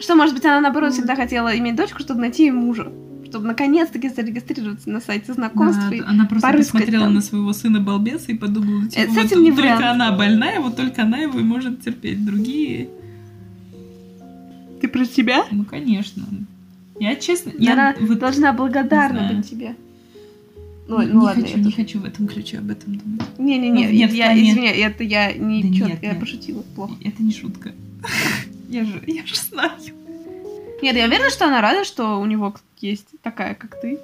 Что, 0.01 0.15
может 0.15 0.33
быть, 0.35 0.43
она, 0.45 0.59
наоборот, 0.61 0.93
всегда 0.93 1.15
хотела 1.15 1.57
иметь 1.57 1.75
дочку, 1.75 1.99
чтобы 2.01 2.19
найти 2.21 2.43
ей 2.43 2.51
мужа. 2.51 2.91
Чтобы 3.25 3.45
наконец-таки 3.47 4.09
зарегистрироваться 4.09 4.89
на 4.89 4.99
сайте 4.99 5.31
знакомств. 5.33 5.81
Да, 5.89 5.95
и- 5.95 6.01
она 6.01 6.25
просто 6.25 6.51
посмотрела 6.51 7.05
там. 7.05 7.13
на 7.13 7.21
своего 7.21 7.53
сына 7.53 7.79
балбеса 7.79 8.31
и 8.31 8.35
подумала, 8.35 8.87
типа, 8.89 8.99
Э, 8.99 9.05
с 9.07 9.15
вот 9.15 9.25
этим 9.25 9.43
не 9.43 9.51
только 9.51 9.61
вариант. 9.61 9.83
она 9.85 10.11
больная, 10.11 10.59
вот 10.59 10.75
только 10.75 11.03
она 11.03 11.19
его 11.19 11.39
и 11.39 11.43
может 11.43 11.81
терпеть. 11.81 12.25
Другие, 12.25 12.89
Ты 14.81 14.87
про 14.87 15.05
себя? 15.05 15.45
ну, 15.51 15.63
конечно. 15.63 16.23
Я, 16.99 17.15
честно, 17.15 17.51
я 17.57 17.73
Она 17.73 17.95
вот 17.99 18.19
должна 18.19 18.51
благодарна 18.53 19.29
не 19.29 19.35
быть 19.37 19.49
тебе. 19.49 19.75
Ну, 20.87 21.01
не, 21.01 21.07
ну 21.13 21.21
ладно, 21.21 21.43
хочу, 21.43 21.53
я 21.53 21.57
не 21.59 21.63
тоже- 21.65 21.75
хочу 21.77 21.99
в 21.99 22.05
этом 22.05 22.27
ключе 22.27 22.57
об 22.57 22.69
этом 22.69 22.95
думать. 22.97 23.21
Не-не-не, 23.37 23.85
Ну, 23.87 23.91
нет, 23.93 24.11
я, 24.13 24.25
плане- 24.25 24.51
извиняюсь, 24.51 24.77
это 24.79 25.03
я 25.03 25.31
не... 25.33 25.63
Да 25.63 25.77
чё- 25.77 25.85
нет, 25.85 25.99
я 26.01 26.09
нет. 26.11 26.19
пошутила, 26.19 26.63
плохо. 26.75 26.93
Это 27.03 27.23
не 27.23 27.31
шутка. 27.31 27.71
Я 28.71 28.85
же, 28.85 29.03
я 29.05 29.25
же 29.25 29.35
знаю. 29.35 29.71
Нет, 30.81 30.95
я 30.95 31.05
уверена, 31.05 31.29
что 31.29 31.45
она 31.45 31.59
рада, 31.59 31.83
что 31.83 32.21
у 32.21 32.25
него 32.25 32.55
есть 32.77 33.07
такая, 33.21 33.53
как 33.53 33.79
ты. 33.81 33.99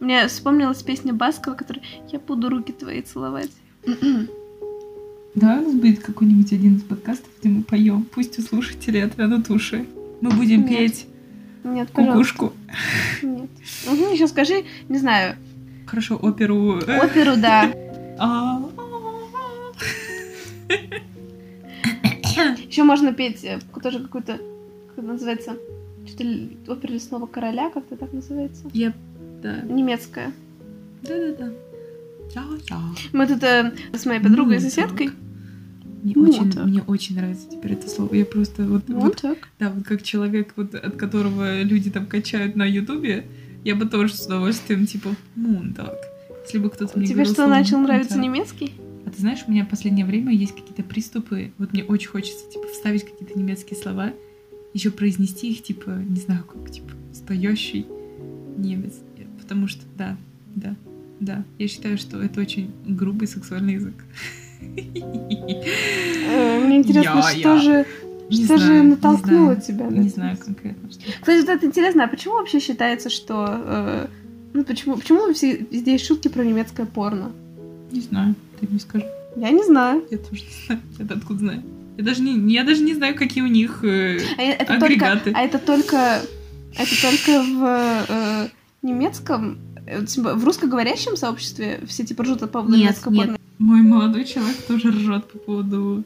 Мне 0.00 0.26
вспомнилась 0.26 0.82
песня 0.82 1.12
Баскова, 1.12 1.54
которая 1.54 1.84
«Я 2.10 2.18
буду 2.18 2.48
руки 2.48 2.72
твои 2.72 3.00
целовать». 3.00 3.52
Давай 5.36 5.58
у 5.60 5.62
нас 5.62 5.74
будет 5.74 6.00
какой-нибудь 6.00 6.52
один 6.52 6.78
из 6.78 6.82
подкастов, 6.82 7.28
где 7.38 7.48
мы 7.48 7.62
поем. 7.62 8.04
Пусть 8.12 8.40
у 8.40 8.42
слушателей 8.42 9.04
отвянут 9.04 9.48
уши. 9.50 9.86
Мы 10.20 10.30
будем 10.30 10.62
Нет. 10.62 10.68
петь 10.68 11.06
Нет, 11.62 11.90
пожалуйста. 11.92 12.34
кукушку. 12.38 12.52
Нет. 13.22 13.50
Угу, 13.86 14.12
еще 14.12 14.26
скажи, 14.26 14.64
не 14.88 14.98
знаю, 14.98 15.36
Хорошо, 15.86 16.16
оперу. 16.16 16.78
оперу, 16.78 17.36
да. 17.36 17.72
Еще 22.68 22.82
можно 22.84 23.12
петь 23.12 23.44
э, 23.44 23.58
тоже 23.82 24.00
какую-то, 24.00 24.38
как 24.94 25.04
называется, 25.04 25.56
что-то 26.06 26.24
опера 26.72 26.92
лесного 26.92 27.26
короля, 27.26 27.70
как-то 27.70 27.96
так 27.96 28.12
называется. 28.12 28.64
Я, 28.72 28.92
да, 29.42 29.60
Немецкая. 29.62 30.32
да-да-да. 31.02 31.50
Мы 33.12 33.26
тут 33.26 33.42
э, 33.42 33.72
с 33.92 34.06
моей 34.06 34.20
подругой 34.20 34.56
и 34.56 34.58
Ну, 34.58 34.64
соседкой. 34.64 35.06
так. 35.08 35.16
Мне 36.02 36.12
Ну, 36.16 36.28
очень, 36.30 36.50
так. 36.52 36.64
мне 36.64 36.82
очень 36.86 37.16
нравится 37.16 37.48
теперь 37.50 37.72
это 37.72 37.88
слово. 37.88 38.14
Я 38.14 38.24
просто 38.24 38.62
вот, 38.64 38.84
Вот 38.88 39.02
вот, 39.02 39.16
так. 39.20 39.48
да, 39.58 39.68
вот 39.70 39.84
как 39.84 40.02
человек, 40.02 40.52
вот 40.56 40.74
от 40.74 40.96
которого 40.96 41.62
люди 41.62 41.90
там 41.90 42.06
качают 42.06 42.56
на 42.56 42.64
Ютубе, 42.64 43.26
я 43.64 43.74
бы 43.74 43.84
тоже 43.86 44.14
с 44.14 44.24
удовольствием 44.26 44.86
типа 44.86 45.10
мундак. 45.34 45.96
Если 46.44 46.58
бы 46.58 46.70
кто-то 46.70 46.98
мне 46.98 47.06
Тебе 47.06 47.24
что, 47.24 47.34
слово 47.34 47.48
начал 47.50 47.78
нравиться 47.78 48.16
«мундак». 48.16 48.32
немецкий? 48.34 48.72
А 49.10 49.12
ты 49.12 49.22
знаешь, 49.22 49.42
у 49.48 49.50
меня 49.50 49.64
в 49.64 49.68
последнее 49.68 50.06
время 50.06 50.32
есть 50.32 50.54
какие-то 50.54 50.84
приступы. 50.84 51.50
Вот 51.58 51.72
мне 51.72 51.82
очень 51.82 52.08
хочется, 52.08 52.48
типа, 52.48 52.68
вставить 52.68 53.04
какие-то 53.04 53.36
немецкие 53.36 53.76
слова, 53.76 54.12
еще 54.72 54.92
произнести 54.92 55.50
их, 55.50 55.64
типа, 55.64 55.90
не 55.90 56.20
знаю, 56.20 56.44
как, 56.44 56.70
типа, 56.70 56.90
настоящий 57.08 57.86
немец. 58.56 58.94
Потому 59.40 59.66
что, 59.66 59.82
да, 59.98 60.16
да, 60.54 60.76
да. 61.18 61.44
Я 61.58 61.66
считаю, 61.66 61.98
что 61.98 62.22
это 62.22 62.40
очень 62.40 62.70
грубый 62.86 63.26
сексуальный 63.26 63.74
язык. 63.74 63.94
Э, 64.60 64.64
Мне 66.64 66.76
интересно, 66.76 67.22
что 67.22 67.58
же 67.58 67.86
что 68.30 68.58
же 68.58 68.82
натолкнуло 68.82 69.56
тебя? 69.56 69.86
Не 69.86 70.08
знаю 70.08 70.36
конкретно. 70.36 70.88
Кстати, 70.88 71.40
вот 71.40 71.48
это 71.48 71.66
интересно, 71.66 72.04
а 72.04 72.06
почему 72.06 72.34
вообще 72.34 72.60
считается, 72.60 73.10
что... 73.10 73.46
э, 73.48 74.06
ну, 74.52 74.62
почему, 74.62 74.96
почему 74.96 75.32
все, 75.32 75.56
везде 75.56 75.92
есть 75.92 76.06
шутки 76.06 76.28
про 76.28 76.44
немецкое 76.44 76.86
порно? 76.86 77.32
Не 77.90 78.02
знаю, 78.02 78.36
ты 78.60 78.66
мне 78.68 78.78
скажи. 78.80 79.06
Я 79.36 79.50
не 79.50 79.64
знаю. 79.64 80.04
Я 80.10 80.18
тоже 80.18 80.42
не 80.42 80.66
знаю. 80.66 80.80
Я 80.98 81.04
откуда 81.16 81.38
знаю? 81.38 81.62
Я 81.96 82.04
даже 82.04 82.22
не, 82.22 82.52
я 82.54 82.64
даже 82.64 82.82
не 82.82 82.94
знаю, 82.94 83.14
какие 83.14 83.42
у 83.42 83.46
них... 83.46 83.84
э, 83.84 84.18
А 84.38 84.42
это 84.42 84.64
только, 84.66 84.84
Агрегаты. 84.86 85.32
а 85.34 85.40
это 85.42 85.58
только, 85.58 86.22
это 86.76 87.02
только 87.02 87.42
в 87.42 88.06
э, 88.08 88.48
немецком, 88.82 89.58
э, 89.86 90.04
типа, 90.06 90.34
в 90.34 90.44
русскоговорящем 90.44 91.16
сообществе 91.16 91.80
все 91.86 92.04
типа 92.04 92.22
ржут 92.24 92.40
по 92.40 92.46
поводу 92.46 92.76
Нет, 92.76 92.96
нет. 93.06 93.38
Мой 93.58 93.82
молодой 93.82 94.24
человек 94.24 94.56
тоже 94.66 94.90
ржет 94.90 95.30
по 95.30 95.38
поводу... 95.38 96.04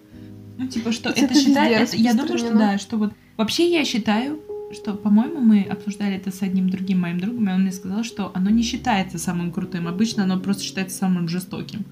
Ну, 0.59 0.67
типа, 0.69 0.93
что 0.93 1.11
Это 1.11 1.21
это, 1.21 1.35
везде 1.35 1.49
считает... 1.51 1.89
это- 1.89 1.97
я 1.97 2.15
думаю, 2.15 2.39
что 2.39 2.53
да, 2.55 2.79
что 2.79 2.97
вот... 2.97 3.13
Вообще 3.37 3.71
я 3.71 3.85
считаю, 3.85 4.41
что, 4.73 4.95
по-моему, 4.95 5.41
мы 5.41 5.63
обсуждали 5.63 6.15
это 6.17 6.31
с 6.31 6.43
одним 6.43 6.71
другим 6.71 7.01
моим 7.01 7.21
другом, 7.21 7.49
и 7.49 7.53
он 7.53 7.63
мне 7.63 7.73
сказал, 7.73 8.03
что 8.05 8.31
оно 8.35 8.51
не 8.51 8.63
считается 8.63 9.19
самым 9.19 9.53
крутым. 9.53 9.87
Обычно 9.89 10.25
оно 10.25 10.39
просто 10.41 10.63
считается 10.65 10.97
самым 10.99 11.29
жестоким. 11.29 11.85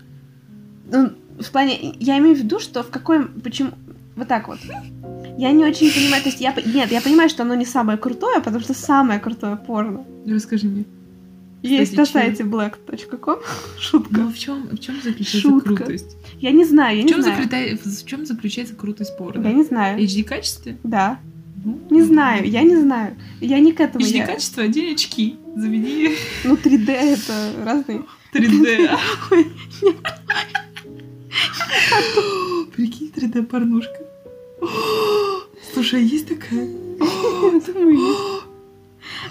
Ну, 0.93 1.11
в 1.43 1.51
плане, 1.51 1.95
я 1.99 2.19
имею 2.19 2.35
в 2.37 2.39
виду, 2.39 2.61
что 2.61 2.83
в 2.83 2.91
какой, 2.91 3.27
почему, 3.27 3.71
вот 4.17 4.29
так 4.29 4.49
вот. 4.49 4.59
Я 5.39 5.51
не 5.53 5.65
очень 5.65 5.91
понимаю, 5.91 6.23
то 6.23 6.29
есть 6.29 6.41
я, 6.41 6.55
нет, 6.67 6.93
я 6.93 7.01
понимаю, 7.01 7.29
что 7.31 7.43
оно 7.43 7.55
не 7.55 7.65
самое 7.65 7.99
крутое, 7.99 8.41
потому 8.41 8.61
что 8.63 8.75
самое 8.75 9.19
крутое 9.19 9.57
порно 9.57 10.05
Расскажи 10.27 10.67
мне. 10.69 10.85
есть 11.63 11.97
на 11.97 12.05
сайте 12.05 12.45
black.com. 12.45 13.39
Шутка. 13.81 14.21
Ну, 14.21 14.29
в 14.31 14.39
чем, 14.39 14.69
в 14.71 14.79
чем 14.79 14.97
заключается 15.03 15.39
Шутка. 15.41 15.75
крутость? 15.75 16.17
Я 16.39 16.51
не 16.51 16.65
знаю, 16.65 16.97
я 16.99 17.03
В 17.03 17.07
не 17.07 17.13
чем, 17.13 17.23
знаю. 17.23 17.43
заключается, 17.43 18.05
в 18.05 18.07
чем 18.07 18.27
заключается 18.27 18.75
крутость 18.75 19.17
порно? 19.17 19.43
Я 19.49 19.53
не 19.55 19.65
знаю. 19.65 19.99
HD 19.99 20.23
качестве? 20.25 20.77
Да. 20.85 21.19
Ну, 21.65 21.79
Не 21.91 22.03
знаю, 22.03 22.45
я 22.49 22.63
не 22.63 22.77
знаю. 22.77 23.17
Я 23.41 23.59
не 23.61 23.73
к 23.73 23.81
этому. 23.81 24.05
HD 24.05 24.17
Я... 24.17 24.27
качество, 24.27 24.65
одень 24.65 24.93
очки. 24.95 25.37
Заведи 25.57 26.17
Ну, 26.45 26.55
3D 26.57 26.91
это 26.91 27.53
разные. 27.65 28.03
3D. 28.35 28.91
Прикинь, 32.77 33.13
3D 33.15 33.43
порнушка. 33.45 33.99
Слушай, 35.73 36.01
а 36.01 36.03
есть 36.03 36.29
такая? 36.29 36.69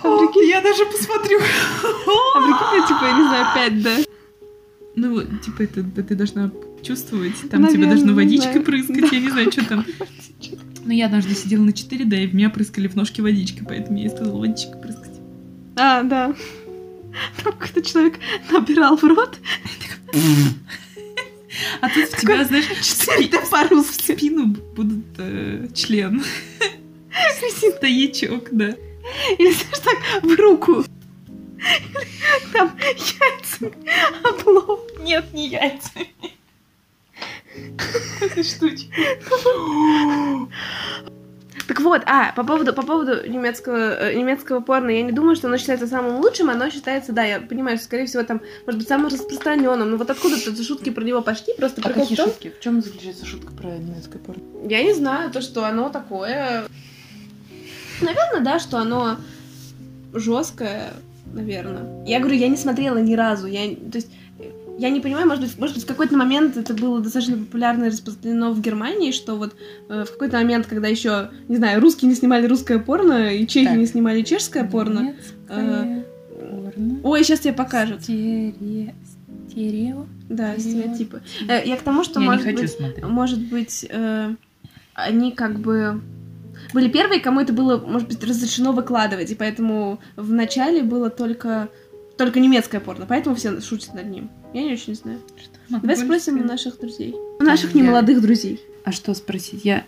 А 0.04 0.18
прикинь, 0.18 0.50
Я 0.50 0.62
даже 0.62 0.86
посмотрю. 0.86 1.40
а 1.40 2.42
прикинь, 2.42 2.88
типа, 2.88 3.06
я 3.06 3.18
не 3.18 3.24
знаю, 3.24 3.46
5D. 3.56 4.08
Ну, 4.96 5.14
вот, 5.14 5.42
типа, 5.42 5.64
это 5.64 5.84
да, 5.84 6.04
ты 6.04 6.16
должна 6.16 6.52
чувствовать. 6.82 7.34
Там 7.50 7.68
тебе 7.68 7.86
Наверное, 7.86 7.90
должно 7.90 8.08
не 8.08 8.14
водичкой 8.16 8.62
прыскать. 8.62 9.12
Я 9.12 9.20
не 9.20 9.30
знаю, 9.30 9.52
что 9.52 9.66
там. 9.66 9.86
Но 10.84 10.94
я 10.94 11.06
однажды 11.06 11.36
сидела 11.36 11.64
на 11.64 11.70
4D, 11.70 12.24
и 12.24 12.28
в 12.28 12.34
меня 12.34 12.50
прыскали 12.50 12.88
в 12.88 12.96
ножки 12.96 13.22
водичкой, 13.22 13.66
поэтому 13.68 14.00
я 14.00 14.08
и 14.08 14.10
сказала 14.10 14.38
водичкой 14.40 14.82
прыскать. 14.82 15.20
А, 15.78 16.04
да. 16.04 16.36
Там 17.44 17.54
какой-то 17.54 17.82
человек 17.82 18.16
набирал 18.52 18.98
в 18.98 19.04
рот 19.04 19.38
А 21.82 21.90
тут 21.90 22.10
в 22.10 22.18
тебя, 22.18 22.44
знаешь, 22.44 22.70
4D 22.70 23.50
по-русски. 23.50 24.14
в 24.14 24.18
спину 24.18 24.48
будут 24.48 25.06
э, 25.18 25.68
член. 25.74 26.24
Стоячок, 27.78 28.50
да. 28.52 28.76
Или 29.38 29.52
знаешь, 29.52 29.80
так 29.84 30.24
в 30.24 30.36
руку. 30.40 30.86
Там 32.54 32.72
яйца 32.80 33.72
облом. 34.24 34.80
Нет, 35.00 35.34
не 35.34 35.50
яйца. 35.50 35.92
Это 38.22 38.44
штучка. 38.44 38.92
Так 41.72 41.80
вот, 41.80 42.02
а, 42.06 42.34
по 42.34 42.44
поводу, 42.44 42.74
по 42.74 42.82
поводу 42.82 43.26
немецкого, 43.26 43.94
э, 43.94 44.14
немецкого 44.14 44.60
порно, 44.60 44.90
я 44.90 45.04
не 45.04 45.14
думаю, 45.14 45.38
что 45.38 45.48
оно 45.48 45.56
считается 45.56 45.88
самым 45.88 46.20
лучшим, 46.20 46.50
оно 46.50 46.70
считается, 46.70 47.14
да, 47.14 47.24
я 47.24 47.40
понимаю, 47.40 47.78
что, 47.78 47.86
скорее 47.86 48.08
всего, 48.08 48.24
там, 48.24 48.42
может 48.66 48.78
быть, 48.78 48.90
самым 48.90 49.08
распространенным, 49.08 49.90
но 49.90 49.96
вот 49.96 50.10
откуда-то 50.10 50.54
шутки 50.62 50.90
про 50.90 51.02
него 51.02 51.22
пошли, 51.22 51.54
просто 51.58 51.80
А 51.80 51.86
прикол 51.86 52.04
в 52.04 52.10
какие 52.10 52.18
том, 52.18 52.28
шутки? 52.28 52.52
В 52.60 52.62
чем 52.62 52.82
заключается 52.82 53.26
шутка 53.26 53.54
про 53.54 53.70
немецкое 53.70 54.22
порно? 54.22 54.42
Я 54.68 54.84
не 54.84 54.94
знаю, 54.94 55.32
то, 55.32 55.40
что 55.40 55.64
оно 55.64 55.88
такое. 55.88 56.66
Наверное, 58.02 58.42
да, 58.42 58.60
что 58.60 58.78
оно 58.78 59.16
жесткое, 60.14 60.92
наверное. 61.32 62.06
Я 62.06 62.20
говорю, 62.20 62.36
я 62.36 62.50
не 62.50 62.58
смотрела 62.58 62.98
ни 62.98 63.16
разу. 63.16 63.48
Я, 63.48 63.70
то 63.70 63.96
есть, 63.96 64.10
я 64.82 64.90
не 64.90 65.00
понимаю, 65.00 65.28
может 65.28 65.44
быть, 65.44 65.60
может 65.60 65.76
быть, 65.76 65.84
в 65.84 65.88
какой-то 65.88 66.18
момент 66.18 66.58
это 66.58 66.74
было 66.74 67.00
достаточно 67.00 67.38
популярно 67.38 67.86
и 67.86 67.90
распространено 67.90 68.52
в 68.52 68.60
Германии, 68.62 69.12
что 69.12 69.36
вот 69.36 69.56
э, 69.90 70.06
в 70.08 70.12
какой-то 70.12 70.38
момент, 70.38 70.66
когда 70.66 70.88
еще, 70.88 71.30
не 71.48 71.58
знаю, 71.58 71.80
русские 71.82 72.10
не 72.10 72.16
снимали 72.16 72.48
русское 72.48 72.80
порно, 72.80 73.32
и 73.34 73.46
чехи 73.46 73.68
Так. 73.68 73.78
не 73.78 73.86
снимали 73.86 74.24
чешское 74.24 74.64
порно. 74.64 75.00
Немецкое 75.00 76.06
порно. 76.40 77.00
Ой, 77.04 77.24
сейчас 77.24 77.42
тебе 77.42 77.54
покажут. 77.54 78.02
Стере- 78.02 78.96
Стерео? 79.50 80.08
Да, 80.30 80.58
Стерео. 80.58 80.82
стереотипы. 80.82 81.22
Э, 81.48 81.62
Я 81.66 81.78
к 81.78 81.82
тому, 81.82 82.04
что 82.04 82.20
Я 82.20 82.26
не 82.26 82.30
может 82.32 82.46
хочу 82.46 82.62
быть. 82.62 82.72
смотреть. 82.72 83.06
может 83.06 83.40
быть, 83.40 83.86
э, 83.90 84.36
они 84.96 85.32
как 85.32 85.60
бы 85.60 86.02
были 86.74 86.90
первые, 86.90 87.20
кому 87.22 87.40
это 87.42 87.54
было, 87.54 87.78
может 87.78 88.08
быть, 88.08 88.24
разрешено 88.24 88.72
выкладывать, 88.72 89.30
и 89.30 89.36
поэтому 89.36 90.00
в 90.16 90.32
начале 90.32 90.82
было 90.84 91.10
только 91.10 91.70
только 92.22 92.40
немецкое 92.40 92.80
порно, 92.80 93.08
поэтому 93.08 93.36
все 93.36 93.60
шутят 93.62 93.96
над 93.96 94.06
ним. 94.06 94.30
Я 94.54 94.62
не 94.62 94.74
очень 94.74 94.94
знаю. 94.94 95.20
Могу 95.70 95.88
Давай 95.88 96.04
спросим 96.04 96.40
у 96.40 96.44
наших 96.44 96.80
друзей. 96.80 97.16
У 97.40 97.44
наших 97.44 97.74
Я- 97.74 97.82
немолодых 97.82 98.22
друзей. 98.22 98.62
А 98.84 98.92
что 98.92 99.16
спросить? 99.16 99.66
Я, 99.66 99.86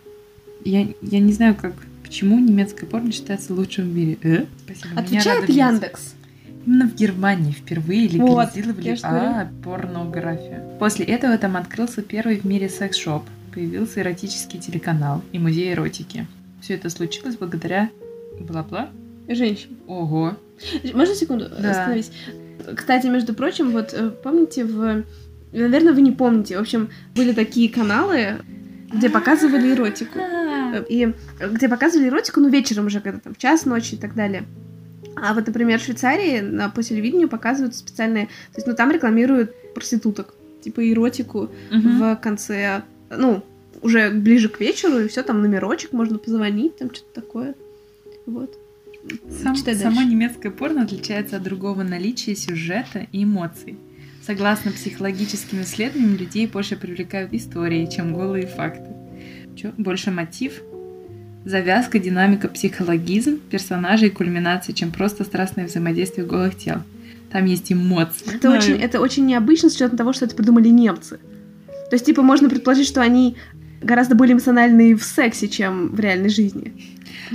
я, 0.65 0.87
я 1.03 1.19
не 1.19 1.31
знаю, 1.31 1.53
как, 1.53 1.73
почему 2.01 2.39
немецкое 2.39 2.89
порно 2.89 3.11
считается 3.11 3.53
лучшим 3.53 3.85
в 3.85 3.95
мире. 3.95 4.17
Э? 4.23 4.45
Спасибо. 4.65 4.99
Отвечает. 4.99 5.47
Яндекс. 5.47 6.15
Именно 6.65 6.89
в 6.89 6.95
Германии 6.95 7.51
впервые 7.51 8.09
Вот, 8.19 8.55
легализировали 8.55 8.95
ж 8.95 8.99
а, 9.03 9.51
порнографию. 9.63 10.77
После 10.79 11.05
этого 11.05 11.37
там 11.37 11.55
открылся 11.55 12.01
первый 12.01 12.39
в 12.39 12.45
мире 12.45 12.67
секс-шоп, 12.67 13.23
появился 13.53 14.01
эротический 14.01 14.59
телеканал 14.59 15.21
и 15.33 15.37
музей 15.37 15.71
эротики. 15.73 16.25
Все 16.61 16.73
это 16.73 16.89
случилось 16.89 17.35
благодаря 17.35 17.91
бла-бла. 18.39 18.89
Женщин. 19.27 19.77
Ого. 19.87 20.37
Можно 20.93 21.15
секунду 21.15 21.49
Да. 21.49 21.71
остановись? 21.71 22.11
Кстати, 22.75 23.07
между 23.07 23.33
прочим, 23.33 23.71
вот 23.71 23.93
э, 23.93 24.09
помните 24.09 24.63
в... 24.63 25.03
Наверное, 25.51 25.93
вы 25.93 26.01
не 26.01 26.11
помните. 26.11 26.57
В 26.57 26.61
общем, 26.61 26.89
были 27.15 27.33
такие 27.33 27.69
каналы, 27.69 28.37
где 28.91 29.09
показывали 29.09 29.71
эротику. 29.73 30.19
И 30.89 31.13
э, 31.39 31.49
где 31.49 31.67
показывали 31.67 32.07
эротику, 32.07 32.39
ну, 32.39 32.49
вечером 32.49 32.87
уже, 32.87 33.01
когда 33.01 33.19
там 33.19 33.33
в 33.33 33.37
час 33.37 33.65
ночи 33.65 33.95
и 33.95 33.97
так 33.97 34.15
далее. 34.15 34.43
А 35.15 35.33
вот, 35.33 35.45
например, 35.45 35.79
в 35.79 35.83
Швейцарии 35.83 36.39
на, 36.39 36.69
по 36.69 36.81
телевидению 36.81 37.29
показывают 37.29 37.75
специальные... 37.75 38.27
То 38.27 38.57
есть, 38.57 38.67
ну, 38.67 38.75
там 38.75 38.91
рекламируют 38.91 39.53
проституток. 39.73 40.33
Типа 40.61 40.89
эротику 40.89 41.49
в 41.71 42.15
конце... 42.21 42.83
Ну, 43.09 43.43
уже 43.81 44.09
ближе 44.09 44.47
к 44.49 44.59
вечеру, 44.59 44.99
и 44.99 45.07
все 45.07 45.23
там 45.23 45.41
номерочек, 45.41 45.91
можно 45.91 46.17
позвонить, 46.17 46.77
там 46.77 46.93
что-то 46.93 47.21
такое. 47.21 47.55
Вот. 48.25 48.57
Сам- 49.41 49.55
Читай 49.55 49.75
само 49.75 50.01
немецкое 50.03 50.51
порно 50.51 50.83
отличается 50.83 51.37
от 51.37 51.43
другого 51.43 51.83
наличия 51.83 52.35
сюжета 52.35 53.07
и 53.11 53.23
эмоций. 53.23 53.77
Согласно 54.25 54.71
психологическим 54.71 55.61
исследованиям, 55.61 56.15
людей 56.15 56.47
больше 56.47 56.77
привлекают 56.77 57.33
истории, 57.33 57.85
чем 57.93 58.13
голые 58.13 58.47
факты. 58.47 58.89
Чё? 59.55 59.73
Больше 59.77 60.11
мотив, 60.11 60.61
завязка, 61.43 61.99
динамика, 61.99 62.47
психологизм, 62.47 63.39
персонажи 63.51 64.07
и 64.07 64.09
кульминация, 64.09 64.73
чем 64.73 64.91
просто 64.91 65.25
страстное 65.25 65.67
взаимодействие 65.67 66.25
голых 66.25 66.57
тел. 66.57 66.77
Там 67.31 67.45
есть 67.45 67.71
эмоции. 67.73 68.35
Это 68.35 68.51
очень, 68.51 68.75
это 68.75 69.01
очень 69.01 69.25
необычно 69.25 69.69
с 69.69 69.75
учетом 69.75 69.97
того, 69.97 70.13
что 70.13 70.25
это 70.25 70.35
придумали 70.35 70.69
немцы. 70.69 71.19
То 71.89 71.95
есть, 71.95 72.05
типа, 72.05 72.21
можно 72.21 72.49
предположить, 72.49 72.87
что 72.87 73.01
они 73.01 73.35
гораздо 73.81 74.15
более 74.15 74.33
эмоциональные 74.33 74.95
в 74.95 75.03
сексе, 75.03 75.49
чем 75.49 75.89
в 75.89 75.99
реальной 75.99 76.29
жизни. 76.29 76.73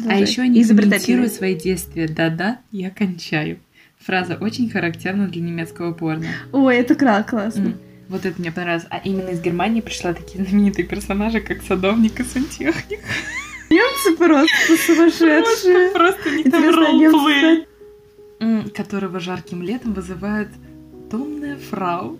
А 0.08 0.14
еще 0.16 0.42
они 0.42 0.64
комментируют 0.64 1.32
свои 1.32 1.54
действия. 1.54 2.08
Да-да, 2.08 2.58
я 2.72 2.90
кончаю. 2.90 3.58
Фраза 4.00 4.36
очень 4.40 4.70
характерна 4.70 5.28
для 5.28 5.42
немецкого 5.42 5.92
порно. 5.92 6.26
Ой, 6.52 6.76
это 6.76 6.94
классно. 6.94 7.74
Вот 8.08 8.24
это 8.24 8.40
мне 8.40 8.50
понравилось. 8.50 8.86
А 8.90 8.98
именно 8.98 9.28
из 9.30 9.40
Германии 9.40 9.80
пришла 9.82 10.14
такие 10.14 10.42
знаменитые 10.44 10.86
персонажи, 10.86 11.40
как 11.40 11.62
садовник 11.62 12.18
и 12.20 12.24
сантехник. 12.24 13.00
Немцы 13.70 14.16
просто 14.16 14.76
сумасшедшие. 14.86 15.90
Просто 15.90 16.30
не 16.30 16.44
там 16.44 16.64
ролплей. 16.74 17.66
М, 18.40 18.70
Которого 18.70 19.20
жарким 19.20 19.62
летом 19.62 19.92
вызывает 19.92 20.48
томная 21.10 21.56
фрау 21.56 22.18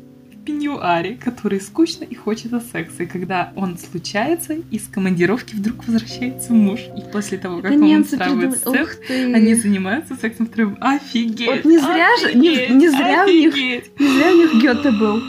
пеньюаре, 0.49 1.19
который 1.23 1.61
скучно 1.61 2.05
и 2.05 2.15
хочет 2.15 2.51
секса. 2.73 3.03
И 3.03 3.07
когда 3.07 3.53
он 3.55 3.77
случается, 3.77 4.55
из 4.71 4.87
командировки 4.89 5.55
вдруг 5.55 5.87
возвращается 5.87 6.55
муж. 6.55 6.81
И 6.97 7.03
после 7.13 7.37
того, 7.37 7.61
как 7.61 7.71
Это 7.73 7.85
он 7.85 8.01
устраивает 8.01 8.55
придумали. 8.63 8.85
секс, 8.85 8.99
они 9.11 9.55
занимаются 9.55 10.15
сексом 10.17 10.47
втроем. 10.47 10.79
Офигеть! 10.81 11.47
Вот 11.49 11.65
не 11.67 11.79
зря 11.79 12.09
же- 12.21 12.35
не- 12.35 12.49
офигеть, 12.51 12.71
не 12.77 12.89
зря 12.89 13.25
у 13.25 13.29
них- 13.31 13.53
офигеть. 13.55 14.01
Не 14.01 14.07
зря 14.09 14.33
у 14.33 14.37
них 14.37 14.63
Гёте 14.63 14.91
был. 14.91 15.21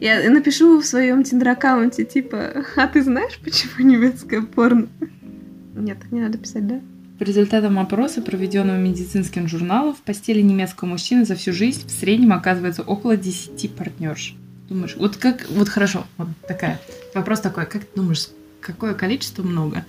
Я 0.00 0.30
напишу 0.30 0.78
в 0.80 0.86
своем 0.86 1.24
тиндер-аккаунте, 1.24 2.04
типа, 2.04 2.64
а 2.76 2.86
ты 2.86 3.02
знаешь, 3.02 3.36
почему 3.42 3.84
немецкое 3.88 4.42
порно? 4.42 4.86
Нет, 5.74 5.98
так 6.00 6.12
не 6.12 6.20
надо 6.20 6.38
писать, 6.38 6.66
да? 6.68 6.80
По 7.18 7.24
результатам 7.24 7.80
опроса, 7.80 8.22
проведенного 8.22 8.76
медицинским 8.76 9.48
журналом, 9.48 9.94
в 9.94 9.98
постели 9.98 10.40
немецкого 10.40 10.88
мужчины 10.88 11.24
за 11.24 11.34
всю 11.34 11.52
жизнь 11.52 11.86
в 11.86 11.90
среднем 11.90 12.32
оказывается 12.32 12.82
около 12.82 13.16
10 13.16 13.74
партнерш. 13.74 14.36
Думаешь, 14.68 14.94
вот 14.96 15.16
как, 15.16 15.48
вот 15.50 15.68
хорошо, 15.68 16.04
вот 16.16 16.28
такая. 16.46 16.80
Вопрос 17.14 17.40
такой, 17.40 17.66
как 17.66 17.84
ты 17.84 17.96
думаешь, 17.96 18.28
какое 18.60 18.94
количество 18.94 19.42
много? 19.42 19.84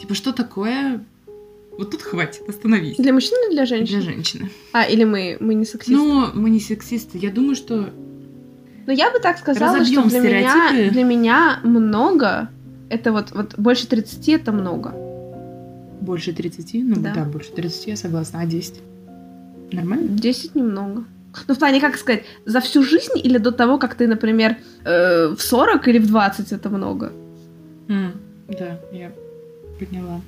Типа, 0.00 0.14
что 0.14 0.32
такое 0.32 1.00
вот 1.78 1.92
тут 1.92 2.02
хватит, 2.02 2.42
остановись. 2.48 2.96
Для 2.96 3.12
мужчин 3.12 3.38
или 3.46 3.54
для 3.54 3.66
женщин? 3.66 4.00
Для 4.00 4.10
женщины. 4.10 4.50
А, 4.72 4.84
или 4.84 5.04
мы, 5.04 5.36
мы 5.38 5.54
не 5.54 5.64
сексисты? 5.64 5.92
Ну, 5.92 6.26
мы 6.34 6.50
не 6.50 6.60
сексисты. 6.60 7.18
Я 7.18 7.30
думаю, 7.30 7.54
что... 7.54 7.90
Ну, 8.86 8.92
я 8.92 9.12
бы 9.12 9.20
так 9.20 9.38
сказала, 9.38 9.78
Разобьем 9.78 10.08
что 10.08 10.10
для 10.10 10.20
меня, 10.20 10.50
стереотипы. 10.50 10.92
для 10.92 11.04
меня 11.04 11.60
много, 11.62 12.50
это 12.88 13.12
вот, 13.12 13.30
вот 13.30 13.54
больше 13.56 13.86
30 13.86 14.28
это 14.30 14.52
много. 14.52 15.09
Больше 16.10 16.32
30? 16.32 16.74
Ну 16.74 16.96
Да. 16.96 17.12
да, 17.14 17.24
больше 17.24 17.52
30, 17.52 17.86
я 17.86 17.96
согласна. 17.96 18.40
А 18.40 18.46
10? 18.46 18.80
Нормально? 19.72 20.08
10 20.08 20.56
немного. 20.56 21.04
Ну, 21.48 21.54
в 21.54 21.58
плане, 21.58 21.80
как 21.80 21.96
сказать, 21.96 22.24
за 22.46 22.58
всю 22.60 22.82
жизнь 22.82 23.12
или 23.26 23.38
до 23.38 23.52
того, 23.52 23.78
как 23.78 23.94
ты, 23.94 24.08
например, 24.08 24.56
э, 24.84 25.28
в 25.28 25.40
40 25.40 25.86
или 25.88 25.98
в 26.00 26.06
20 26.08 26.52
это 26.52 26.68
много? 26.68 27.12
М, 27.88 28.12
Да, 28.48 28.80
я 28.92 29.12
поняла. 29.78 30.20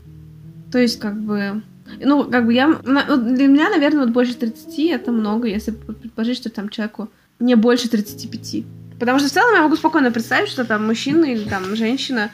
То 0.70 0.78
есть, 0.78 1.00
как 1.00 1.14
бы... 1.20 1.62
Ну, 2.00 2.24
как 2.30 2.46
бы 2.46 2.54
я... 2.54 2.68
Для 2.84 3.46
меня, 3.48 3.68
наверное, 3.70 4.04
вот 4.04 4.10
больше 4.10 4.34
30 4.34 4.92
это 4.92 5.10
много, 5.10 5.48
если 5.48 5.72
предположить, 5.72 6.36
что 6.36 6.48
там 6.50 6.68
человеку 6.68 7.08
не 7.40 7.56
больше 7.56 7.88
35. 7.88 8.64
Потому 9.00 9.18
что 9.18 9.28
в 9.28 9.32
целом 9.32 9.54
я 9.56 9.62
могу 9.62 9.74
спокойно 9.76 10.12
представить, 10.12 10.48
что 10.48 10.64
там 10.64 10.86
мужчина 10.86 11.24
или 11.24 11.48
там 11.48 11.74
женщина, 11.74 12.30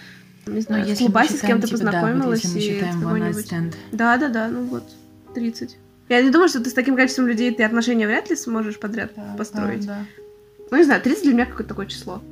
не 0.54 0.60
знаю, 0.60 0.86
в 0.86 0.98
клубасе 0.98 1.36
с 1.36 1.40
кем-то 1.40 1.68
познакомилась 1.68 2.42
типа, 2.42 2.54
если 2.54 2.70
мы 2.70 2.74
и 2.74 2.76
считаем 2.78 2.98
one 2.98 3.02
какой-нибудь... 3.04 3.52
stand. 3.52 3.74
Да-да-да, 3.92 4.48
ну 4.48 4.64
вот, 4.64 4.84
30. 5.34 5.76
Я 6.08 6.22
не 6.22 6.30
думаю, 6.30 6.48
что 6.48 6.60
ты 6.60 6.70
с 6.70 6.72
таким 6.72 6.96
количеством 6.96 7.26
людей 7.26 7.54
ты 7.54 7.62
отношения 7.64 8.06
вряд 8.06 8.30
ли 8.30 8.36
сможешь 8.36 8.78
подряд 8.78 9.12
построить. 9.36 9.86
Да, 9.86 10.04
Ну, 10.70 10.76
не 10.76 10.84
знаю, 10.84 11.02
30 11.02 11.22
для 11.24 11.32
меня 11.34 11.46
какое-то 11.46 11.68
такое 11.68 11.86
число. 11.86 12.22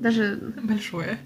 Даже 0.00 0.36
да. 0.36 0.62
Большое. 0.62 1.18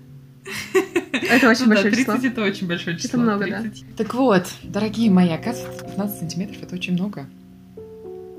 это 1.12 1.48
очень 1.48 1.64
Ну 1.66 1.70
да, 1.70 1.82
большое 1.82 1.92
30 1.92 1.98
число. 1.98 2.14
это 2.14 2.42
очень 2.42 2.66
большое 2.68 2.96
Это 2.96 3.02
число. 3.02 3.20
много, 3.20 3.46
да. 3.46 3.60
30. 3.60 3.96
Так 3.96 4.14
вот, 4.14 4.46
дорогие 4.62 5.10
мои, 5.10 5.30
оказывается, 5.30 5.84
15 5.84 6.18
сантиметров 6.18 6.62
это 6.62 6.74
очень 6.74 6.94
много. 6.94 7.26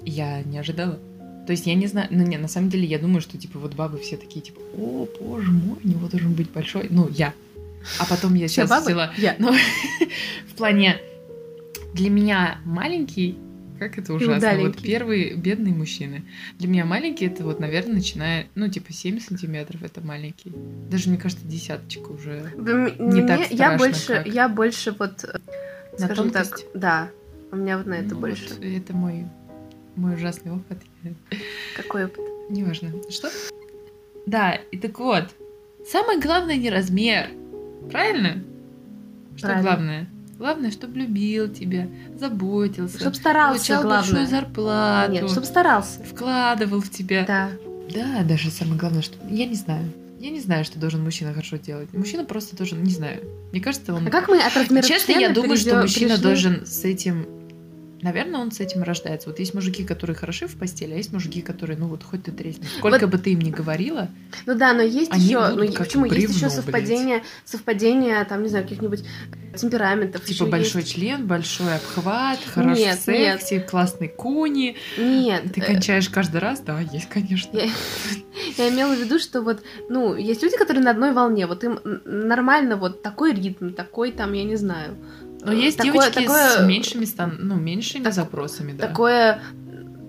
Я 0.04 0.42
не 0.44 0.58
ожидала. 0.58 0.98
То 1.50 1.54
есть 1.54 1.66
я 1.66 1.74
не 1.74 1.88
знаю, 1.88 2.08
ну 2.12 2.24
не, 2.24 2.38
на 2.38 2.48
самом 2.48 2.70
деле 2.70 2.86
я 2.86 3.00
думаю, 3.00 3.22
что 3.22 3.36
типа 3.36 3.58
вот 3.58 3.74
бабы 3.74 3.98
все 3.98 4.18
такие 4.18 4.40
типа, 4.40 4.62
о, 4.78 5.08
боже 5.20 5.50
мой, 5.50 5.78
у 5.84 5.88
него 5.88 6.08
должен 6.08 6.34
быть 6.34 6.52
большой, 6.52 6.86
ну 6.92 7.10
я. 7.10 7.34
А 7.98 8.06
потом 8.06 8.36
я 8.36 8.48
сейчас 8.48 8.70
бабы? 8.70 8.86
взяла, 8.86 9.12
Я. 9.18 9.36
ну 9.40 9.52
в 10.48 10.54
плане 10.56 10.98
для 11.96 12.12
меня 12.12 12.60
маленький, 12.66 13.36
как 13.80 13.98
это 13.98 14.14
ужасно, 14.14 14.60
вот 14.60 14.78
первые 14.80 15.34
бедные 15.34 15.74
мужчины. 15.74 16.24
Для 16.60 16.68
меня 16.68 16.86
маленький 16.86 17.26
это 17.26 17.44
вот, 17.44 17.60
наверное, 17.60 17.96
начиная, 17.96 18.46
ну 18.54 18.68
типа 18.70 18.94
7 18.94 19.20
сантиметров 19.20 19.82
это 19.82 20.02
маленький. 20.02 20.54
Даже 20.92 21.10
мне 21.10 21.18
кажется 21.18 21.48
десяточка 21.48 22.10
уже. 22.12 22.54
Не 22.58 23.04
мне- 23.04 23.26
так 23.26 23.40
я 23.50 23.56
страшно, 23.56 23.78
больше, 23.80 24.06
как. 24.06 24.28
я 24.28 24.50
больше 24.50 24.92
вот, 25.00 25.24
э, 25.24 25.40
На 25.98 26.06
скажем 26.06 26.30
так, 26.30 26.44
тонкость? 26.48 26.66
да, 26.76 27.10
у 27.52 27.56
меня 27.56 27.80
вот 27.80 27.88
на 27.88 27.96
это 27.96 28.14
Ну 28.14 28.20
больше. 28.22 28.50
вот 28.50 28.64
это 28.64 28.94
мой 28.96 29.26
мой 30.00 30.16
ужасный 30.16 30.52
опыт. 30.54 30.80
Какой 31.76 32.06
опыт? 32.06 32.22
Неважно. 32.50 32.92
Что? 33.10 33.30
Да, 34.26 34.54
и 34.72 34.78
так 34.78 34.98
вот. 35.00 35.26
Самое 35.90 36.20
главное 36.20 36.56
не 36.58 36.70
размер. 36.70 37.30
Правильно? 37.92 38.44
Что 39.38 39.48
Правильно. 39.48 39.64
главное? 39.70 40.10
Главное, 40.38 40.72
чтобы 40.72 41.00
любил 41.00 41.50
тебя, 41.50 41.88
заботился, 42.18 42.98
Чтоб 43.00 43.14
старался, 43.16 43.58
получал 43.58 43.82
главное. 43.84 44.02
большую 44.02 44.28
зарплату, 44.28 45.12
Нет, 45.12 45.30
чтоб 45.30 45.44
старался. 45.46 46.02
вкладывал 46.04 46.80
в 46.82 46.90
тебя. 46.90 47.26
Да. 47.26 47.50
Да, 47.94 48.24
даже 48.24 48.50
самое 48.52 48.80
главное, 48.80 49.02
что... 49.02 49.18
Я 49.30 49.46
не 49.46 49.56
знаю. 49.56 49.92
Я 50.20 50.30
не 50.30 50.40
знаю, 50.40 50.64
что 50.66 50.80
должен 50.80 51.04
мужчина 51.04 51.34
хорошо 51.34 51.58
делать. 51.58 51.92
Мужчина 51.94 52.24
просто 52.26 52.56
должен, 52.56 52.84
не 52.84 52.92
знаю. 52.92 53.22
Мне 53.52 53.62
кажется, 53.62 53.94
он... 53.94 54.08
А 54.08 54.12
как 54.12 54.28
мы 54.28 54.40
от 54.42 54.56
размера 54.56 54.86
Честно, 54.86 55.14
я 55.14 55.30
думаю, 55.30 55.58
что 55.58 55.82
мужчина 55.82 56.14
перешли- 56.14 56.22
должен 56.22 56.66
с 56.66 56.84
этим... 56.86 57.26
Наверное, 58.02 58.40
он 58.40 58.52
с 58.52 58.60
этим 58.60 58.84
рождается. 58.84 59.30
Вот 59.30 59.40
есть 59.40 59.54
мужики, 59.54 59.84
которые 59.84 60.16
хороши 60.16 60.48
в 60.48 60.56
постели, 60.56 60.94
а 60.94 60.96
есть 60.96 61.12
мужики, 61.12 61.42
которые, 61.42 61.78
ну 61.78 61.88
вот 61.88 62.04
хоть 62.04 62.24
ты 62.24 62.32
тресни. 62.32 62.66
Сколько 62.78 63.08
бы 63.08 63.18
ты 63.18 63.34
им 63.34 63.40
ни 63.40 63.52
говорила, 63.52 64.10
Ну 64.46 64.56
да, 64.56 64.74
но 64.74 64.82
есть 64.82 65.12
Они 65.12 65.26
еще, 65.26 65.40
будут 65.40 65.56
ну 65.58 65.74
как 65.74 65.86
почему 65.88 66.06
есть 66.06 66.16
бревно, 66.16 66.36
еще 66.36 66.46
блядь. 66.46 66.54
совпадение, 66.54 67.24
совпадение, 67.46 68.26
там 68.26 68.44
не 68.44 68.50
знаю 68.50 68.64
каких-нибудь 68.64 69.04
темпераментов. 69.56 70.24
типа 70.24 70.46
большой 70.46 70.82
есть. 70.82 70.94
член, 70.94 71.28
большой 71.28 71.76
обхват, 71.76 72.40
хороший 72.46 72.84
Нет, 72.84 73.00
сексе, 73.00 73.60
классный 73.60 74.08
куни. 74.08 74.78
Нет. 74.98 75.54
Ты 75.54 75.62
э, 75.62 75.66
кончаешь 75.66 76.10
каждый 76.10 76.40
раз? 76.40 76.62
Да, 76.62 76.80
есть, 76.80 77.10
конечно. 77.10 77.56
Я, 77.58 77.70
я 78.58 78.70
имела 78.70 78.96
в 78.96 79.00
виду, 79.00 79.20
что 79.20 79.42
вот, 79.42 79.62
ну, 79.90 80.16
есть 80.16 80.42
люди, 80.44 80.56
которые 80.58 80.84
на 80.84 80.92
одной 80.92 81.14
волне, 81.14 81.48
вот 81.48 81.64
им 81.64 81.80
нормально 82.06 82.78
вот 82.78 83.02
такой 83.02 83.34
ритм, 83.34 83.72
такой 83.72 84.12
там, 84.12 84.34
я 84.34 84.44
не 84.44 84.56
знаю. 84.56 84.96
Но 85.42 85.52
есть 85.54 85.78
такое- 85.78 85.94
девочки 85.94 86.20
такое- 86.20 86.50
с 86.50 86.62
меньшими, 86.66 87.06
стан... 87.06 87.38
ну, 87.40 87.56
меньшими 87.56 88.04
Так- 88.04 88.14
запросами, 88.14 88.74
да. 88.74 88.88
Такое, 88.88 89.42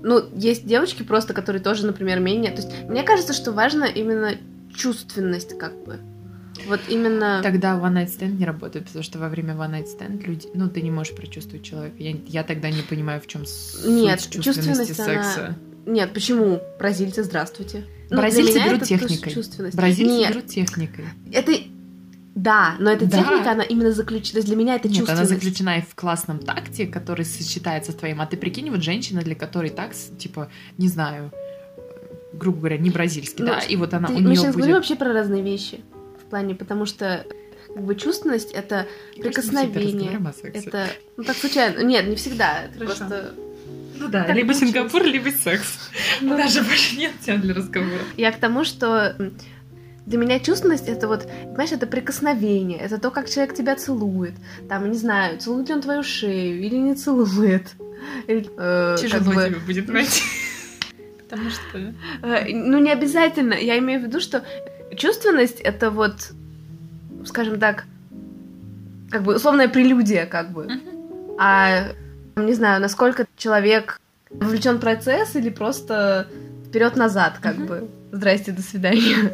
ну, 0.02 0.22
есть 0.34 0.66
девочки 0.66 1.02
просто, 1.02 1.34
которые 1.34 1.62
тоже, 1.62 1.86
например, 1.86 2.20
менее, 2.20 2.50
то 2.50 2.62
есть 2.62 2.70
мне 2.88 3.02
кажется, 3.02 3.32
что 3.32 3.52
важно 3.52 3.84
именно 3.84 4.34
чувственность, 4.74 5.56
как 5.58 5.84
бы. 5.84 5.98
Вот 6.66 6.80
именно... 6.88 7.40
Тогда 7.42 7.74
one 7.74 7.94
night 7.94 8.08
stand 8.08 8.32
не 8.32 8.44
работает, 8.44 8.86
потому 8.86 9.02
что 9.02 9.18
во 9.18 9.28
время 9.28 9.54
one 9.54 9.70
night 9.72 9.86
stand 9.86 10.22
люди, 10.24 10.48
ну, 10.52 10.68
ты 10.68 10.82
не 10.82 10.90
можешь 10.90 11.14
прочувствовать 11.14 11.64
человека. 11.64 11.96
Я, 11.98 12.16
я 12.26 12.42
тогда 12.44 12.70
не 12.70 12.82
понимаю, 12.82 13.20
в 13.20 13.26
чем 13.26 13.42
Нет, 13.86 14.20
суть 14.20 14.42
чувственности 14.42 14.88
чувственность, 14.88 15.00
она- 15.00 15.24
секса. 15.24 15.54
Нет, 15.86 16.12
почему? 16.12 16.60
Бразильцы, 16.78 17.24
здравствуйте. 17.24 17.84
Ну, 18.10 18.16
Бразильцы 18.18 18.58
берут 18.62 18.82
техникой. 18.82 19.34
Бразильцы 19.72 20.12
Нет, 20.12 20.30
берут 20.30 20.46
техникой. 20.48 21.04
это... 21.32 21.52
Да, 22.34 22.76
но 22.78 22.90
эта 22.92 23.06
Да. 23.06 23.18
техника, 23.18 23.50
она 23.52 23.64
именно 23.64 23.90
заключена... 23.92 24.32
То 24.32 24.38
есть 24.38 24.46
для 24.48 24.56
меня 24.56 24.76
это 24.76 24.88
Нет, 24.88 25.08
она 25.08 25.24
заключена 25.24 25.78
и 25.78 25.82
в 25.82 25.94
классном 25.94 26.38
такте, 26.38 26.86
который 26.86 27.24
сочетается 27.24 27.92
с 27.92 27.94
твоим. 27.96 28.20
А 28.20 28.26
ты 28.26 28.36
прикинь, 28.36 28.70
вот 28.70 28.82
женщина, 28.82 29.22
для 29.22 29.34
которой 29.34 29.70
такс, 29.70 30.10
типа, 30.18 30.48
не 30.78 30.88
знаю, 30.88 31.32
грубо 32.32 32.58
говоря, 32.58 32.78
не 32.78 32.90
бразильский, 32.90 33.44
Ну, 33.44 33.50
да, 33.50 33.58
и 33.60 33.76
вот 33.76 33.92
она 33.94 34.08
Ты- 34.08 34.14
у 34.14 34.16
мы 34.18 34.22
нее 34.22 34.36
сейчас 34.36 34.46
будет... 34.46 34.56
говорим 34.56 34.76
вообще 34.76 34.94
про 34.96 35.12
разные 35.12 35.42
вещи. 35.42 35.80
В 36.24 36.30
плане, 36.30 36.54
потому 36.54 36.86
что 36.86 37.26
как 37.74 37.84
бы 37.84 37.94
чувственность 37.96 38.52
это 38.52 38.86
кажется, 39.20 39.52
мы 39.52 39.68
прикосновение. 39.70 40.32
сексе. 40.40 40.68
Это 40.68 40.86
ну 41.16 41.24
так 41.24 41.36
случайно. 41.36 41.82
Нет, 41.82 42.06
не 42.06 42.14
всегда. 42.14 42.62
Это 42.64 42.78
Хорошо. 42.78 42.96
просто. 42.98 43.34
Ну 43.98 44.08
да, 44.08 44.24
так 44.24 44.36
либо. 44.36 44.54
Сингапур, 44.54 45.02
либо 45.04 45.30
секс. 45.30 45.90
Ну, 46.20 46.36
Даже 46.36 46.62
больше 46.62 46.96
нет 46.96 47.12
тем 47.24 47.40
для 47.40 47.54
разговора. 47.54 48.00
Я 48.16 48.30
к 48.32 48.38
тому, 48.38 48.64
что 48.64 49.16
для 50.06 50.18
меня 50.18 50.40
чувственность 50.40 50.88
это 50.88 51.08
вот, 51.08 51.26
понимаешь, 51.42 51.72
это 51.72 51.86
прикосновение, 51.86 52.78
это 52.78 52.98
то, 52.98 53.10
как 53.10 53.28
человек 53.28 53.54
тебя 53.54 53.76
целует. 53.76 54.34
Там, 54.68 54.90
не 54.90 54.96
знаю, 54.96 55.38
целует 55.38 55.68
ли 55.68 55.74
он 55.74 55.82
твою 55.82 56.02
шею 56.02 56.60
или 56.60 56.76
не 56.76 56.94
целует. 56.94 57.74
Или, 58.26 58.50
э, 58.56 58.96
Тяжело 58.98 59.32
бы, 59.32 59.46
тебе 59.46 59.58
будет 59.58 59.88
найти. 59.88 60.22
Потому 61.28 61.50
что... 61.50 61.78
э, 62.22 62.52
ну, 62.52 62.78
не 62.78 62.90
обязательно. 62.90 63.54
Я 63.54 63.78
имею 63.78 64.00
в 64.00 64.04
виду, 64.04 64.20
что 64.20 64.42
чувственность 64.96 65.60
это 65.60 65.90
вот, 65.90 66.32
скажем 67.24 67.60
так, 67.60 67.84
как 69.10 69.22
бы 69.22 69.36
условная 69.36 69.68
прелюдия, 69.68 70.26
как 70.26 70.50
бы. 70.52 70.68
А 71.38 71.92
не 72.36 72.54
знаю, 72.54 72.80
насколько 72.80 73.26
человек 73.36 74.00
вовлечен 74.30 74.76
в 74.76 74.80
процесс 74.80 75.36
или 75.36 75.50
просто 75.50 76.26
вперед-назад, 76.68 77.38
как 77.40 77.56
бы. 77.56 77.88
Здрасте, 78.12 78.52
до 78.52 78.62
свидания. 78.62 79.32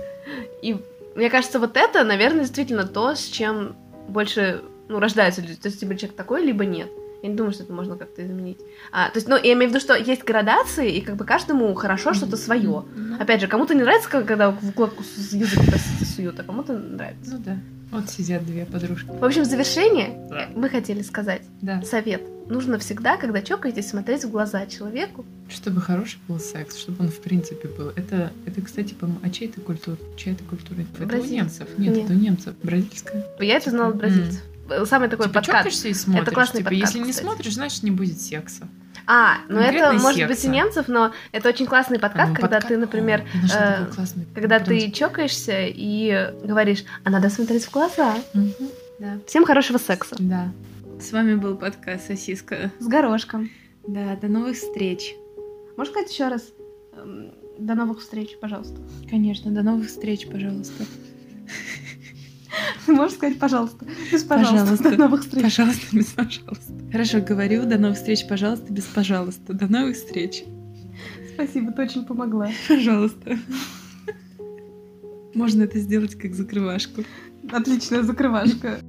И 0.63 0.77
мне 1.15 1.31
кажется, 1.31 1.59
вот 1.59 1.77
это, 1.77 2.05
наверное, 2.05 2.41
действительно 2.41 2.87
то, 2.87 3.15
с 3.15 3.25
чем 3.25 3.77
больше 4.09 4.63
ну, 4.89 5.01
рождаются 5.01 5.41
люди. 5.41 5.57
То 5.57 5.69
есть 5.69 5.81
либо 5.83 5.97
человек 5.97 6.17
такой, 6.17 6.45
либо 6.45 6.65
нет. 6.65 6.91
Я 7.23 7.31
не 7.31 7.35
думаю, 7.35 7.53
что 7.53 7.65
это 7.65 7.73
можно 7.73 7.97
как-то 7.97 8.25
изменить. 8.25 8.59
А, 8.93 9.09
то 9.09 9.17
есть, 9.17 9.27
ну, 9.27 9.37
я 9.37 9.55
имею 9.55 9.71
в 9.71 9.75
виду, 9.75 9.81
что 9.81 9.97
есть 9.97 10.23
градации, 10.23 10.93
и 10.97 11.01
как 11.01 11.17
бы 11.17 11.25
каждому 11.25 11.73
хорошо 11.75 12.13
что-то 12.13 12.37
свое. 12.37 12.85
Опять 13.19 13.41
же, 13.41 13.49
кому-то 13.49 13.75
не 13.75 13.83
нравится, 13.83 14.09
когда 14.09 14.51
в 14.51 14.69
укладку 14.69 15.03
с 15.03 15.33
язык 15.33 15.59
суют, 16.05 16.39
а 16.39 16.45
кому-то 16.45 16.75
нравится. 16.75 17.33
Ну 17.33 17.39
да. 17.39 17.59
Вот 18.01 18.11
сидят 18.11 18.45
две 18.47 18.65
подружки. 18.67 19.07
В 19.09 19.25
общем, 19.25 19.43
в 19.43 19.47
завершение 19.47 20.27
Да. 20.31 20.49
мы 20.55 20.69
хотели 20.69 21.03
сказать 21.03 21.43
Да. 21.63 21.83
совет. 21.83 22.23
Нужно 22.49 22.79
всегда, 22.79 23.17
когда 23.17 23.43
чокаетесь, 23.43 23.89
смотреть 23.89 24.25
в 24.25 24.31
глаза 24.31 24.67
человеку. 24.67 25.25
Чтобы 25.49 25.81
хороший 25.81 26.19
был 26.29 26.39
секс, 26.39 26.77
чтобы 26.77 27.05
он 27.05 27.11
в 27.11 27.19
принципе 27.21 27.67
был. 27.69 27.89
Это, 27.97 28.31
это 28.47 28.61
кстати, 28.63 28.95
по-моему, 28.95 29.21
а 29.25 29.31
чья 29.31 29.49
это 29.49 29.61
культура? 29.61 29.97
Чья 30.17 30.33
это 30.33 30.45
культура? 30.45 30.81
Это 30.81 31.05
у 31.05 31.07
Бразильцев. 31.09 31.33
немцев? 31.33 31.69
Нет, 31.79 31.97
Нет. 31.97 32.05
это 32.05 32.13
у 32.13 32.17
немцев. 32.17 32.55
Бразильская. 32.63 33.25
Я 33.41 33.57
это 33.57 33.71
знала 33.71 33.89
от 33.91 33.97
бразильцев. 33.97 34.43
Самый 34.89 35.09
такой 35.09 35.27
типа 35.27 35.35
подкат. 35.41 35.57
чокаешься 35.59 35.89
и 35.89 35.95
смотришь. 35.95 36.33
классный 36.35 36.59
типа, 36.59 36.71
подкат, 36.71 36.87
если 36.89 36.99
не 37.01 37.11
кстати. 37.11 37.25
смотришь, 37.27 37.55
значит 37.55 37.83
не 37.83 37.91
будет 37.91 38.21
секса. 38.21 38.69
А, 39.07 39.39
ну 39.49 39.59
это 39.61 39.93
может 39.93 40.27
быть 40.27 40.45
у 40.45 40.49
немцев, 40.51 40.89
но 40.89 41.13
это 41.33 41.49
очень 41.49 41.67
классный 41.67 41.99
подкаст, 41.99 42.31
Ну, 42.31 42.35
когда 42.35 42.59
подка- 42.59 42.69
ты, 42.69 42.77
например, 42.77 43.25
э, 43.55 43.87
когда 44.35 44.59
прям- 44.59 44.65
ты 44.65 44.91
чокаешься 44.91 45.67
и 45.67 46.33
говоришь, 46.43 46.85
а 47.05 47.11
надо 47.11 47.31
смотреть 47.31 47.65
в 47.67 47.71
глаза. 47.71 48.15
Мгм. 48.35 48.53
Да. 48.99 49.19
Всем 49.27 49.45
хорошего 49.45 49.79
секса. 49.79 50.17
Да. 50.19 50.49
С 51.01 51.13
вами 51.13 51.35
был 51.35 51.57
подкаст 51.57 52.07
«Сосиска». 52.09 52.73
С 52.81 52.87
горошком. 52.89 53.51
Да, 53.87 54.17
до 54.17 54.27
новых 54.29 54.57
встреч. 54.57 55.15
Можешь 55.77 55.93
сказать 55.93 56.11
еще 56.11 56.29
раз? 56.29 56.43
Эм, 56.97 57.33
До 57.59 57.75
новых 57.75 58.01
встреч, 58.01 58.37
пожалуйста. 58.41 58.77
Конечно, 59.09 59.51
до 59.51 59.63
новых 59.63 59.87
встреч, 59.89 60.27
пожалуйста. 60.27 60.85
Можешь 62.87 63.17
сказать, 63.17 63.39
пожалуйста. 63.39 63.87
Без 64.13 64.25
пожалуйста. 64.25 64.91
До 64.91 64.97
новых 64.97 65.23
встреч. 65.23 65.43
Пожалуйста, 65.43 65.97
без 65.97 66.07
пожалуйста. 66.07 66.73
Хорошо, 66.93 67.21
говорю. 67.21 67.65
До 67.65 67.79
новых 67.79 67.97
встреч, 67.97 68.27
пожалуйста, 68.29 68.73
без 68.73 68.85
пожалуйста. 68.85 69.53
До 69.53 69.67
новых 69.67 69.97
встреч. 69.97 70.45
Спасибо, 71.35 71.73
ты 71.73 71.83
очень 71.83 72.05
помогла. 72.05 72.49
Пожалуйста. 72.69 73.39
Можно 75.35 75.65
это 75.65 75.79
сделать 75.79 76.15
как 76.15 76.35
закрывашку. 76.35 77.05
Отличная 77.53 78.03
закрывашка. 78.03 78.81